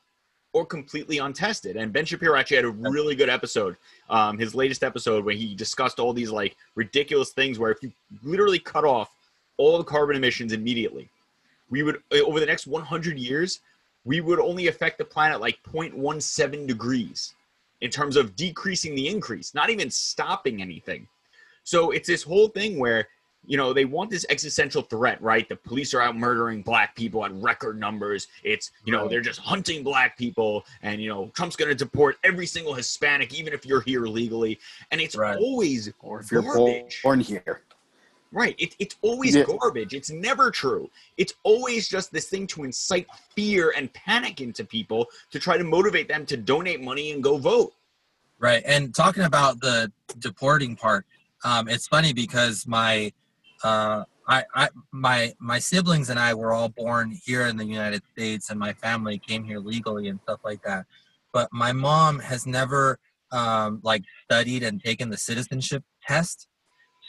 or 0.56 0.64
completely 0.64 1.18
untested. 1.18 1.76
And 1.76 1.92
Ben 1.92 2.06
Shapiro 2.06 2.34
actually 2.34 2.56
had 2.56 2.64
a 2.64 2.70
really 2.70 3.14
good 3.14 3.28
episode, 3.28 3.76
um, 4.08 4.38
his 4.38 4.54
latest 4.54 4.82
episode, 4.82 5.22
where 5.22 5.34
he 5.34 5.54
discussed 5.54 6.00
all 6.00 6.14
these 6.14 6.30
like 6.30 6.56
ridiculous 6.76 7.32
things 7.32 7.58
where 7.58 7.70
if 7.70 7.82
you 7.82 7.92
literally 8.22 8.58
cut 8.58 8.82
off 8.82 9.10
all 9.58 9.76
the 9.76 9.84
carbon 9.84 10.16
emissions 10.16 10.54
immediately, 10.54 11.10
we 11.68 11.82
would, 11.82 12.00
over 12.24 12.40
the 12.40 12.46
next 12.46 12.66
100 12.66 13.18
years, 13.18 13.60
we 14.06 14.22
would 14.22 14.40
only 14.40 14.68
affect 14.68 14.96
the 14.96 15.04
planet 15.04 15.42
like 15.42 15.58
0.17 15.62 16.66
degrees 16.66 17.34
in 17.82 17.90
terms 17.90 18.16
of 18.16 18.34
decreasing 18.34 18.94
the 18.94 19.08
increase, 19.08 19.54
not 19.54 19.68
even 19.68 19.90
stopping 19.90 20.62
anything. 20.62 21.06
So 21.64 21.90
it's 21.90 22.08
this 22.08 22.22
whole 22.22 22.48
thing 22.48 22.78
where 22.78 23.08
you 23.46 23.56
know 23.56 23.72
they 23.72 23.84
want 23.84 24.10
this 24.10 24.26
existential 24.28 24.82
threat, 24.82 25.20
right? 25.22 25.48
The 25.48 25.56
police 25.56 25.94
are 25.94 26.00
out 26.00 26.16
murdering 26.16 26.62
black 26.62 26.94
people 26.94 27.24
at 27.24 27.32
record 27.34 27.78
numbers. 27.78 28.28
It's 28.42 28.70
you 28.84 28.92
know 28.92 29.08
they're 29.08 29.20
just 29.20 29.40
hunting 29.40 29.82
black 29.82 30.18
people, 30.18 30.64
and 30.82 31.00
you 31.00 31.08
know 31.08 31.30
Trump's 31.34 31.56
going 31.56 31.68
to 31.68 31.74
deport 31.74 32.16
every 32.24 32.46
single 32.46 32.74
Hispanic, 32.74 33.38
even 33.38 33.52
if 33.52 33.64
you're 33.64 33.80
here 33.80 34.06
legally. 34.06 34.58
And 34.90 35.00
it's 35.00 35.16
right. 35.16 35.36
always 35.38 35.92
or 36.00 36.20
if 36.20 36.30
you're 36.30 36.42
garbage. 36.42 37.00
born 37.02 37.20
here. 37.20 37.62
Right. 38.32 38.56
It, 38.58 38.74
it's 38.78 38.96
always 39.02 39.36
yeah. 39.36 39.44
garbage. 39.44 39.94
It's 39.94 40.10
never 40.10 40.50
true. 40.50 40.90
It's 41.16 41.32
always 41.44 41.88
just 41.88 42.12
this 42.12 42.28
thing 42.28 42.46
to 42.48 42.64
incite 42.64 43.06
fear 43.34 43.72
and 43.76 43.90
panic 43.94 44.40
into 44.40 44.64
people 44.64 45.06
to 45.30 45.38
try 45.38 45.56
to 45.56 45.64
motivate 45.64 46.08
them 46.08 46.26
to 46.26 46.36
donate 46.36 46.82
money 46.82 47.12
and 47.12 47.22
go 47.22 47.38
vote. 47.38 47.72
Right. 48.38 48.62
And 48.66 48.94
talking 48.94 49.22
about 49.22 49.60
the 49.60 49.90
deporting 50.18 50.76
part, 50.76 51.06
um, 51.44 51.68
it's 51.68 51.86
funny 51.86 52.12
because 52.12 52.66
my 52.66 53.12
uh, 53.66 54.04
I, 54.28 54.44
I 54.54 54.68
my 54.92 55.34
my 55.40 55.58
siblings 55.58 56.08
and 56.08 56.20
I 56.20 56.34
were 56.34 56.52
all 56.52 56.68
born 56.68 57.16
here 57.24 57.46
in 57.46 57.56
the 57.56 57.64
United 57.64 58.02
States, 58.12 58.50
and 58.50 58.60
my 58.60 58.72
family 58.74 59.18
came 59.18 59.42
here 59.42 59.58
legally 59.58 60.06
and 60.06 60.20
stuff 60.22 60.40
like 60.44 60.62
that. 60.62 60.86
But 61.32 61.48
my 61.52 61.72
mom 61.72 62.20
has 62.20 62.46
never 62.46 62.98
um, 63.32 63.80
like 63.82 64.04
studied 64.24 64.62
and 64.62 64.82
taken 64.82 65.10
the 65.10 65.16
citizenship 65.16 65.82
test. 66.06 66.46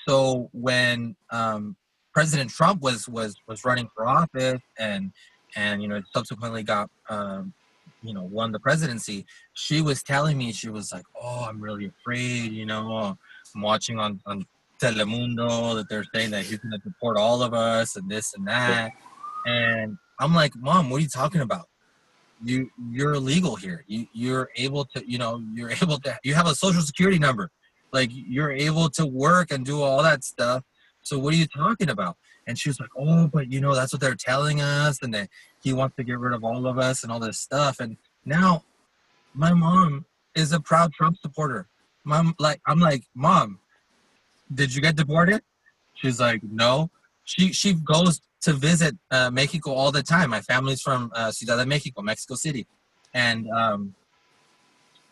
So 0.08 0.49
when 0.51 1.16
um, 1.32 1.76
President 2.12 2.49
Trump 2.49 2.82
was 2.82 3.08
was 3.08 3.36
was 3.47 3.64
running 3.64 3.88
for 3.95 4.08
office 4.08 4.62
and 4.80 5.12
and 5.55 5.84
you 5.84 5.88
know 5.88 6.01
subsequently 6.16 6.64
got 6.64 6.89
um, 7.08 7.53
you 8.01 8.16
know 8.16 8.24
won 8.24 8.51
the 8.51 8.60
presidency, 8.60 9.28
she 9.53 9.82
was 9.82 10.01
telling 10.01 10.39
me 10.39 10.51
she 10.53 10.70
was 10.70 10.91
like, 10.91 11.05
"Oh, 11.22 11.45
I'm 11.47 11.62
really 11.62 11.86
afraid," 11.86 12.51
you 12.51 12.66
know. 12.66 13.16
I'm 13.55 13.62
watching 13.62 13.99
on 13.99 14.20
on 14.26 14.45
Telemundo 14.82 15.75
that 15.75 15.89
they're 15.89 16.05
saying 16.13 16.32
that 16.32 16.45
he's 16.45 16.59
to 16.59 16.78
deport 16.84 17.17
all 17.17 17.41
of 17.41 17.53
us 17.53 17.95
and 17.95 18.09
this 18.09 18.34
and 18.36 18.47
that, 18.47 18.91
and 19.45 19.97
I'm 20.19 20.34
like, 20.34 20.55
"Mom, 20.55 20.89
what 20.89 20.97
are 20.97 21.01
you 21.01 21.09
talking 21.09 21.41
about?" 21.41 21.67
you 22.43 22.69
you're 22.91 23.13
illegal 23.13 23.55
here. 23.55 23.84
You 23.88 24.07
you're 24.13 24.49
able 24.55 24.86
to 24.86 25.09
you 25.09 25.17
know 25.17 25.43
you're 25.53 25.71
able 25.82 25.97
to 25.99 26.17
you 26.23 26.34
have 26.34 26.47
a 26.47 26.55
social 26.55 26.82
security 26.82 27.19
number, 27.19 27.51
like 27.91 28.09
you're 28.13 28.51
able 28.51 28.89
to 28.91 29.05
work 29.05 29.51
and 29.51 29.65
do 29.65 29.82
all 29.82 30.03
that 30.03 30.23
stuff. 30.23 30.63
So 31.01 31.17
what 31.17 31.34
are 31.34 31.38
you 31.38 31.47
talking 31.47 31.89
about? 31.89 32.17
And 32.47 32.57
she 32.57 32.69
was 32.69 32.80
like, 32.80 32.89
oh, 32.97 33.28
but 33.28 33.51
you 33.51 33.59
know 33.59 33.75
that's 33.75 33.93
what 33.93 34.01
they're 34.01 34.15
telling 34.15 34.61
us, 34.61 34.99
and 35.01 35.13
that 35.13 35.30
he 35.61 35.73
wants 35.73 35.95
to 35.97 36.03
get 36.03 36.19
rid 36.19 36.34
of 36.34 36.43
all 36.43 36.67
of 36.67 36.78
us 36.78 37.03
and 37.03 37.11
all 37.11 37.19
this 37.19 37.39
stuff. 37.39 37.80
And 37.80 37.97
now, 38.25 38.63
my 39.34 39.53
mom 39.53 40.05
is 40.36 40.53
a 40.53 40.59
proud 40.59 40.93
Trump 40.93 41.17
supporter. 41.21 41.67
Mom, 42.03 42.36
like 42.39 42.61
I'm 42.65 42.80
like, 42.80 43.03
mom, 43.15 43.59
did 44.54 44.74
you 44.74 44.82
get 44.82 44.95
deported? 44.95 45.41
She's 45.95 46.20
like, 46.20 46.41
no. 46.43 46.89
She 47.24 47.52
she 47.52 47.74
goes 47.74 48.22
to 48.41 48.54
visit 48.54 48.95
uh, 49.12 49.30
Mexico 49.30 49.72
all 49.72 49.91
the 49.91 50.04
time. 50.04 50.30
My 50.30 50.41
family's 50.41 50.82
from 50.82 51.12
uh, 51.14 51.32
Ciudad 51.32 51.58
de 51.58 51.66
Mexico, 51.66 52.02
Mexico 52.02 52.36
City, 52.36 52.66
and 53.14 53.50
um, 53.52 53.93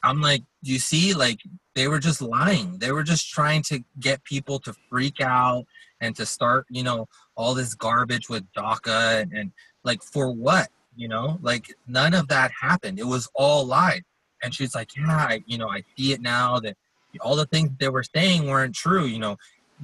I'm 0.03 0.21
like, 0.21 0.43
you 0.61 0.79
see, 0.79 1.13
like 1.13 1.39
they 1.73 1.87
were 1.87 1.99
just 1.99 2.21
lying. 2.21 2.77
They 2.77 2.91
were 2.91 3.03
just 3.03 3.29
trying 3.29 3.63
to 3.63 3.83
get 3.99 4.23
people 4.23 4.59
to 4.59 4.73
freak 4.89 5.19
out 5.19 5.65
and 5.99 6.15
to 6.15 6.25
start, 6.25 6.65
you 6.69 6.83
know, 6.83 7.07
all 7.35 7.53
this 7.53 7.73
garbage 7.73 8.29
with 8.29 8.43
DACA 8.53 9.21
and, 9.21 9.33
and 9.33 9.51
like 9.83 10.01
for 10.03 10.31
what? 10.31 10.69
You 10.95 11.07
know, 11.09 11.39
like 11.41 11.75
none 11.87 12.13
of 12.13 12.27
that 12.29 12.51
happened. 12.61 12.99
It 12.99 13.07
was 13.07 13.27
all 13.33 13.65
lied. 13.65 14.03
And 14.43 14.53
she's 14.53 14.75
like, 14.75 14.95
yeah, 14.95 15.27
I, 15.29 15.43
you 15.47 15.57
know, 15.57 15.69
I 15.69 15.83
see 15.97 16.13
it 16.13 16.21
now 16.21 16.59
that 16.59 16.77
all 17.21 17.35
the 17.35 17.45
things 17.45 17.71
they 17.79 17.89
were 17.89 18.03
saying 18.03 18.47
weren't 18.47 18.75
true. 18.75 19.05
You 19.05 19.19
know, 19.19 19.37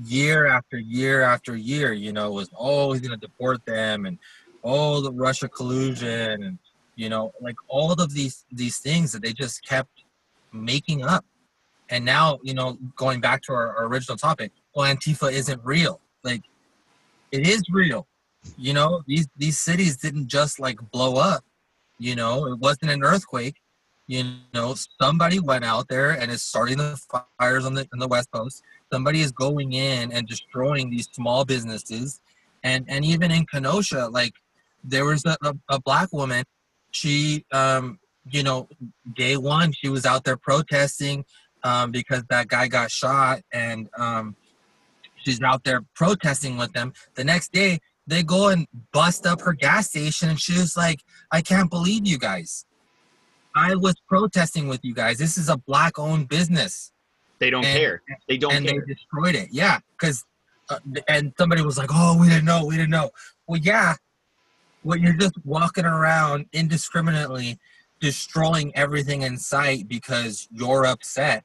year 0.06 0.48
after 0.48 0.78
year 0.78 1.22
after 1.22 1.56
year, 1.56 1.94
you 1.94 2.14
know, 2.14 2.32
was 2.32 2.50
always 2.54 3.02
going 3.02 3.18
to 3.18 3.28
deport 3.28 3.66
them 3.66 4.06
and 4.06 4.18
all 4.64 5.02
the 5.02 5.12
Russia 5.12 5.48
collusion 5.48 6.44
and 6.44 6.58
you 6.96 7.10
know, 7.10 7.34
like 7.42 7.56
all 7.68 7.92
of 7.92 8.14
these 8.14 8.46
these 8.52 8.78
things 8.78 9.12
that 9.12 9.22
they 9.22 9.34
just 9.34 9.66
kept 9.66 10.04
making 10.52 11.04
up. 11.04 11.26
And 11.90 12.06
now, 12.06 12.40
you 12.44 12.54
know, 12.54 12.78
going 12.96 13.20
back 13.20 13.42
to 13.44 13.54
our, 13.54 13.76
our 13.76 13.86
original 13.88 14.18
topic, 14.18 14.52
well, 14.76 14.94
Antifa 14.94 15.32
isn't 15.32 15.62
real. 15.64 16.00
Like, 16.24 16.44
it 17.32 17.48
is 17.48 17.64
real. 17.70 18.08
You 18.58 18.74
know, 18.74 19.04
these 19.08 19.28
these 19.38 19.60
cities 19.60 19.98
didn't 19.98 20.28
just 20.28 20.60
like 20.60 20.80
blow 20.92 21.16
up. 21.16 21.44
You 22.00 22.16
know, 22.16 22.48
it 22.48 22.60
wasn't 22.60 22.92
an 22.92 23.04
earthquake. 23.04 23.61
You 24.12 24.26
know, 24.54 24.76
somebody 25.02 25.40
went 25.40 25.64
out 25.64 25.88
there 25.88 26.10
and 26.10 26.30
is 26.30 26.44
starting 26.44 26.80
the 26.80 27.00
fires 27.40 27.66
on 27.66 27.76
the 27.76 27.88
on 27.94 28.00
the 28.00 28.10
West 28.10 28.30
Coast. 28.34 28.62
Somebody 28.92 29.22
is 29.22 29.32
going 29.32 29.72
in 29.72 30.12
and 30.12 30.28
destroying 30.28 30.90
these 30.90 31.08
small 31.14 31.46
businesses. 31.46 32.20
And 32.62 32.84
and 32.90 33.06
even 33.06 33.32
in 33.32 33.46
kenosha 33.46 34.10
like 34.10 34.34
there 34.84 35.06
was 35.06 35.24
a, 35.24 35.38
a, 35.42 35.54
a 35.70 35.80
black 35.80 36.12
woman. 36.12 36.44
She 36.92 37.46
um 37.54 38.00
you 38.30 38.44
know 38.44 38.68
day 39.16 39.38
one 39.38 39.72
she 39.72 39.88
was 39.88 40.06
out 40.06 40.26
there 40.26 40.36
protesting 40.36 41.24
um 41.64 41.92
because 41.92 42.26
that 42.30 42.50
guy 42.50 42.68
got 42.68 42.92
shot 42.92 43.40
and 43.54 43.88
um 43.98 44.36
she's 45.24 45.42
out 45.42 45.64
there 45.64 45.86
protesting 45.96 46.58
with 46.58 46.74
them. 46.74 46.92
The 47.16 47.24
next 47.24 47.54
day 47.54 47.80
they 48.08 48.24
go 48.24 48.50
and 48.50 48.68
bust 48.92 49.26
up 49.26 49.40
her 49.40 49.54
gas 49.54 49.88
station 49.88 50.28
and 50.28 50.40
she 50.42 50.54
was 50.54 50.76
like 50.76 51.00
i 51.32 51.40
can't 51.40 51.70
believe 51.70 52.06
you 52.06 52.18
guys 52.18 52.66
i 53.56 53.76
was 53.76 53.96
protesting 54.08 54.68
with 54.68 54.80
you 54.84 54.94
guys 54.94 55.18
this 55.18 55.38
is 55.38 55.50
a 55.50 55.58
black 55.58 55.98
owned 56.00 56.28
business 56.28 56.92
they 57.42 57.50
don't 57.50 57.66
and, 57.66 57.78
care. 57.78 58.04
They 58.30 58.38
don't 58.38 58.54
and 58.54 58.68
care. 58.68 58.86
they 58.86 58.94
destroyed 58.94 59.34
it. 59.34 59.50
Yeah, 59.52 59.80
because 60.00 60.24
uh, 60.70 60.78
and 61.10 61.34
somebody 61.40 61.64
was 61.64 61.76
like, 61.76 61.90
"Oh, 61.92 62.16
we 62.18 62.30
didn't 62.30 62.46
know. 62.46 62.64
We 62.66 62.78
didn't 62.78 62.92
know." 62.92 63.10
Well, 63.48 63.60
yeah. 63.60 63.96
When 64.84 65.02
you're 65.02 65.14
just 65.14 65.34
walking 65.44 65.86
around 65.86 66.46
indiscriminately 66.54 67.60
destroying 68.00 68.76
everything 68.76 69.24
in 69.24 69.38
sight 69.38 69.88
because 69.88 70.48
you're 70.52 70.86
upset, 70.86 71.44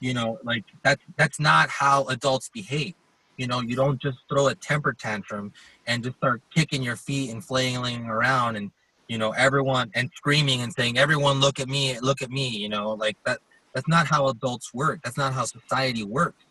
you 0.00 0.14
know, 0.14 0.38
like 0.44 0.64
that's 0.82 1.02
that's 1.16 1.40
not 1.40 1.68
how 1.68 2.04
adults 2.04 2.48
behave. 2.48 2.94
You 3.36 3.48
know, 3.48 3.60
you 3.60 3.74
don't 3.74 4.00
just 4.00 4.18
throw 4.28 4.46
a 4.46 4.54
temper 4.54 4.92
tantrum 4.92 5.52
and 5.88 6.04
just 6.04 6.16
start 6.16 6.42
kicking 6.54 6.82
your 6.82 6.96
feet 6.96 7.30
and 7.30 7.44
flailing 7.44 8.06
around 8.06 8.54
and 8.54 8.70
you 9.08 9.18
know 9.18 9.32
everyone 9.32 9.90
and 9.94 10.10
screaming 10.14 10.62
and 10.62 10.72
saying 10.72 10.98
everyone 10.98 11.40
look 11.40 11.60
at 11.60 11.68
me 11.68 11.98
look 12.00 12.22
at 12.22 12.30
me 12.30 12.48
you 12.48 12.68
know 12.68 12.92
like 12.92 13.16
that 13.24 13.38
that's 13.74 13.88
not 13.88 14.06
how 14.06 14.28
adults 14.28 14.72
work. 14.72 15.00
That's 15.02 15.18
not 15.18 15.34
how 15.34 15.44
society 15.44 16.04
works. 16.04 16.44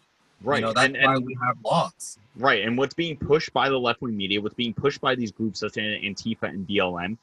Right. 0.43 0.57
You 0.57 0.67
know, 0.67 0.73
that's 0.73 0.87
and, 0.87 0.97
and, 0.97 1.07
why 1.07 1.17
we 1.19 1.37
have 1.41 1.57
laws. 1.63 2.19
Right. 2.35 2.65
And 2.65 2.77
what's 2.77 2.93
being 2.93 3.15
pushed 3.15 3.53
by 3.53 3.69
the 3.69 3.79
left 3.79 4.01
wing 4.01 4.15
media, 4.15 4.41
what's 4.41 4.55
being 4.55 4.73
pushed 4.73 4.99
by 4.99 5.15
these 5.15 5.31
groups 5.31 5.61
such 5.61 5.77
as 5.77 6.01
Antifa 6.01 6.43
and 6.43 6.67
BLM 6.67 7.17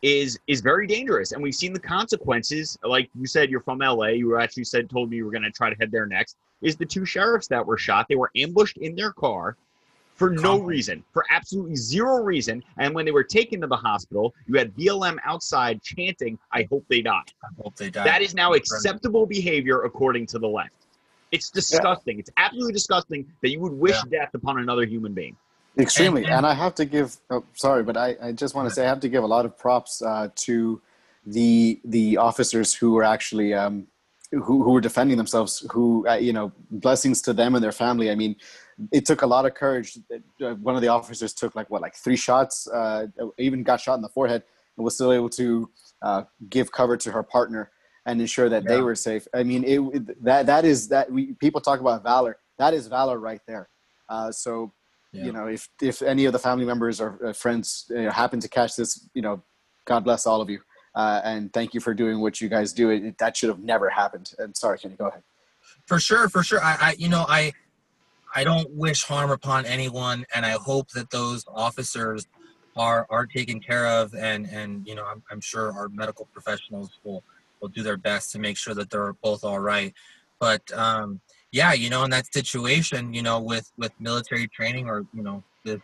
is 0.00 0.40
is 0.46 0.62
very 0.62 0.86
dangerous. 0.86 1.32
And 1.32 1.42
we've 1.42 1.54
seen 1.54 1.74
the 1.74 1.80
consequences. 1.80 2.78
Like 2.82 3.10
you 3.14 3.26
said, 3.26 3.50
you're 3.50 3.60
from 3.60 3.78
LA. 3.78 4.06
You 4.06 4.38
actually 4.38 4.64
said 4.64 4.88
told 4.88 5.10
me 5.10 5.18
you 5.18 5.26
were 5.26 5.30
gonna 5.30 5.50
try 5.50 5.68
to 5.68 5.76
head 5.76 5.92
there 5.92 6.06
next. 6.06 6.36
Is 6.62 6.76
the 6.76 6.86
two 6.86 7.04
sheriffs 7.04 7.46
that 7.48 7.64
were 7.64 7.76
shot. 7.76 8.06
They 8.08 8.16
were 8.16 8.30
ambushed 8.36 8.78
in 8.78 8.96
their 8.96 9.12
car 9.12 9.56
for 10.22 10.30
no 10.30 10.60
reason, 10.60 11.02
for 11.12 11.24
absolutely 11.30 11.74
zero 11.74 12.22
reason. 12.22 12.62
And 12.78 12.94
when 12.94 13.04
they 13.04 13.10
were 13.10 13.24
taken 13.24 13.60
to 13.62 13.66
the 13.66 13.76
hospital, 13.76 14.34
you 14.46 14.56
had 14.56 14.74
BLM 14.76 15.18
outside 15.24 15.82
chanting, 15.82 16.38
I 16.52 16.68
hope 16.70 16.84
they 16.88 17.02
die. 17.02 17.22
I 17.42 17.48
hope 17.60 17.74
they 17.74 17.90
die. 17.90 18.04
That 18.04 18.22
is 18.22 18.32
now 18.32 18.52
acceptable 18.52 19.26
behavior 19.26 19.82
according 19.82 20.26
to 20.26 20.38
the 20.38 20.46
left. 20.46 20.70
It's 21.32 21.50
disgusting. 21.50 22.16
Yeah. 22.16 22.20
It's 22.20 22.30
absolutely 22.36 22.72
disgusting 22.72 23.26
that 23.40 23.50
you 23.50 23.58
would 23.60 23.72
wish 23.72 23.96
yeah. 24.10 24.20
death 24.20 24.34
upon 24.34 24.60
another 24.60 24.84
human 24.84 25.12
being. 25.12 25.36
Extremely. 25.76 26.22
And, 26.22 26.30
and, 26.30 26.38
and 26.38 26.46
I 26.46 26.54
have 26.54 26.74
to 26.76 26.84
give, 26.84 27.16
oh, 27.30 27.42
sorry, 27.54 27.82
but 27.82 27.96
I, 27.96 28.16
I 28.22 28.32
just 28.32 28.54
want 28.54 28.68
to 28.68 28.74
say 28.74 28.84
I 28.84 28.88
have 28.88 29.00
to 29.00 29.08
give 29.08 29.24
a 29.24 29.26
lot 29.26 29.44
of 29.44 29.58
props 29.58 30.02
uh, 30.02 30.28
to 30.36 30.80
the 31.26 31.80
the 31.84 32.16
officers 32.16 32.74
who 32.74 32.92
were 32.92 33.04
actually 33.04 33.54
um, 33.54 33.86
who, 34.32 34.62
who 34.62 34.70
were 34.72 34.80
defending 34.80 35.16
themselves 35.16 35.66
who 35.72 36.06
uh, 36.08 36.14
you 36.14 36.32
know 36.32 36.52
blessings 36.70 37.22
to 37.22 37.32
them 37.32 37.54
and 37.54 37.62
their 37.62 37.70
family 37.70 38.10
i 38.10 38.14
mean 38.16 38.34
it 38.90 39.04
took 39.04 39.22
a 39.22 39.26
lot 39.26 39.46
of 39.46 39.54
courage. 39.54 39.98
Uh, 40.42 40.54
one 40.54 40.74
of 40.74 40.82
the 40.82 40.88
officers 40.88 41.32
took 41.32 41.54
like 41.54 41.68
what, 41.70 41.82
like 41.82 41.94
three 41.94 42.16
shots, 42.16 42.68
uh, 42.68 43.06
even 43.38 43.62
got 43.62 43.80
shot 43.80 43.94
in 43.94 44.02
the 44.02 44.08
forehead, 44.08 44.42
and 44.76 44.84
was 44.84 44.94
still 44.94 45.12
able 45.12 45.28
to 45.30 45.70
uh, 46.02 46.22
give 46.48 46.72
cover 46.72 46.96
to 46.96 47.12
her 47.12 47.22
partner 47.22 47.70
and 48.06 48.20
ensure 48.20 48.48
that 48.48 48.64
yeah. 48.64 48.70
they 48.70 48.80
were 48.80 48.94
safe. 48.94 49.26
I 49.34 49.42
mean, 49.42 49.64
it, 49.64 50.24
that 50.24 50.46
that 50.46 50.64
is 50.64 50.88
that 50.88 51.10
we 51.10 51.34
people 51.34 51.60
talk 51.60 51.80
about 51.80 52.02
valor. 52.02 52.38
That 52.58 52.74
is 52.74 52.86
valor 52.86 53.18
right 53.18 53.40
there. 53.46 53.68
Uh, 54.08 54.30
so, 54.32 54.72
yeah. 55.12 55.24
you 55.24 55.32
know, 55.32 55.46
if 55.46 55.68
if 55.80 56.02
any 56.02 56.24
of 56.24 56.32
the 56.32 56.38
family 56.38 56.64
members 56.64 57.00
or 57.00 57.18
uh, 57.26 57.32
friends 57.32 57.86
you 57.90 58.02
know, 58.02 58.10
happen 58.10 58.40
to 58.40 58.48
catch 58.48 58.76
this, 58.76 59.08
you 59.14 59.22
know, 59.22 59.42
God 59.84 60.04
bless 60.04 60.26
all 60.26 60.40
of 60.40 60.50
you, 60.50 60.60
uh, 60.94 61.20
and 61.24 61.52
thank 61.52 61.74
you 61.74 61.80
for 61.80 61.94
doing 61.94 62.20
what 62.20 62.40
you 62.40 62.48
guys 62.48 62.72
do. 62.72 62.90
It, 62.90 63.18
that 63.18 63.36
should 63.36 63.48
have 63.48 63.60
never 63.60 63.88
happened. 63.88 64.32
And 64.38 64.56
sorry, 64.56 64.78
Kenny, 64.78 64.96
go 64.96 65.06
ahead. 65.06 65.22
For 65.86 65.98
sure, 65.98 66.28
for 66.28 66.42
sure. 66.42 66.62
I, 66.62 66.76
I 66.80 66.94
you 66.98 67.08
know, 67.08 67.24
I 67.28 67.52
I 68.34 68.44
don't 68.44 68.70
wish 68.70 69.04
harm 69.04 69.30
upon 69.30 69.66
anyone, 69.66 70.24
and 70.34 70.46
I 70.46 70.52
hope 70.52 70.88
that 70.90 71.10
those 71.10 71.44
officers 71.54 72.26
are 72.76 73.06
are 73.10 73.26
taken 73.26 73.60
care 73.60 73.86
of, 73.86 74.14
and 74.14 74.46
and 74.46 74.86
you 74.86 74.94
know 74.94 75.04
I'm, 75.04 75.22
I'm 75.30 75.40
sure 75.40 75.72
our 75.72 75.88
medical 75.88 76.28
professionals 76.32 76.90
will 77.04 77.22
will 77.60 77.68
do 77.68 77.82
their 77.82 77.96
best 77.96 78.32
to 78.32 78.38
make 78.38 78.56
sure 78.56 78.74
that 78.74 78.90
they're 78.90 79.12
both 79.22 79.44
all 79.44 79.60
right. 79.60 79.92
But 80.40 80.62
um, 80.72 81.20
yeah, 81.52 81.72
you 81.72 81.90
know, 81.90 82.04
in 82.04 82.10
that 82.10 82.32
situation, 82.32 83.12
you 83.12 83.22
know, 83.22 83.40
with 83.40 83.70
with 83.76 83.92
military 84.00 84.48
training 84.48 84.88
or 84.88 85.04
you 85.14 85.22
know 85.22 85.44
the 85.64 85.80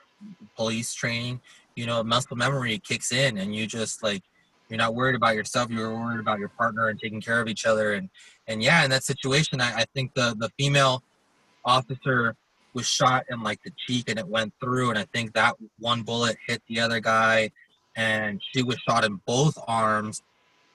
police 0.57 0.95
training, 0.95 1.41
you 1.77 1.87
know, 1.87 2.03
muscle 2.03 2.37
memory 2.37 2.79
kicks 2.79 3.13
in, 3.13 3.39
and 3.39 3.55
you 3.55 3.67
just 3.67 4.03
like 4.03 4.23
you're 4.69 4.79
not 4.79 4.95
worried 4.95 5.15
about 5.15 5.35
yourself 5.35 5.71
you're 5.71 5.95
worried 5.95 6.21
about 6.21 6.39
your 6.39 6.51
partner 6.51 6.89
and 6.89 7.01
taking 7.01 7.21
care 7.23 7.41
of 7.41 7.49
each 7.49 7.65
other 7.65 7.95
and 7.95 8.11
and 8.49 8.63
yeah 8.63 8.85
in 8.85 8.91
that 8.91 9.03
situation 9.03 9.61
i, 9.61 9.73
I 9.81 9.85
think 9.95 10.13
the 10.15 10.37
the 10.39 10.51
female 10.59 11.03
officer 11.69 12.35
was 12.75 12.87
shot 12.87 13.25
in 13.31 13.43
like 13.43 13.61
the 13.65 13.73
cheek 13.87 14.09
and 14.09 14.19
it 14.19 14.27
went 14.27 14.53
through 14.61 14.91
and 14.91 14.99
i 14.99 15.05
think 15.13 15.33
that 15.33 15.55
one 15.79 16.03
bullet 16.03 16.37
hit 16.47 16.63
the 16.69 16.81
other 16.81 17.01
guy 17.01 17.51
and 17.97 18.41
she 18.53 18.63
was 18.63 18.79
shot 18.89 19.05
in 19.05 19.21
both 19.27 19.59
arms. 19.67 20.23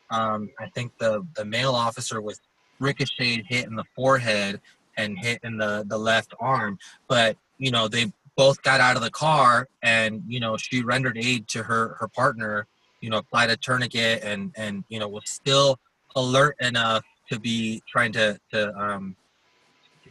Um, 0.09 0.49
i 0.59 0.67
think 0.75 0.91
the 0.99 1.25
the 1.35 1.45
male 1.45 1.73
officer 1.73 2.21
was 2.21 2.39
ricocheted 2.79 3.45
hit 3.47 3.65
in 3.65 3.75
the 3.75 3.85
forehead 3.95 4.61
and 4.97 5.17
hit 5.17 5.39
in 5.43 5.57
the 5.57 5.85
the 5.87 5.97
left 5.97 6.33
arm. 6.39 6.77
But 7.07 7.37
you 7.57 7.71
know 7.71 7.87
they 7.87 8.11
both 8.35 8.61
got 8.61 8.79
out 8.81 8.95
of 8.95 9.01
the 9.01 9.11
car 9.11 9.67
and 9.81 10.21
you 10.27 10.39
know 10.39 10.57
she 10.57 10.83
rendered 10.83 11.17
aid 11.17 11.47
to 11.47 11.63
her 11.63 11.95
her 11.99 12.07
partner 12.07 12.67
you 13.01 13.09
know 13.09 13.17
applied 13.17 13.49
a 13.49 13.57
tourniquet 13.57 14.21
and 14.23 14.51
and 14.55 14.83
you 14.89 14.99
know 14.99 15.07
was 15.07 15.23
still 15.25 15.79
alert 16.15 16.55
enough 16.59 17.03
to 17.31 17.39
be 17.39 17.81
trying 17.87 18.11
to 18.11 18.39
to 18.51 18.75
um, 18.77 19.15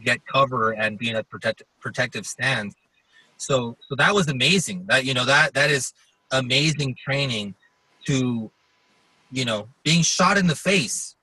get 0.01 0.26
cover 0.26 0.72
and 0.72 0.99
be 0.99 1.11
in 1.11 1.16
a 1.16 1.24
protect, 1.24 1.62
protective 1.80 2.26
stance. 2.26 2.74
So 3.36 3.76
so 3.88 3.97
that 3.97 4.14
was 4.14 4.28
amazing. 4.28 4.86
That 4.88 5.05
you 5.05 5.14
know 5.14 5.24
that 5.24 5.55
that 5.55 5.70
is 5.70 5.93
amazing 6.30 6.97
training 7.03 7.55
to 8.07 8.51
you 9.30 9.45
know 9.45 9.68
being 9.84 10.03
shot 10.03 10.38
in 10.38 10.47
the 10.47 10.55
face. 10.55 11.16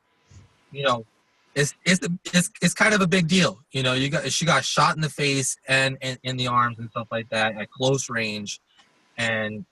You 0.72 0.84
know, 0.84 1.06
it's 1.56 1.74
it's 1.86 2.00
it's, 2.34 2.50
it's 2.62 2.74
kind 2.74 2.94
of 2.94 3.02
a 3.02 3.08
big 3.08 3.28
deal. 3.28 3.60
You 3.72 3.84
know, 3.84 3.94
you 3.94 4.10
got 4.10 4.32
she 4.32 4.46
got 4.46 4.64
shot 4.64 4.96
in 4.96 5.02
the 5.02 5.10
face 5.10 5.56
and, 5.68 5.98
in 6.24 6.38
the 6.38 6.48
arms 6.48 6.78
and 6.80 6.90
stuff 6.92 7.08
like 7.12 7.30
that 7.30 7.56
at 7.58 7.72
close 7.72 8.10
range, 8.10 8.60
and 9.18 9.66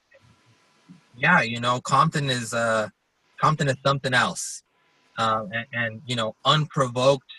yeah, 1.15 1.41
you 1.41 1.59
know, 1.59 1.81
Compton 1.81 2.29
is 2.29 2.53
uh 2.53 2.89
Compton 3.41 3.67
is 3.67 3.77
something 3.85 4.13
else, 4.13 4.63
um, 5.17 5.49
and, 5.53 5.65
and 5.73 6.01
you 6.05 6.15
know, 6.15 6.35
unprovoked 6.45 7.31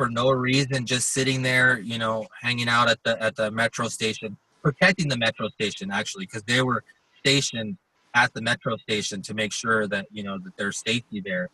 for 0.00 0.08
no 0.08 0.30
reason, 0.30 0.86
just 0.86 1.12
sitting 1.12 1.42
there, 1.42 1.78
you 1.78 1.98
know, 1.98 2.26
hanging 2.40 2.70
out 2.70 2.88
at 2.88 2.98
the 3.04 3.22
at 3.22 3.36
the 3.36 3.50
metro 3.50 3.86
station, 3.86 4.34
protecting 4.62 5.08
the 5.08 5.18
metro 5.18 5.46
station 5.50 5.90
actually, 5.90 6.24
because 6.24 6.42
they 6.44 6.62
were 6.62 6.82
stationed 7.18 7.76
at 8.14 8.32
the 8.32 8.40
metro 8.40 8.78
station 8.78 9.20
to 9.20 9.34
make 9.34 9.52
sure 9.52 9.86
that 9.86 10.06
you 10.10 10.22
know 10.22 10.38
that 10.38 10.56
there's 10.56 10.80
safety 10.80 11.20
there, 11.20 11.50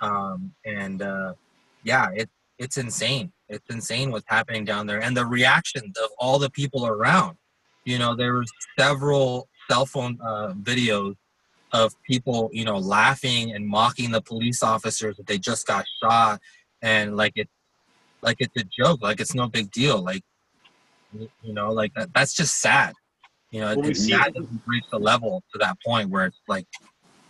um, 0.00 0.54
and 0.64 1.02
uh, 1.02 1.32
yeah, 1.82 2.06
it 2.14 2.30
it's 2.60 2.76
insane. 2.76 3.32
It's 3.48 3.68
insane 3.68 4.12
what's 4.12 4.28
happening 4.28 4.64
down 4.64 4.86
there, 4.86 5.02
and 5.02 5.16
the 5.16 5.26
reactions 5.26 5.98
of 5.98 6.10
all 6.20 6.38
the 6.38 6.50
people 6.50 6.86
around. 6.86 7.36
You 7.84 7.98
know, 7.98 8.14
there 8.14 8.32
were 8.32 8.44
several 8.78 9.48
cell 9.68 9.86
phone 9.86 10.20
uh, 10.24 10.52
videos 10.52 11.16
of 11.72 11.96
people, 12.08 12.48
you 12.52 12.64
know, 12.64 12.78
laughing 12.78 13.50
and 13.56 13.66
mocking 13.66 14.12
the 14.12 14.22
police 14.22 14.62
officers 14.62 15.16
that 15.16 15.26
they 15.26 15.38
just 15.38 15.66
got 15.66 15.84
shot, 16.00 16.40
and 16.80 17.16
like 17.16 17.32
it, 17.34 17.48
like 18.22 18.36
it's 18.40 18.56
a 18.56 18.64
joke, 18.64 19.00
like 19.02 19.20
it's 19.20 19.34
no 19.34 19.48
big 19.48 19.70
deal, 19.70 20.02
like 20.02 20.22
you 21.42 21.52
know, 21.52 21.72
like 21.72 21.94
that, 21.94 22.12
that's 22.14 22.34
just 22.34 22.60
sad. 22.60 22.94
You 23.50 23.60
know, 23.60 23.76
well, 23.76 23.88
it's 23.88 24.06
sad 24.06 24.34
we've 24.34 24.48
reached 24.66 24.90
the 24.90 24.98
level 24.98 25.42
to 25.52 25.58
that 25.58 25.78
point 25.84 26.10
where 26.10 26.26
it's 26.26 26.40
like, 26.48 26.66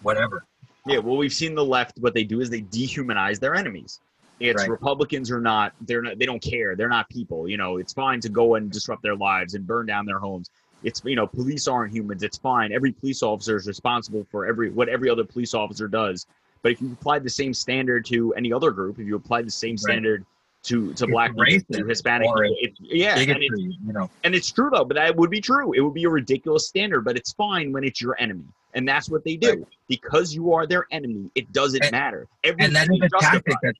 whatever. 0.02 0.44
Yeah, 0.86 0.98
well, 0.98 1.16
we've 1.16 1.32
seen 1.32 1.54
the 1.54 1.64
left. 1.64 1.98
What 1.98 2.14
they 2.14 2.24
do 2.24 2.40
is 2.40 2.50
they 2.50 2.62
dehumanize 2.62 3.38
their 3.38 3.54
enemies. 3.54 4.00
It's 4.40 4.62
right. 4.62 4.70
Republicans 4.70 5.30
are 5.30 5.40
not. 5.40 5.74
They're 5.82 6.02
not. 6.02 6.18
They 6.18 6.26
don't 6.26 6.42
care. 6.42 6.76
They're 6.76 6.88
not 6.88 7.08
people. 7.08 7.48
You 7.48 7.56
know, 7.56 7.76
it's 7.76 7.92
fine 7.92 8.20
to 8.20 8.28
go 8.28 8.54
and 8.54 8.70
disrupt 8.70 9.02
their 9.02 9.16
lives 9.16 9.54
and 9.54 9.66
burn 9.66 9.86
down 9.86 10.06
their 10.06 10.18
homes. 10.18 10.50
It's 10.82 11.02
you 11.04 11.16
know, 11.16 11.26
police 11.26 11.68
aren't 11.68 11.92
humans. 11.92 12.22
It's 12.22 12.38
fine. 12.38 12.72
Every 12.72 12.92
police 12.92 13.22
officer 13.22 13.56
is 13.56 13.66
responsible 13.66 14.26
for 14.30 14.46
every 14.46 14.70
what 14.70 14.88
every 14.88 15.10
other 15.10 15.24
police 15.24 15.54
officer 15.54 15.88
does. 15.88 16.26
But 16.62 16.72
if 16.72 16.80
you 16.80 16.92
applied 16.92 17.22
the 17.22 17.30
same 17.30 17.54
standard 17.54 18.04
to 18.06 18.32
any 18.34 18.52
other 18.52 18.70
group, 18.70 18.98
if 18.98 19.06
you 19.06 19.16
applied 19.16 19.46
the 19.46 19.50
same 19.50 19.72
right. 19.72 19.80
standard 19.80 20.24
to 20.64 20.92
to 20.94 21.06
black 21.06 21.32
people, 21.36 21.76
to 21.76 21.86
Hispanic 21.86 22.28
it's, 22.36 22.78
yeah, 22.80 23.18
and 23.18 23.30
it's, 23.30 23.56
you 23.58 23.92
know, 23.92 24.10
and 24.24 24.34
it's 24.34 24.50
true 24.50 24.70
though. 24.72 24.84
But 24.84 24.96
that 24.96 25.16
would 25.16 25.30
be 25.30 25.40
true. 25.40 25.72
It 25.72 25.80
would 25.80 25.94
be 25.94 26.04
a 26.04 26.10
ridiculous 26.10 26.66
standard, 26.66 27.02
but 27.02 27.16
it's 27.16 27.32
fine 27.32 27.72
when 27.72 27.84
it's 27.84 28.00
your 28.00 28.16
enemy, 28.18 28.44
and 28.74 28.86
that's 28.86 29.08
what 29.08 29.24
they 29.24 29.36
do 29.36 29.50
right. 29.50 29.66
because 29.88 30.34
you 30.34 30.52
are 30.52 30.66
their 30.66 30.86
enemy. 30.90 31.30
It 31.34 31.52
doesn't 31.52 31.82
and, 31.82 31.92
matter. 31.92 32.26
Everything 32.44 32.66
and 32.66 32.76
that 32.76 32.88
is 32.92 33.00
a 33.02 33.20
tactic 33.20 33.56
that 33.62 33.74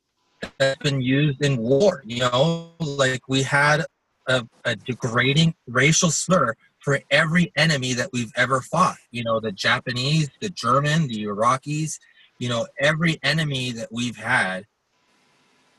that's 0.59 0.81
been 0.83 1.01
used 1.01 1.43
in 1.43 1.57
war. 1.57 2.03
You 2.07 2.21
know, 2.21 2.71
like 2.81 3.23
we 3.29 3.43
had 3.43 3.85
a, 4.29 4.47
a 4.65 4.77
degrading 4.77 5.55
racial 5.67 6.11
slur 6.11 6.55
for 6.79 7.01
every 7.11 7.53
enemy 7.57 7.93
that 7.95 8.11
we've 8.13 8.33
ever 8.37 8.61
fought. 8.61 8.97
You 9.11 9.25
know, 9.25 9.41
the 9.41 9.53
Japanese, 9.53 10.31
the 10.41 10.51
German, 10.51 11.09
the 11.09 11.25
Iraqis, 11.25 11.99
you 12.39 12.49
know, 12.49 12.67
every 12.79 13.19
enemy 13.23 13.73
that 13.73 13.89
we've 13.91 14.17
had, 14.17 14.65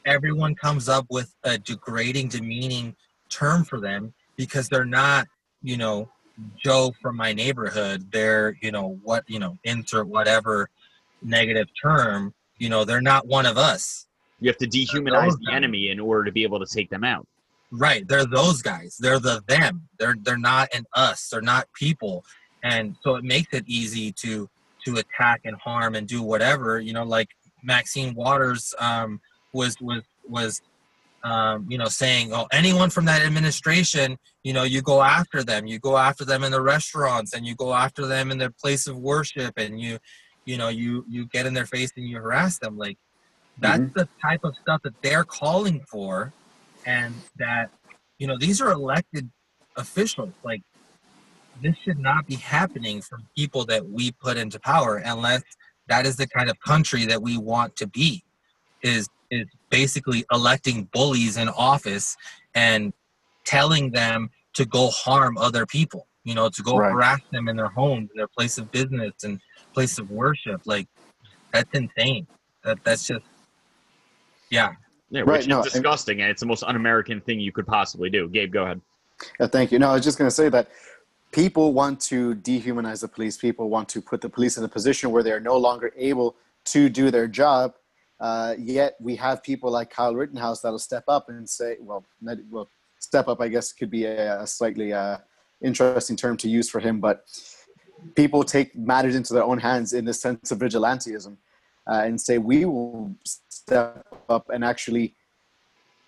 everyone 0.05 0.55
comes 0.55 0.89
up 0.89 1.05
with 1.09 1.33
a 1.43 1.57
degrading, 1.57 2.29
demeaning 2.29 2.95
term 3.29 3.63
for 3.63 3.79
them 3.79 4.13
because 4.35 4.69
they're 4.69 4.85
not, 4.85 5.27
you 5.61 5.77
know, 5.77 6.09
Joe 6.57 6.93
from 7.01 7.17
my 7.17 7.33
neighborhood. 7.33 8.11
They're, 8.11 8.57
you 8.61 8.71
know, 8.71 8.99
what, 9.03 9.23
you 9.27 9.39
know, 9.39 9.57
insert 9.63 10.07
whatever 10.07 10.69
negative 11.21 11.67
term, 11.81 12.33
you 12.57 12.69
know, 12.69 12.85
they're 12.85 13.01
not 13.01 13.27
one 13.27 13.45
of 13.45 13.57
us. 13.57 14.07
You 14.39 14.47
have 14.47 14.57
to 14.57 14.67
dehumanize 14.67 15.37
the 15.43 15.51
enemy 15.51 15.89
in 15.89 15.99
order 15.99 16.23
to 16.25 16.31
be 16.31 16.43
able 16.43 16.59
to 16.59 16.65
take 16.65 16.89
them 16.89 17.03
out. 17.03 17.27
Right. 17.71 18.07
They're 18.07 18.25
those 18.25 18.61
guys. 18.61 18.97
They're 18.99 19.19
the 19.19 19.43
them. 19.47 19.87
They're 19.99 20.15
they're 20.21 20.37
not 20.37 20.69
an 20.73 20.85
us. 20.95 21.29
They're 21.29 21.41
not 21.41 21.67
people. 21.73 22.23
And 22.63 22.95
so 23.03 23.15
it 23.15 23.23
makes 23.23 23.53
it 23.53 23.63
easy 23.67 24.11
to 24.13 24.49
to 24.85 24.95
attack 24.95 25.41
and 25.43 25.55
harm 25.57 25.95
and 25.95 26.07
do 26.07 26.23
whatever. 26.23 26.79
You 26.79 26.93
know, 26.93 27.03
like 27.03 27.29
Maxine 27.63 28.15
Waters 28.15 28.73
um, 28.79 29.19
was 29.53 29.75
was 29.81 30.03
was 30.27 30.61
um, 31.23 31.65
you 31.69 31.77
know 31.77 31.87
saying, 31.87 32.33
oh, 32.33 32.47
anyone 32.51 32.89
from 32.89 33.05
that 33.05 33.21
administration, 33.21 34.17
you 34.43 34.53
know, 34.53 34.63
you 34.63 34.81
go 34.81 35.01
after 35.01 35.43
them. 35.43 35.67
You 35.67 35.79
go 35.79 35.97
after 35.97 36.23
them 36.25 36.43
in 36.43 36.51
the 36.51 36.61
restaurants, 36.61 37.33
and 37.33 37.45
you 37.45 37.55
go 37.55 37.73
after 37.73 38.05
them 38.05 38.31
in 38.31 38.37
their 38.37 38.51
place 38.51 38.87
of 38.87 38.97
worship, 38.97 39.53
and 39.57 39.79
you 39.79 39.99
you 40.45 40.57
know 40.57 40.69
you 40.69 41.05
you 41.07 41.25
get 41.27 41.45
in 41.45 41.53
their 41.53 41.65
face 41.65 41.91
and 41.95 42.07
you 42.07 42.17
harass 42.17 42.59
them. 42.59 42.77
Like 42.77 42.97
that's 43.59 43.81
mm-hmm. 43.81 43.99
the 43.99 44.07
type 44.21 44.41
of 44.43 44.55
stuff 44.61 44.81
that 44.83 44.93
they're 45.01 45.25
calling 45.25 45.81
for, 45.89 46.33
and 46.85 47.13
that 47.37 47.69
you 48.17 48.27
know 48.27 48.37
these 48.37 48.61
are 48.61 48.71
elected 48.71 49.29
officials. 49.75 50.33
Like 50.43 50.61
this 51.61 51.75
should 51.83 51.99
not 51.99 52.27
be 52.27 52.35
happening 52.35 53.01
from 53.01 53.27
people 53.35 53.65
that 53.65 53.89
we 53.89 54.11
put 54.11 54.37
into 54.37 54.59
power, 54.59 54.97
unless 54.97 55.43
that 55.87 56.05
is 56.05 56.15
the 56.15 56.27
kind 56.27 56.49
of 56.49 56.59
country 56.61 57.05
that 57.05 57.21
we 57.21 57.37
want 57.37 57.75
to 57.77 57.87
be. 57.87 58.23
Is 58.81 59.09
is 59.31 59.47
basically 59.69 60.25
electing 60.31 60.89
bullies 60.93 61.37
in 61.37 61.49
office 61.49 62.15
and 62.55 62.93
telling 63.45 63.91
them 63.91 64.29
to 64.53 64.65
go 64.65 64.89
harm 64.89 65.37
other 65.37 65.65
people. 65.65 66.07
You 66.23 66.35
know, 66.35 66.49
to 66.49 66.61
go 66.61 66.77
right. 66.77 66.91
harass 66.91 67.21
them 67.31 67.47
in 67.47 67.55
their 67.55 67.69
homes, 67.69 68.09
their 68.13 68.27
place 68.27 68.57
of 68.57 68.71
business, 68.71 69.13
and 69.23 69.39
place 69.73 69.97
of 69.97 70.11
worship. 70.11 70.61
Like 70.65 70.87
that's 71.53 71.69
insane. 71.73 72.27
That 72.63 72.83
that's 72.83 73.07
just 73.07 73.25
yeah. 74.49 74.73
Yeah, 75.11 75.21
right, 75.21 75.39
which 75.39 75.47
no, 75.47 75.61
is 75.61 75.73
disgusting, 75.73 76.21
and 76.21 76.29
it's 76.29 76.41
the 76.41 76.45
most 76.45 76.63
un-American 76.63 77.19
thing 77.21 77.39
you 77.39 77.51
could 77.51 77.65
possibly 77.65 78.11
do. 78.11 78.29
Gabe, 78.29 78.51
go 78.51 78.63
ahead. 78.63 78.79
Yeah, 79.39 79.47
thank 79.47 79.71
you. 79.71 79.79
No, 79.79 79.89
I 79.89 79.93
was 79.93 80.03
just 80.03 80.19
going 80.19 80.27
to 80.27 80.35
say 80.35 80.49
that 80.49 80.69
people 81.31 81.73
want 81.73 81.99
to 82.01 82.35
dehumanize 82.35 83.01
the 83.01 83.07
police. 83.07 83.35
People 83.35 83.69
want 83.69 83.89
to 83.89 84.03
put 84.03 84.21
the 84.21 84.29
police 84.29 84.57
in 84.57 84.63
a 84.63 84.67
position 84.67 85.09
where 85.09 85.23
they 85.23 85.31
are 85.31 85.39
no 85.39 85.57
longer 85.57 85.91
able 85.97 86.35
to 86.65 86.89
do 86.89 87.09
their 87.09 87.27
job. 87.27 87.73
Uh, 88.19 88.55
yet 88.57 88.95
we 88.99 89.15
have 89.15 89.41
people 89.43 89.71
like 89.71 89.89
Kyle 89.89 90.13
Rittenhouse 90.13 90.61
that'll 90.61 90.79
step 90.79 91.05
up 91.07 91.29
and 91.29 91.49
say, 91.49 91.77
well, 91.79 92.05
not, 92.21 92.37
well, 92.49 92.69
step 92.99 93.27
up, 93.27 93.39
I 93.41 93.47
guess, 93.47 93.71
could 93.71 93.89
be 93.89 94.05
a, 94.05 94.41
a 94.41 94.47
slightly 94.47 94.91
uh, 94.91 95.17
interesting 95.61 96.15
term 96.15 96.35
to 96.37 96.49
use 96.49 96.69
for 96.69 96.79
him, 96.79 96.99
but 96.99 97.25
people 98.15 98.43
take 98.43 98.75
matters 98.75 99.15
into 99.15 99.33
their 99.33 99.43
own 99.43 99.59
hands 99.59 99.93
in 99.93 100.05
the 100.05 100.13
sense 100.13 100.51
of 100.51 100.59
vigilantism 100.59 101.37
uh, 101.89 102.01
and 102.05 102.19
say 102.19 102.37
we 102.37 102.65
will 102.65 103.15
step 103.49 104.05
up 104.29 104.49
and 104.49 104.63
actually 104.63 105.15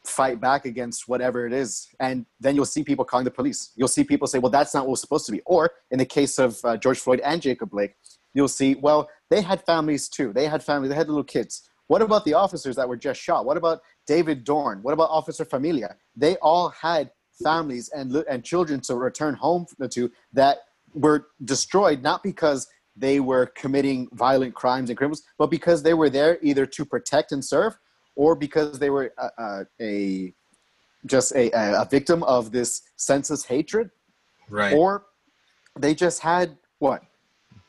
fight 0.03 0.41
back 0.41 0.65
against 0.65 1.07
whatever 1.07 1.45
it 1.45 1.53
is. 1.53 1.87
And 1.99 2.25
then 2.39 2.55
you'll 2.55 2.65
see 2.65 2.83
people 2.83 3.05
calling 3.05 3.25
the 3.25 3.31
police. 3.31 3.71
You'll 3.75 3.87
see 3.87 4.03
people 4.03 4.27
say 4.27 4.39
well 4.39 4.51
that's 4.51 4.73
not 4.73 4.85
what 4.85 4.91
was 4.91 5.01
supposed 5.01 5.25
to 5.27 5.31
be. 5.31 5.41
Or 5.45 5.71
in 5.91 5.99
the 5.99 6.05
case 6.05 6.39
of 6.39 6.59
uh, 6.63 6.77
george 6.77 6.99
floyd 6.99 7.19
and 7.19 7.41
jacob 7.41 7.69
blake 7.69 7.95
you'll 8.33 8.47
see 8.47 8.75
well 8.75 9.09
they 9.29 9.41
had 9.41 9.63
families 9.65 10.09
too. 10.09 10.33
They 10.33 10.47
had 10.47 10.63
families 10.63 10.89
they 10.89 10.95
had 10.95 11.07
little 11.07 11.23
kids 11.23 11.69
what 11.91 12.01
about 12.01 12.23
the 12.23 12.33
officers 12.33 12.77
that 12.77 12.87
were 12.87 12.95
just 12.95 13.19
shot? 13.19 13.45
What 13.45 13.57
about 13.57 13.81
david 14.07 14.45
dorn? 14.45 14.81
What 14.81 14.93
about 14.93 15.09
officer 15.09 15.43
familia? 15.43 15.97
They 16.15 16.37
all 16.37 16.69
had 16.69 17.11
families 17.43 17.89
and 17.89 18.15
and 18.31 18.45
children 18.45 18.79
to 18.87 18.95
return 18.95 19.33
home 19.33 19.65
to 19.89 20.09
that 20.31 20.59
were 20.93 21.27
destroyed 21.43 22.01
not 22.01 22.23
because 22.23 22.65
they 22.95 23.19
were 23.19 23.47
committing 23.63 24.07
violent 24.13 24.53
crimes 24.53 24.89
and 24.89 24.95
criminals, 24.97 25.23
but 25.37 25.47
because 25.47 25.83
they 25.83 25.93
were 25.93 26.09
there 26.09 26.39
either 26.41 26.65
to 26.65 26.85
protect 26.85 27.33
and 27.33 27.43
serve, 27.43 27.77
or 28.15 28.35
because 28.35 28.79
they 28.79 28.89
were 28.89 29.13
a, 29.17 29.23
uh, 29.23 29.29
uh, 29.37 29.63
a 29.81 30.33
just 31.05 31.35
a, 31.35 31.49
a 31.83 31.85
victim 31.91 32.23
of 32.23 32.53
this 32.53 32.83
senseless 32.95 33.43
hatred, 33.43 33.89
right? 34.49 34.77
Or 34.77 35.07
they 35.77 35.93
just 35.93 36.21
had 36.21 36.57
what? 36.79 37.01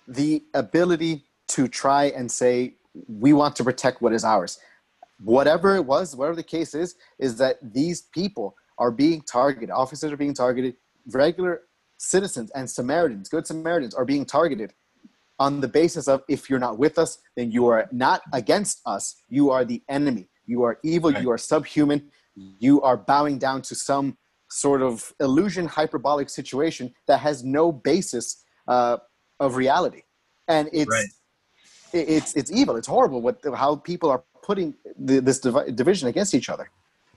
The 0.07 0.45
ability 0.55 1.25
to 1.55 1.67
try 1.67 2.05
and 2.05 2.31
say 2.31 2.77
we 3.09 3.33
want 3.33 3.57
to 3.57 3.65
protect 3.65 4.03
what 4.03 4.13
is 4.13 4.25
ours. 4.25 4.59
Whatever 5.23 5.77
it 5.77 5.85
was, 5.85 6.17
whatever 6.17 6.37
the 6.37 6.43
case 6.43 6.75
is, 6.75 6.97
is 7.19 7.37
that 7.37 7.59
these 7.63 8.03
people 8.03 8.57
are 8.79 8.91
being 8.91 9.23
targeted. 9.23 9.71
Officers 9.71 10.13
are 10.13 10.17
being 10.17 10.35
targeted. 10.35 10.75
Regular 11.13 11.63
citizens 11.99 12.51
and 12.55 12.69
Samaritans, 12.69 13.29
good 13.29 13.47
Samaritans, 13.47 13.95
are 13.95 14.05
being 14.05 14.25
targeted 14.25 14.75
on 15.39 15.61
the 15.61 15.69
basis 15.69 16.09
of 16.09 16.23
if 16.29 16.51
you're 16.51 16.59
not 16.59 16.79
with 16.79 16.99
us, 16.99 17.19
then 17.37 17.51
you 17.51 17.67
are 17.69 17.89
not 17.93 18.23
against 18.33 18.81
us. 18.87 19.17
You 19.29 19.51
are 19.51 19.65
the 19.65 19.83
enemy. 19.89 20.29
You 20.47 20.63
are 20.65 20.79
evil. 20.83 21.13
Right. 21.13 21.23
You 21.23 21.31
are 21.31 21.39
subhuman. 21.39 22.11
You 22.35 22.83
are 22.83 22.97
bowing 22.97 23.39
down 23.39 23.63
to 23.63 23.75
some 23.75 24.17
sort 24.51 24.83
of 24.83 25.13
illusion, 25.21 25.67
hyperbolic 25.67 26.29
situation 26.29 26.93
that 27.07 27.21
has 27.21 27.43
no 27.43 27.73
basis 27.73 28.45
uh, 28.69 28.99
of 29.41 29.57
reality, 29.57 30.03
and 30.49 30.69
it's 30.73 30.91
right. 30.91 31.07
It's 31.93 32.35
it's 32.35 32.51
evil. 32.51 32.77
It's 32.77 32.89
horrible 32.89 33.21
what 33.21 33.39
how 33.55 33.77
people 33.77 34.11
are 34.11 34.23
putting 34.43 34.75
the, 34.99 35.21
this 35.21 35.39
divi- 35.39 35.73
division 35.73 36.09
against 36.09 36.35
each 36.35 36.49
other. 36.49 36.71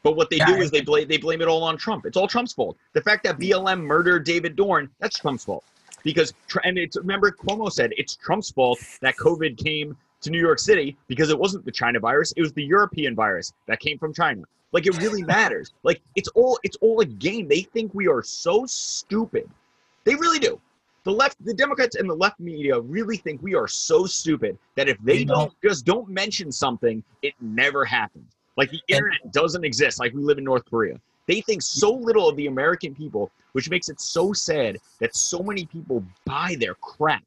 But 0.04 0.16
what 0.16 0.30
they 0.30 0.38
Yeah, 0.38 0.46
do 0.46 0.62
is 0.62 0.72
they 0.72 0.82
blame 0.82 1.08
they 1.08 1.18
blame 1.18 1.42
it 1.42 1.48
all 1.48 1.64
on 1.64 1.78
Trump. 1.78 2.06
It's 2.06 2.18
all 2.18 2.28
Trump's 2.28 2.54
fault. 2.54 2.78
The 2.94 3.02
fact 3.02 3.24
that 3.24 3.40
BLM 3.40 3.82
murdered 3.82 4.26
David 4.26 4.56
Dorn, 4.56 4.90
that's 5.00 5.18
Trump's 5.18 5.46
fault. 5.46 5.64
Because 6.04 6.34
and 6.64 6.78
it's 6.78 6.96
remember 6.96 7.32
Cuomo 7.32 7.72
said 7.72 7.92
it's 7.98 8.16
Trump's 8.16 8.52
fault 8.52 8.80
that 9.02 9.16
COVID 9.18 9.58
came 9.58 9.98
to 10.22 10.30
New 10.30 10.40
York 10.40 10.60
City 10.60 10.98
because 11.08 11.30
it 11.30 11.38
wasn't 11.38 11.66
the 11.66 11.72
China 11.72 12.00
virus, 12.00 12.34
it 12.36 12.42
was 12.42 12.54
the 12.54 12.64
European 12.64 13.16
virus 13.16 13.54
that 13.68 13.80
came 13.80 13.98
from 13.98 14.14
China. 14.14 14.44
Like 14.72 14.86
it 14.86 14.96
really 14.98 15.24
matters. 15.24 15.74
Like 15.84 16.02
it's 16.16 16.30
all 16.30 16.60
it's 16.64 16.78
all 16.82 17.00
a 17.00 17.06
game. 17.06 17.48
They 17.48 17.62
think 17.62 17.94
we 17.94 18.08
are 18.08 18.22
so 18.22 18.66
stupid. 18.66 19.50
They 20.04 20.16
really 20.16 20.40
do. 20.40 20.60
The 21.06 21.12
left, 21.12 21.38
the 21.46 21.54
Democrats 21.54 21.96
and 21.96 22.10
the 22.10 22.16
left 22.16 22.40
media 22.40 22.80
really 22.80 23.18
think 23.18 23.42
we 23.44 23.54
are 23.54 23.68
so 23.68 24.06
stupid 24.06 24.58
that 24.76 24.90
if 24.90 24.98
they 25.04 25.24
don't 25.24 25.54
just 25.64 25.86
don't 25.86 26.10
mention 26.10 26.52
something, 26.52 27.04
it 27.22 27.34
never 27.40 27.86
happened. 27.86 28.26
Like 28.58 28.72
the 28.72 28.82
internet 28.88 29.32
doesn't 29.32 29.64
exist. 29.64 30.00
Like 30.00 30.14
we 30.14 30.22
live 30.24 30.40
in 30.40 30.44
North 30.44 30.66
Korea. 30.70 31.00
They 31.28 31.42
think 31.42 31.62
so 31.62 31.94
little 31.94 32.28
of 32.28 32.36
the 32.38 32.48
American 32.48 32.96
people, 32.96 33.32
which 33.52 33.70
makes 33.70 33.88
it 33.90 34.02
so 34.02 34.34
sad 34.34 34.78
that 35.00 35.16
so 35.16 35.40
many 35.40 35.66
people 35.68 36.04
buy 36.26 36.56
their 36.60 36.76
crap. 36.76 37.24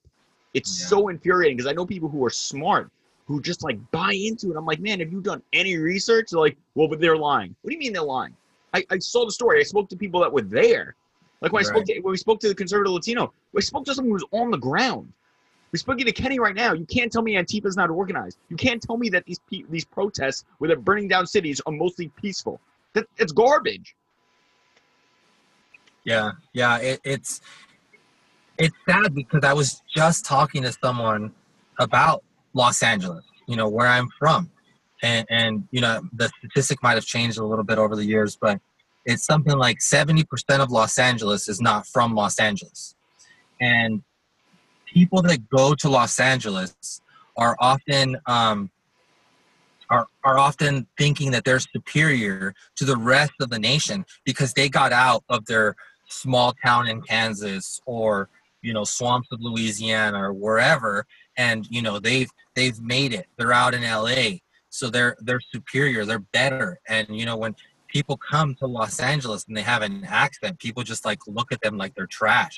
It's 0.55 0.81
Yeah. 0.81 0.87
so 0.87 1.09
infuriating 1.09 1.57
because 1.57 1.71
I 1.71 1.73
know 1.73 1.87
people 1.87 2.09
who 2.09 2.25
are 2.25 2.31
smart 2.31 2.91
who 3.27 3.41
just 3.41 3.63
like 3.63 3.79
buy 3.93 4.13
into 4.15 4.51
it. 4.51 4.57
I'm 4.57 4.65
like, 4.67 4.81
man, 4.81 5.01
have 5.01 5.13
you 5.13 5.21
done 5.21 5.43
any 5.53 5.77
research? 5.77 6.31
They're 6.31 6.41
like, 6.41 6.57
well, 6.75 6.89
but 6.89 6.99
they're 6.99 7.17
lying. 7.17 7.55
What 7.63 7.71
do 7.71 7.75
you 7.75 7.79
mean 7.79 7.93
they're 7.93 8.03
lying? 8.03 8.35
I, 8.75 8.85
I 8.91 8.99
saw 8.99 9.25
the 9.25 9.33
story. 9.33 9.61
I 9.61 9.63
spoke 9.63 9.89
to 9.91 9.97
people 9.97 10.21
that 10.21 10.33
were 10.33 10.43
there. 10.43 10.97
Like 11.41 11.53
when 11.53 11.65
I 11.65 11.69
spoke 11.69 11.85
to 11.85 12.01
when 12.01 12.11
we 12.11 12.17
spoke 12.17 12.41
to 12.41 12.49
the 12.49 12.55
conservative 12.55 12.93
Latino, 12.93 13.33
we 13.53 13.63
spoke 13.63 13.85
to 13.87 13.95
someone 13.95 14.11
who 14.11 14.15
was 14.15 14.43
on 14.43 14.51
the 14.51 14.59
ground. 14.59 15.13
We 15.71 15.79
spoke 15.79 15.99
to 15.99 16.13
Kenny 16.13 16.39
right 16.39 16.55
now. 16.55 16.73
You 16.73 16.87
can't 16.87 17.13
tell 17.13 17.23
me 17.23 17.37
Antifa's 17.37 17.77
not 17.77 17.91
organized. 17.91 18.39
You 18.49 18.57
can't 18.57 18.83
tell 18.83 18.97
me 18.97 19.09
that 19.11 19.25
these 19.27 19.41
these 19.51 19.85
protests 19.85 20.45
where 20.59 20.69
they're 20.69 20.79
burning 20.79 21.09
down 21.09 21.27
cities 21.27 21.61
are 21.67 21.73
mostly 21.73 22.09
peaceful. 22.21 22.61
That 22.95 23.07
it's 23.19 23.33
garbage. 23.33 23.95
Yeah, 26.05 26.33
yeah. 26.55 26.79
It, 26.79 27.01
it's 27.05 27.41
it's 28.59 28.75
sad 28.89 29.15
because 29.15 29.45
I 29.45 29.53
was 29.53 29.83
just 29.95 30.25
talking 30.25 30.63
to 30.63 30.73
someone 30.73 31.33
about 31.79 32.25
Los 32.55 32.83
Angeles, 32.83 33.25
you 33.47 33.57
know, 33.57 33.69
where 33.69 33.87
I'm 33.87 34.09
from, 34.19 34.51
and 35.03 35.27
and 35.29 35.69
you 35.71 35.83
know 35.83 36.01
the 36.15 36.31
statistic 36.39 36.83
might 36.83 36.95
have 36.95 37.05
changed 37.05 37.39
a 37.39 37.45
little 37.45 37.65
bit 37.65 37.79
over 37.79 37.95
the 37.95 38.05
years, 38.05 38.37
but 38.41 38.59
it's 39.09 39.25
something 39.25 39.57
like 39.57 39.81
seventy 39.81 40.23
percent 40.23 40.63
of 40.63 40.71
Los 40.71 40.99
Angeles 40.99 41.49
is 41.49 41.61
not 41.61 41.87
from 41.87 42.15
Los 42.15 42.39
Angeles, 42.39 42.95
and 43.61 44.03
people 44.87 45.23
that 45.23 45.49
go 45.49 45.75
to 45.75 45.89
Los 45.89 46.21
Angeles 46.21 47.01
are 47.37 47.57
often 47.59 48.17
um, 48.27 48.71
are 49.91 50.07
are 50.25 50.39
often 50.39 50.87
thinking 50.97 51.31
that 51.33 51.45
they're 51.45 51.59
superior 51.59 52.55
to 52.77 52.85
the 52.85 52.97
rest 52.97 53.33
of 53.41 53.51
the 53.51 53.59
nation 53.59 54.05
because 54.25 54.53
they 54.53 54.69
got 54.69 54.93
out 54.93 55.25
of 55.29 55.45
their 55.47 55.75
small 56.09 56.55
town 56.65 56.87
in 56.87 57.03
Kansas 57.03 57.81
or 57.87 58.29
you 58.63 58.73
know 58.73 58.85
swamps 58.85 59.29
of 59.33 59.41
Louisiana 59.41 60.23
or 60.23 60.33
wherever. 60.33 61.07
And 61.37 61.67
you 61.71 61.83
know 61.83 61.99
they've 61.99 62.31
they've 62.55 62.81
made 62.81 63.15
it. 63.15 63.27
They're 63.37 63.53
out 63.53 63.75
in 63.75 63.83
LA 63.83 64.39
so 64.71 64.91
they're 64.91 65.17
they're 65.21 65.41
superior. 65.41 66.05
They're 66.05 66.19
better. 66.19 66.81
And 66.89 67.09
you 67.11 67.27
know 67.27 67.37
when 67.37 67.55
people 67.99 68.17
come 68.17 68.55
to 68.55 68.65
Los 68.67 69.01
Angeles 69.01 69.45
and 69.49 69.57
they 69.57 69.63
have 69.75 69.83
an 69.83 70.05
accent 70.05 70.57
people 70.61 70.85
just 70.85 71.05
like 71.05 71.19
look 71.27 71.51
at 71.51 71.61
them 71.63 71.77
like 71.77 71.93
they're 71.97 72.07
trash. 72.21 72.57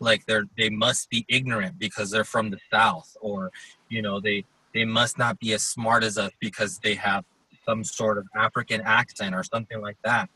Like 0.00 0.24
they're 0.26 0.46
they 0.56 0.70
must 0.70 1.10
be 1.10 1.26
ignorant 1.28 1.78
because 1.78 2.10
they're 2.10 2.30
from 2.34 2.48
the 2.48 2.58
south 2.72 3.10
or 3.20 3.50
you 3.90 4.00
know 4.00 4.18
they 4.18 4.38
they 4.74 4.86
must 4.86 5.18
not 5.18 5.38
be 5.44 5.52
as 5.52 5.62
smart 5.62 6.02
as 6.04 6.16
us 6.16 6.32
because 6.40 6.78
they 6.78 6.94
have 6.94 7.22
some 7.66 7.84
sort 7.84 8.16
of 8.16 8.24
African 8.34 8.80
accent 8.80 9.34
or 9.34 9.44
something 9.44 9.80
like 9.88 9.98
that. 10.08 10.30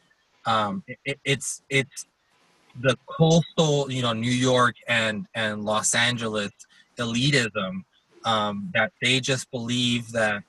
Um 0.45 0.73
it- 0.87 0.99
it, 1.11 1.19
it's 1.33 1.63
it's 1.71 2.07
the 2.87 2.97
coastal, 3.19 3.91
you 3.97 4.03
know, 4.03 4.13
New 4.13 4.37
York 4.53 4.77
and 4.87 5.27
and 5.35 5.65
Los 5.65 5.95
Angeles 5.95 6.53
elitism 6.99 7.73
um, 8.33 8.71
that 8.75 8.91
they 9.03 9.19
just 9.19 9.51
believe 9.51 10.13
that 10.13 10.43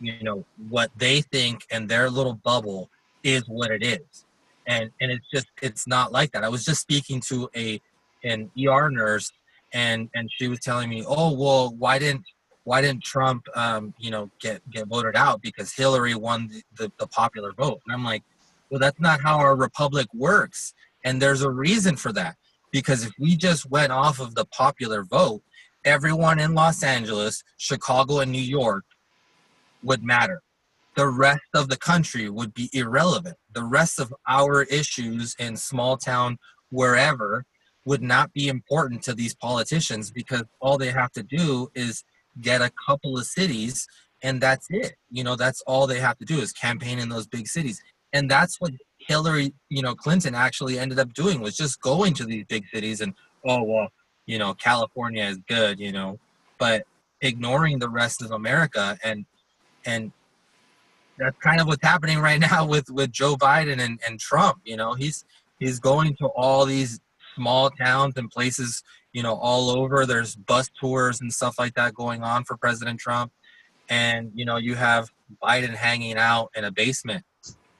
you 0.00 0.22
know 0.22 0.44
what 0.76 0.90
they 1.04 1.16
think 1.34 1.56
and 1.70 1.88
their 1.88 2.10
little 2.18 2.34
bubble 2.50 2.90
is 3.24 3.42
what 3.48 3.70
it 3.70 3.82
is, 3.84 4.24
and 4.66 4.90
and 5.00 5.10
it's 5.10 5.26
just 5.32 5.46
it's 5.62 5.86
not 5.86 6.12
like 6.12 6.30
that. 6.32 6.44
I 6.44 6.48
was 6.48 6.64
just 6.64 6.80
speaking 6.80 7.20
to 7.28 7.48
a 7.56 7.80
an 8.22 8.50
ER 8.58 8.90
nurse, 8.90 9.32
and 9.72 10.08
and 10.14 10.30
she 10.38 10.48
was 10.48 10.60
telling 10.60 10.88
me, 10.88 11.04
oh 11.06 11.32
well, 11.32 11.74
why 11.76 11.98
didn't 11.98 12.24
why 12.64 12.80
didn't 12.80 13.04
Trump, 13.04 13.44
um, 13.54 13.94
you 13.98 14.10
know, 14.10 14.30
get 14.40 14.68
get 14.70 14.88
voted 14.88 15.16
out 15.16 15.42
because 15.42 15.72
Hillary 15.72 16.14
won 16.14 16.48
the, 16.48 16.62
the, 16.76 16.92
the 16.98 17.06
popular 17.06 17.52
vote? 17.52 17.80
And 17.86 17.94
I'm 17.94 18.04
like, 18.04 18.22
well, 18.70 18.80
that's 18.80 19.00
not 19.00 19.20
how 19.20 19.38
our 19.38 19.54
republic 19.54 20.08
works. 20.14 20.74
And 21.04 21.20
there's 21.20 21.42
a 21.42 21.50
reason 21.50 21.96
for 21.96 22.12
that. 22.12 22.36
Because 22.72 23.04
if 23.04 23.12
we 23.20 23.36
just 23.36 23.70
went 23.70 23.92
off 23.92 24.18
of 24.18 24.34
the 24.34 24.46
popular 24.46 25.04
vote, 25.04 25.42
everyone 25.84 26.40
in 26.40 26.54
Los 26.54 26.82
Angeles, 26.82 27.44
Chicago, 27.56 28.20
and 28.20 28.32
New 28.32 28.38
York 28.38 28.84
would 29.82 30.02
matter. 30.02 30.42
The 30.96 31.08
rest 31.08 31.42
of 31.54 31.68
the 31.68 31.76
country 31.76 32.28
would 32.30 32.54
be 32.54 32.70
irrelevant. 32.72 33.36
The 33.52 33.64
rest 33.64 33.98
of 33.98 34.14
our 34.28 34.62
issues 34.64 35.34
in 35.38 35.56
small 35.56 35.96
town, 35.96 36.38
wherever, 36.70 37.44
would 37.84 38.02
not 38.02 38.32
be 38.32 38.48
important 38.48 39.02
to 39.02 39.14
these 39.14 39.34
politicians 39.34 40.10
because 40.10 40.44
all 40.60 40.78
they 40.78 40.90
have 40.90 41.12
to 41.12 41.22
do 41.22 41.70
is 41.74 42.04
get 42.40 42.62
a 42.62 42.72
couple 42.86 43.18
of 43.18 43.26
cities 43.26 43.86
and 44.22 44.40
that's 44.40 44.66
it. 44.70 44.94
You 45.10 45.22
know, 45.22 45.36
that's 45.36 45.62
all 45.66 45.86
they 45.86 46.00
have 46.00 46.16
to 46.18 46.24
do 46.24 46.40
is 46.40 46.52
campaign 46.52 46.98
in 46.98 47.10
those 47.10 47.26
big 47.26 47.46
cities. 47.46 47.82
And 48.12 48.30
that's 48.30 48.60
what 48.60 48.72
Hillary, 48.98 49.52
you 49.68 49.82
know, 49.82 49.94
Clinton 49.94 50.34
actually 50.34 50.78
ended 50.78 50.98
up 50.98 51.12
doing 51.12 51.40
was 51.40 51.56
just 51.56 51.80
going 51.82 52.14
to 52.14 52.24
these 52.24 52.44
big 52.46 52.64
cities 52.72 53.00
and 53.00 53.12
oh 53.44 53.62
well, 53.62 53.88
you 54.26 54.38
know, 54.38 54.54
California 54.54 55.24
is 55.24 55.38
good, 55.46 55.78
you 55.78 55.92
know, 55.92 56.18
but 56.58 56.84
ignoring 57.20 57.78
the 57.78 57.88
rest 57.88 58.22
of 58.22 58.30
America 58.30 58.96
and 59.04 59.26
and 59.84 60.12
that's 61.18 61.36
kind 61.38 61.60
of 61.60 61.66
what's 61.66 61.84
happening 61.84 62.18
right 62.18 62.40
now 62.40 62.66
with 62.74 62.90
with 62.90 63.12
Joe 63.12 63.36
Biden 63.36 63.80
and, 63.80 64.00
and 64.06 64.18
Trump. 64.18 64.58
You 64.64 64.76
know, 64.76 64.94
he's 64.94 65.24
he's 65.58 65.78
going 65.78 66.16
to 66.16 66.26
all 66.26 66.64
these 66.64 67.00
small 67.34 67.70
towns 67.70 68.14
and 68.16 68.30
places, 68.30 68.82
you 69.12 69.22
know, 69.22 69.34
all 69.34 69.70
over. 69.70 70.06
There's 70.06 70.36
bus 70.36 70.70
tours 70.80 71.20
and 71.20 71.32
stuff 71.32 71.58
like 71.58 71.74
that 71.74 71.94
going 71.94 72.22
on 72.22 72.44
for 72.44 72.56
President 72.56 73.00
Trump, 73.00 73.32
and 73.88 74.30
you 74.34 74.44
know, 74.44 74.56
you 74.56 74.74
have 74.74 75.08
Biden 75.42 75.74
hanging 75.74 76.16
out 76.16 76.50
in 76.54 76.64
a 76.64 76.70
basement, 76.70 77.24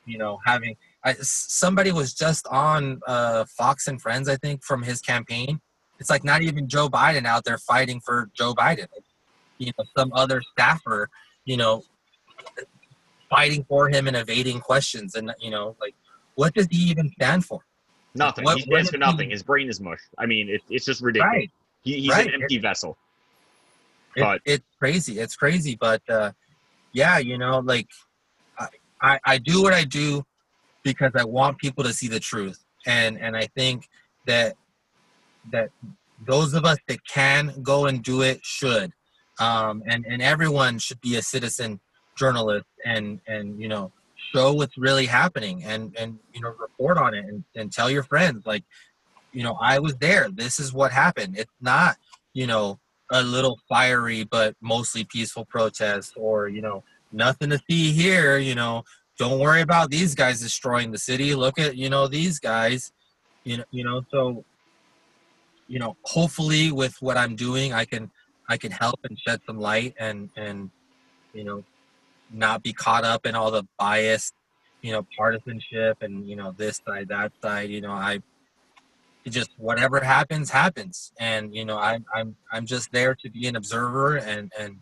you 0.06 0.18
know, 0.18 0.38
having. 0.44 0.76
I, 1.06 1.12
somebody 1.20 1.92
was 1.92 2.14
just 2.14 2.46
on 2.46 2.98
uh, 3.06 3.44
Fox 3.44 3.88
and 3.88 4.00
Friends, 4.00 4.26
I 4.26 4.36
think, 4.36 4.64
from 4.64 4.82
his 4.82 5.02
campaign. 5.02 5.60
It's 6.00 6.08
like 6.08 6.24
not 6.24 6.40
even 6.40 6.66
Joe 6.66 6.88
Biden 6.88 7.26
out 7.26 7.44
there 7.44 7.58
fighting 7.58 8.00
for 8.00 8.30
Joe 8.32 8.54
Biden. 8.54 8.86
You 9.58 9.72
know, 9.78 9.84
some 9.96 10.10
other 10.14 10.42
staffer, 10.52 11.10
you 11.44 11.58
know, 11.58 11.82
fighting 13.34 13.64
for 13.68 13.88
him 13.88 14.06
and 14.06 14.16
evading 14.16 14.60
questions, 14.60 15.14
and 15.14 15.32
you 15.40 15.50
know, 15.50 15.76
like, 15.80 15.94
what 16.36 16.54
does 16.54 16.66
he 16.70 16.78
even 16.90 17.10
stand 17.10 17.44
for? 17.44 17.60
Nothing. 18.14 18.44
What- 18.44 18.56
he 18.58 18.62
stands 18.62 18.90
for 18.90 18.96
if 18.96 19.00
he- 19.00 19.06
nothing. 19.10 19.30
His 19.30 19.42
brain 19.42 19.68
is 19.68 19.80
mush. 19.80 20.00
I 20.18 20.26
mean, 20.26 20.48
it, 20.48 20.62
it's 20.70 20.84
just 20.84 21.00
ridiculous. 21.02 21.34
Right. 21.36 21.50
He, 21.82 22.00
he's 22.02 22.10
Right. 22.10 22.26
an 22.32 22.42
empty 22.42 22.58
vessel. 22.58 22.96
It- 24.16 24.20
But- 24.20 24.40
it's 24.44 24.64
crazy. 24.78 25.18
It's 25.18 25.36
crazy, 25.36 25.76
but 25.80 26.02
uh, 26.08 26.32
yeah, 26.92 27.18
you 27.18 27.36
know, 27.38 27.58
like 27.60 27.88
I, 28.58 28.68
I, 29.02 29.20
I 29.24 29.38
do 29.38 29.62
what 29.62 29.72
I 29.74 29.84
do 29.84 30.24
because 30.82 31.12
I 31.16 31.24
want 31.24 31.58
people 31.58 31.82
to 31.84 31.92
see 31.92 32.08
the 32.08 32.20
truth, 32.20 32.58
and 32.86 33.18
and 33.18 33.36
I 33.36 33.46
think 33.56 33.88
that 34.26 34.54
that 35.50 35.70
those 36.26 36.54
of 36.54 36.64
us 36.64 36.78
that 36.88 37.00
can 37.06 37.52
go 37.62 37.86
and 37.86 38.02
do 38.02 38.22
it 38.22 38.40
should, 38.44 38.92
um, 39.40 39.82
and 39.86 40.06
and 40.06 40.22
everyone 40.22 40.78
should 40.78 41.00
be 41.00 41.16
a 41.16 41.22
citizen 41.22 41.80
journalist 42.16 42.66
and 42.84 43.20
and 43.26 43.60
you 43.60 43.68
know 43.68 43.92
show 44.32 44.52
what's 44.52 44.76
really 44.76 45.06
happening 45.06 45.62
and 45.64 45.94
and 45.98 46.18
you 46.32 46.40
know 46.40 46.54
report 46.58 46.98
on 46.98 47.14
it 47.14 47.24
and, 47.24 47.44
and 47.54 47.72
tell 47.72 47.90
your 47.90 48.02
friends 48.02 48.44
like 48.46 48.64
you 49.32 49.42
know 49.42 49.56
i 49.60 49.78
was 49.78 49.96
there. 49.96 50.28
This 50.30 50.58
is 50.60 50.72
what 50.72 50.92
happened. 50.92 51.36
It's 51.38 51.52
not 51.60 51.96
you 52.32 52.46
know 52.46 52.78
a 53.10 53.22
little 53.22 53.58
fiery 53.68 54.24
but 54.24 54.54
mostly 54.60 55.04
peaceful 55.04 55.44
protest 55.44 56.14
or 56.16 56.48
you 56.48 56.62
know 56.62 56.82
nothing 57.12 57.50
to 57.50 57.60
see 57.68 57.92
here 57.92 58.38
you 58.38 58.54
know. 58.54 58.84
Don't 59.16 59.38
worry 59.38 59.60
about 59.60 59.90
these 59.90 60.16
guys 60.16 60.40
destroying 60.40 60.90
the 60.90 60.98
city. 60.98 61.36
Look 61.36 61.56
at 61.60 61.76
you 61.76 61.88
know 61.88 62.08
these 62.08 62.40
guys. 62.40 62.92
You 63.44 63.58
know 63.58 63.64
you 63.70 63.84
know 63.84 64.04
so 64.10 64.44
you 65.68 65.78
know 65.78 65.96
hopefully 66.02 66.72
with 66.72 66.94
what 67.00 67.16
i'm 67.16 67.36
doing 67.36 67.72
i 67.72 67.84
can 67.84 68.10
i 68.48 68.56
can 68.56 68.70
help 68.70 69.00
and 69.04 69.18
shed 69.26 69.40
some 69.46 69.58
light 69.58 69.94
and 69.98 70.30
and 70.36 70.70
you 71.32 71.44
know 71.44 71.64
not 72.32 72.62
be 72.62 72.72
caught 72.72 73.04
up 73.04 73.26
in 73.26 73.34
all 73.34 73.50
the 73.50 73.64
bias 73.78 74.32
you 74.82 74.92
know 74.92 75.06
partisanship 75.16 75.98
and 76.02 76.28
you 76.28 76.36
know 76.36 76.54
this 76.56 76.80
side 76.86 77.08
that 77.08 77.32
side 77.42 77.70
you 77.70 77.80
know 77.80 77.90
i 77.92 78.20
just 79.28 79.50
whatever 79.56 80.00
happens 80.00 80.50
happens 80.50 81.12
and 81.18 81.54
you 81.54 81.64
know 81.64 81.78
i'm 81.78 82.04
i'm 82.14 82.36
i'm 82.52 82.66
just 82.66 82.92
there 82.92 83.14
to 83.14 83.30
be 83.30 83.46
an 83.46 83.56
observer 83.56 84.16
and 84.16 84.52
and 84.58 84.76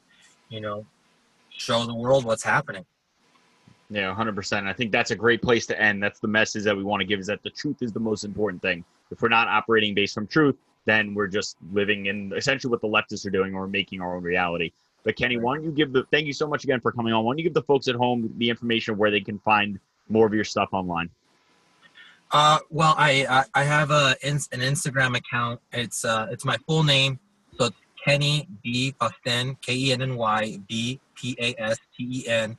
you 0.49 0.61
know 0.61 0.85
show 1.51 1.85
the 1.85 1.95
world 1.95 2.25
what's 2.25 2.43
happening 2.43 2.85
Yeah, 3.91 4.15
100%. 4.15 4.67
I 4.67 4.73
think 4.73 4.91
that's 4.91 5.11
a 5.11 5.17
great 5.17 5.43
place 5.43 5.67
to 5.67 5.81
end. 5.81 6.03
That's 6.03 6.19
the 6.19 6.29
message 6.29 6.65
that 6.65 6.75
we 6.75 6.83
want 6.83 7.03
to 7.03 7.07
give 7.07 7.21
is 7.21 7.27
that 7.27 7.43
the 7.43 7.51
truth 7.51 7.83
is 7.83 7.93
the 7.93 8.01
most 8.01 8.25
important 8.25 8.63
thing. 8.63 8.85
If 9.11 9.21
we're 9.21 9.29
not 9.29 9.49
operating 9.49 9.95
based 9.95 10.17
on 10.17 10.27
truth, 10.27 10.57
then 10.87 11.15
we're 11.15 11.29
just 11.29 11.57
living 11.73 12.07
in 12.07 12.33
essentially 12.35 12.71
what 12.71 12.81
the 12.81 12.89
leftists 12.89 13.27
are 13.27 13.31
doing 13.31 13.55
or 13.55 13.69
making 13.69 14.01
our 14.01 14.17
own 14.17 14.23
reality. 14.23 14.73
But 15.05 15.17
Kenny, 15.17 15.37
why 15.39 15.57
don't 15.57 15.65
you 15.65 15.73
give 15.73 15.93
the 15.93 16.05
thank 16.13 16.27
you 16.27 16.33
so 16.33 16.47
much 16.47 16.65
again 16.65 16.81
for 16.81 16.93
coming 16.93 17.13
on. 17.13 17.25
Why 17.25 17.33
don't 17.33 17.39
you 17.39 17.45
give 17.45 17.55
the 17.55 17.63
folks 17.63 17.89
at 17.89 17.95
home 17.95 18.33
the 18.39 18.49
information 18.49 18.97
where 18.97 19.11
they 19.11 19.21
can 19.21 19.39
find 19.41 19.79
more 20.09 20.27
of 20.27 20.35
your 20.35 20.45
stuff 20.45 20.69
online? 20.73 21.11
Uh, 22.31 22.59
well, 22.71 22.95
I, 22.97 23.45
I, 23.55 23.63
have 23.63 23.91
a 23.91 24.17
an 24.23 24.39
Instagram 24.39 25.17
account. 25.17 25.61
It's 25.73 26.05
uh 26.05 26.29
it's 26.31 26.45
my 26.45 26.57
full 26.67 26.83
name, 26.83 27.19
so 27.59 27.69
Kenny 28.05 28.49
B 28.63 28.95
Pasten 28.99 29.57
K 29.61 29.75
E 29.75 29.93
N 29.93 30.03
N 30.03 30.17
Y 30.17 30.59
B 30.67 30.99
P 31.15 31.37
A 31.39 31.55
S 31.59 31.79
T 31.97 32.23
E 32.25 32.29
N 32.29 32.57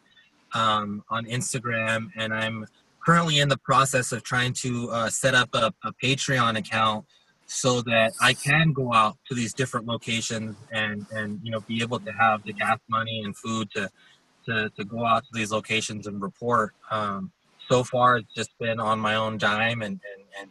um, 0.53 1.03
on 1.09 1.25
Instagram, 1.25 2.09
and 2.15 2.33
I'm 2.33 2.67
currently 3.03 3.39
in 3.39 3.49
the 3.49 3.57
process 3.57 4.11
of 4.11 4.23
trying 4.23 4.53
to 4.53 4.89
uh, 4.91 5.09
set 5.09 5.33
up 5.33 5.49
a, 5.53 5.73
a 5.83 5.91
Patreon 5.93 6.57
account 6.57 7.05
so 7.53 7.81
that 7.83 8.13
I 8.19 8.33
can 8.33 8.73
go 8.73 8.93
out 8.93 9.17
to 9.29 9.35
these 9.35 9.53
different 9.53 9.85
locations 9.85 10.57
and 10.71 11.05
and 11.11 11.39
you 11.43 11.51
know 11.51 11.59
be 11.61 11.81
able 11.81 11.99
to 11.99 12.11
have 12.11 12.43
the 12.43 12.53
gas 12.53 12.79
money 12.89 13.21
and 13.23 13.37
food 13.37 13.69
to 13.75 13.89
to, 14.45 14.69
to 14.75 14.83
go 14.83 15.05
out 15.05 15.23
to 15.23 15.29
these 15.33 15.51
locations 15.51 16.07
and 16.07 16.21
report. 16.21 16.73
Um, 16.91 17.31
so 17.69 17.83
far, 17.83 18.17
it's 18.17 18.33
just 18.33 18.57
been 18.59 18.79
on 18.79 18.99
my 18.99 19.15
own 19.15 19.37
dime 19.37 19.83
and 19.83 19.99
and, 20.13 20.23
and 20.39 20.49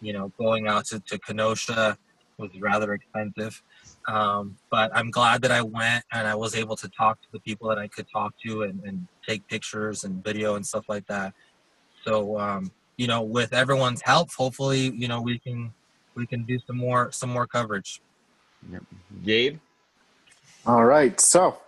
you 0.00 0.12
know 0.12 0.32
going 0.38 0.68
out 0.68 0.84
to, 0.86 1.00
to 1.00 1.18
Kenosha 1.18 1.98
was 2.38 2.50
rather 2.60 2.94
expensive. 2.94 3.60
Um, 4.06 4.56
but 4.70 4.92
I'm 4.94 5.10
glad 5.10 5.42
that 5.42 5.50
I 5.50 5.60
went 5.60 6.04
and 6.12 6.28
I 6.28 6.36
was 6.36 6.54
able 6.54 6.76
to 6.76 6.88
talk 6.88 7.20
to 7.22 7.28
the 7.32 7.40
people 7.40 7.68
that 7.68 7.78
I 7.78 7.88
could 7.88 8.06
talk 8.12 8.32
to 8.46 8.62
and, 8.62 8.80
and 8.84 9.08
take 9.26 9.46
pictures 9.48 10.04
and 10.04 10.22
video 10.22 10.54
and 10.54 10.64
stuff 10.64 10.88
like 10.88 11.06
that. 11.08 11.34
So 12.04 12.38
um, 12.38 12.70
you 12.96 13.08
know, 13.08 13.22
with 13.22 13.52
everyone's 13.52 14.02
help, 14.02 14.30
hopefully, 14.32 14.92
you 14.94 15.08
know, 15.08 15.20
we 15.20 15.40
can 15.40 15.72
we 16.18 16.26
can 16.26 16.42
do 16.44 16.58
some 16.66 16.76
more 16.76 17.10
some 17.12 17.30
more 17.30 17.46
coverage. 17.46 18.02
Yep. 18.70 18.82
Gabe. 19.24 19.58
All 20.66 20.84
right. 20.84 21.18
So, 21.20 21.58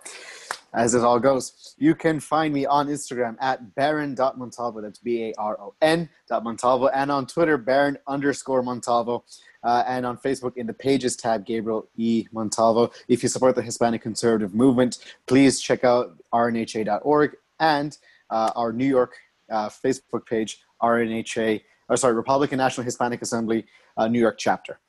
as 0.73 0.93
it 0.93 1.01
all 1.01 1.19
goes, 1.19 1.73
you 1.77 1.95
can 1.95 2.19
find 2.19 2.53
me 2.53 2.65
on 2.65 2.87
Instagram 2.87 3.35
at 3.39 3.73
baron.montalvo. 3.75 4.81
That's 4.81 4.99
B 4.99 5.23
A 5.23 5.33
R 5.37 5.59
O 5.59 5.73
N 5.81 6.09
dot 6.27 6.43
Montalvo. 6.43 6.87
And 6.87 7.11
on 7.11 7.25
Twitter, 7.25 7.57
baron 7.57 7.97
underscore 8.07 8.61
Montalvo. 8.61 9.23
Uh, 9.63 9.83
and 9.85 10.05
on 10.07 10.17
Facebook 10.17 10.57
in 10.57 10.65
the 10.65 10.73
Pages 10.73 11.15
tab, 11.15 11.45
Gabriel 11.45 11.87
E. 11.95 12.25
Montalvo. 12.31 12.91
If 13.07 13.21
you 13.21 13.29
support 13.29 13.55
the 13.55 13.61
Hispanic 13.61 14.01
conservative 14.01 14.55
movement, 14.55 14.97
please 15.27 15.61
check 15.61 15.83
out 15.83 16.17
rnha.org 16.33 17.35
and 17.59 17.97
uh, 18.31 18.51
our 18.55 18.73
New 18.73 18.87
York 18.87 19.15
uh, 19.51 19.69
Facebook 19.69 20.25
page, 20.25 20.63
RNHA, 20.81 21.61
or 21.91 21.97
sorry, 21.97 22.13
Republican 22.13 22.57
National 22.57 22.85
Hispanic 22.85 23.21
Assembly, 23.21 23.65
uh, 23.97 24.07
New 24.07 24.19
York 24.19 24.37
chapter. 24.37 24.79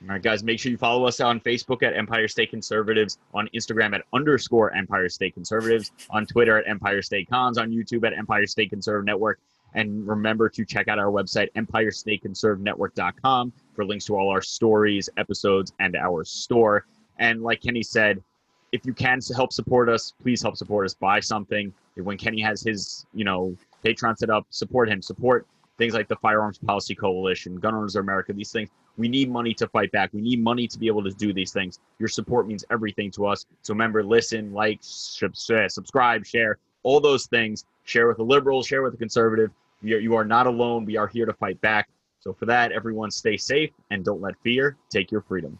All 0.00 0.08
right, 0.10 0.22
guys, 0.22 0.44
make 0.44 0.60
sure 0.60 0.70
you 0.70 0.78
follow 0.78 1.04
us 1.04 1.18
on 1.18 1.40
Facebook 1.40 1.82
at 1.82 1.96
Empire 1.96 2.28
State 2.28 2.50
Conservatives, 2.50 3.18
on 3.34 3.48
Instagram 3.52 3.92
at 3.96 4.04
underscore 4.12 4.72
Empire 4.72 5.08
State 5.08 5.34
Conservatives, 5.34 5.90
on 6.10 6.24
Twitter 6.24 6.56
at 6.56 6.68
Empire 6.68 7.02
State 7.02 7.28
Cons, 7.28 7.58
on 7.58 7.72
YouTube 7.72 8.06
at 8.06 8.12
Empire 8.16 8.46
State 8.46 8.70
Conservative 8.70 9.04
Network. 9.04 9.40
And 9.74 10.06
remember 10.06 10.48
to 10.50 10.64
check 10.64 10.86
out 10.86 11.00
our 11.00 11.10
website, 11.10 11.52
EmpireStateConservativeNetwork.com, 11.54 13.52
for 13.74 13.84
links 13.84 14.04
to 14.04 14.16
all 14.16 14.28
our 14.30 14.40
stories, 14.40 15.10
episodes, 15.16 15.72
and 15.80 15.96
our 15.96 16.24
store. 16.24 16.86
And 17.18 17.42
like 17.42 17.60
Kenny 17.60 17.82
said, 17.82 18.22
if 18.70 18.86
you 18.86 18.94
can 18.94 19.18
help 19.34 19.52
support 19.52 19.88
us, 19.88 20.14
please 20.22 20.40
help 20.40 20.56
support 20.56 20.84
us. 20.84 20.94
Buy 20.94 21.18
something. 21.18 21.74
When 21.96 22.16
Kenny 22.16 22.40
has 22.42 22.62
his, 22.62 23.04
you 23.12 23.24
know, 23.24 23.56
Patreon 23.84 24.16
set 24.16 24.30
up, 24.30 24.46
support 24.50 24.88
him. 24.88 25.02
Support 25.02 25.44
things 25.78 25.94
like 25.94 26.08
the 26.08 26.16
Firearms 26.16 26.58
Policy 26.58 26.94
Coalition, 26.94 27.56
Gun 27.56 27.74
Owners 27.74 27.96
of 27.96 28.02
America, 28.02 28.32
these 28.32 28.52
things. 28.52 28.68
We 28.96 29.08
need 29.08 29.30
money 29.30 29.54
to 29.54 29.68
fight 29.68 29.92
back. 29.92 30.10
We 30.12 30.20
need 30.20 30.42
money 30.42 30.66
to 30.66 30.78
be 30.78 30.88
able 30.88 31.04
to 31.04 31.10
do 31.10 31.32
these 31.32 31.52
things. 31.52 31.78
Your 32.00 32.08
support 32.08 32.48
means 32.48 32.64
everything 32.70 33.10
to 33.12 33.26
us. 33.26 33.46
So 33.62 33.72
remember, 33.72 34.02
listen, 34.02 34.52
like, 34.52 34.80
subscribe, 34.82 36.26
share, 36.26 36.58
all 36.82 37.00
those 37.00 37.26
things. 37.26 37.64
Share 37.84 38.08
with 38.08 38.18
the 38.18 38.24
liberals, 38.24 38.66
share 38.66 38.82
with 38.82 38.92
the 38.92 38.98
conservative. 38.98 39.50
You 39.80 40.14
are 40.16 40.24
not 40.24 40.46
alone. 40.46 40.84
We 40.84 40.96
are 40.96 41.06
here 41.06 41.24
to 41.24 41.32
fight 41.32 41.60
back. 41.60 41.88
So 42.20 42.32
for 42.32 42.46
that, 42.46 42.72
everyone 42.72 43.12
stay 43.12 43.36
safe 43.36 43.70
and 43.90 44.04
don't 44.04 44.20
let 44.20 44.34
fear 44.42 44.76
take 44.90 45.12
your 45.12 45.22
freedom. 45.22 45.58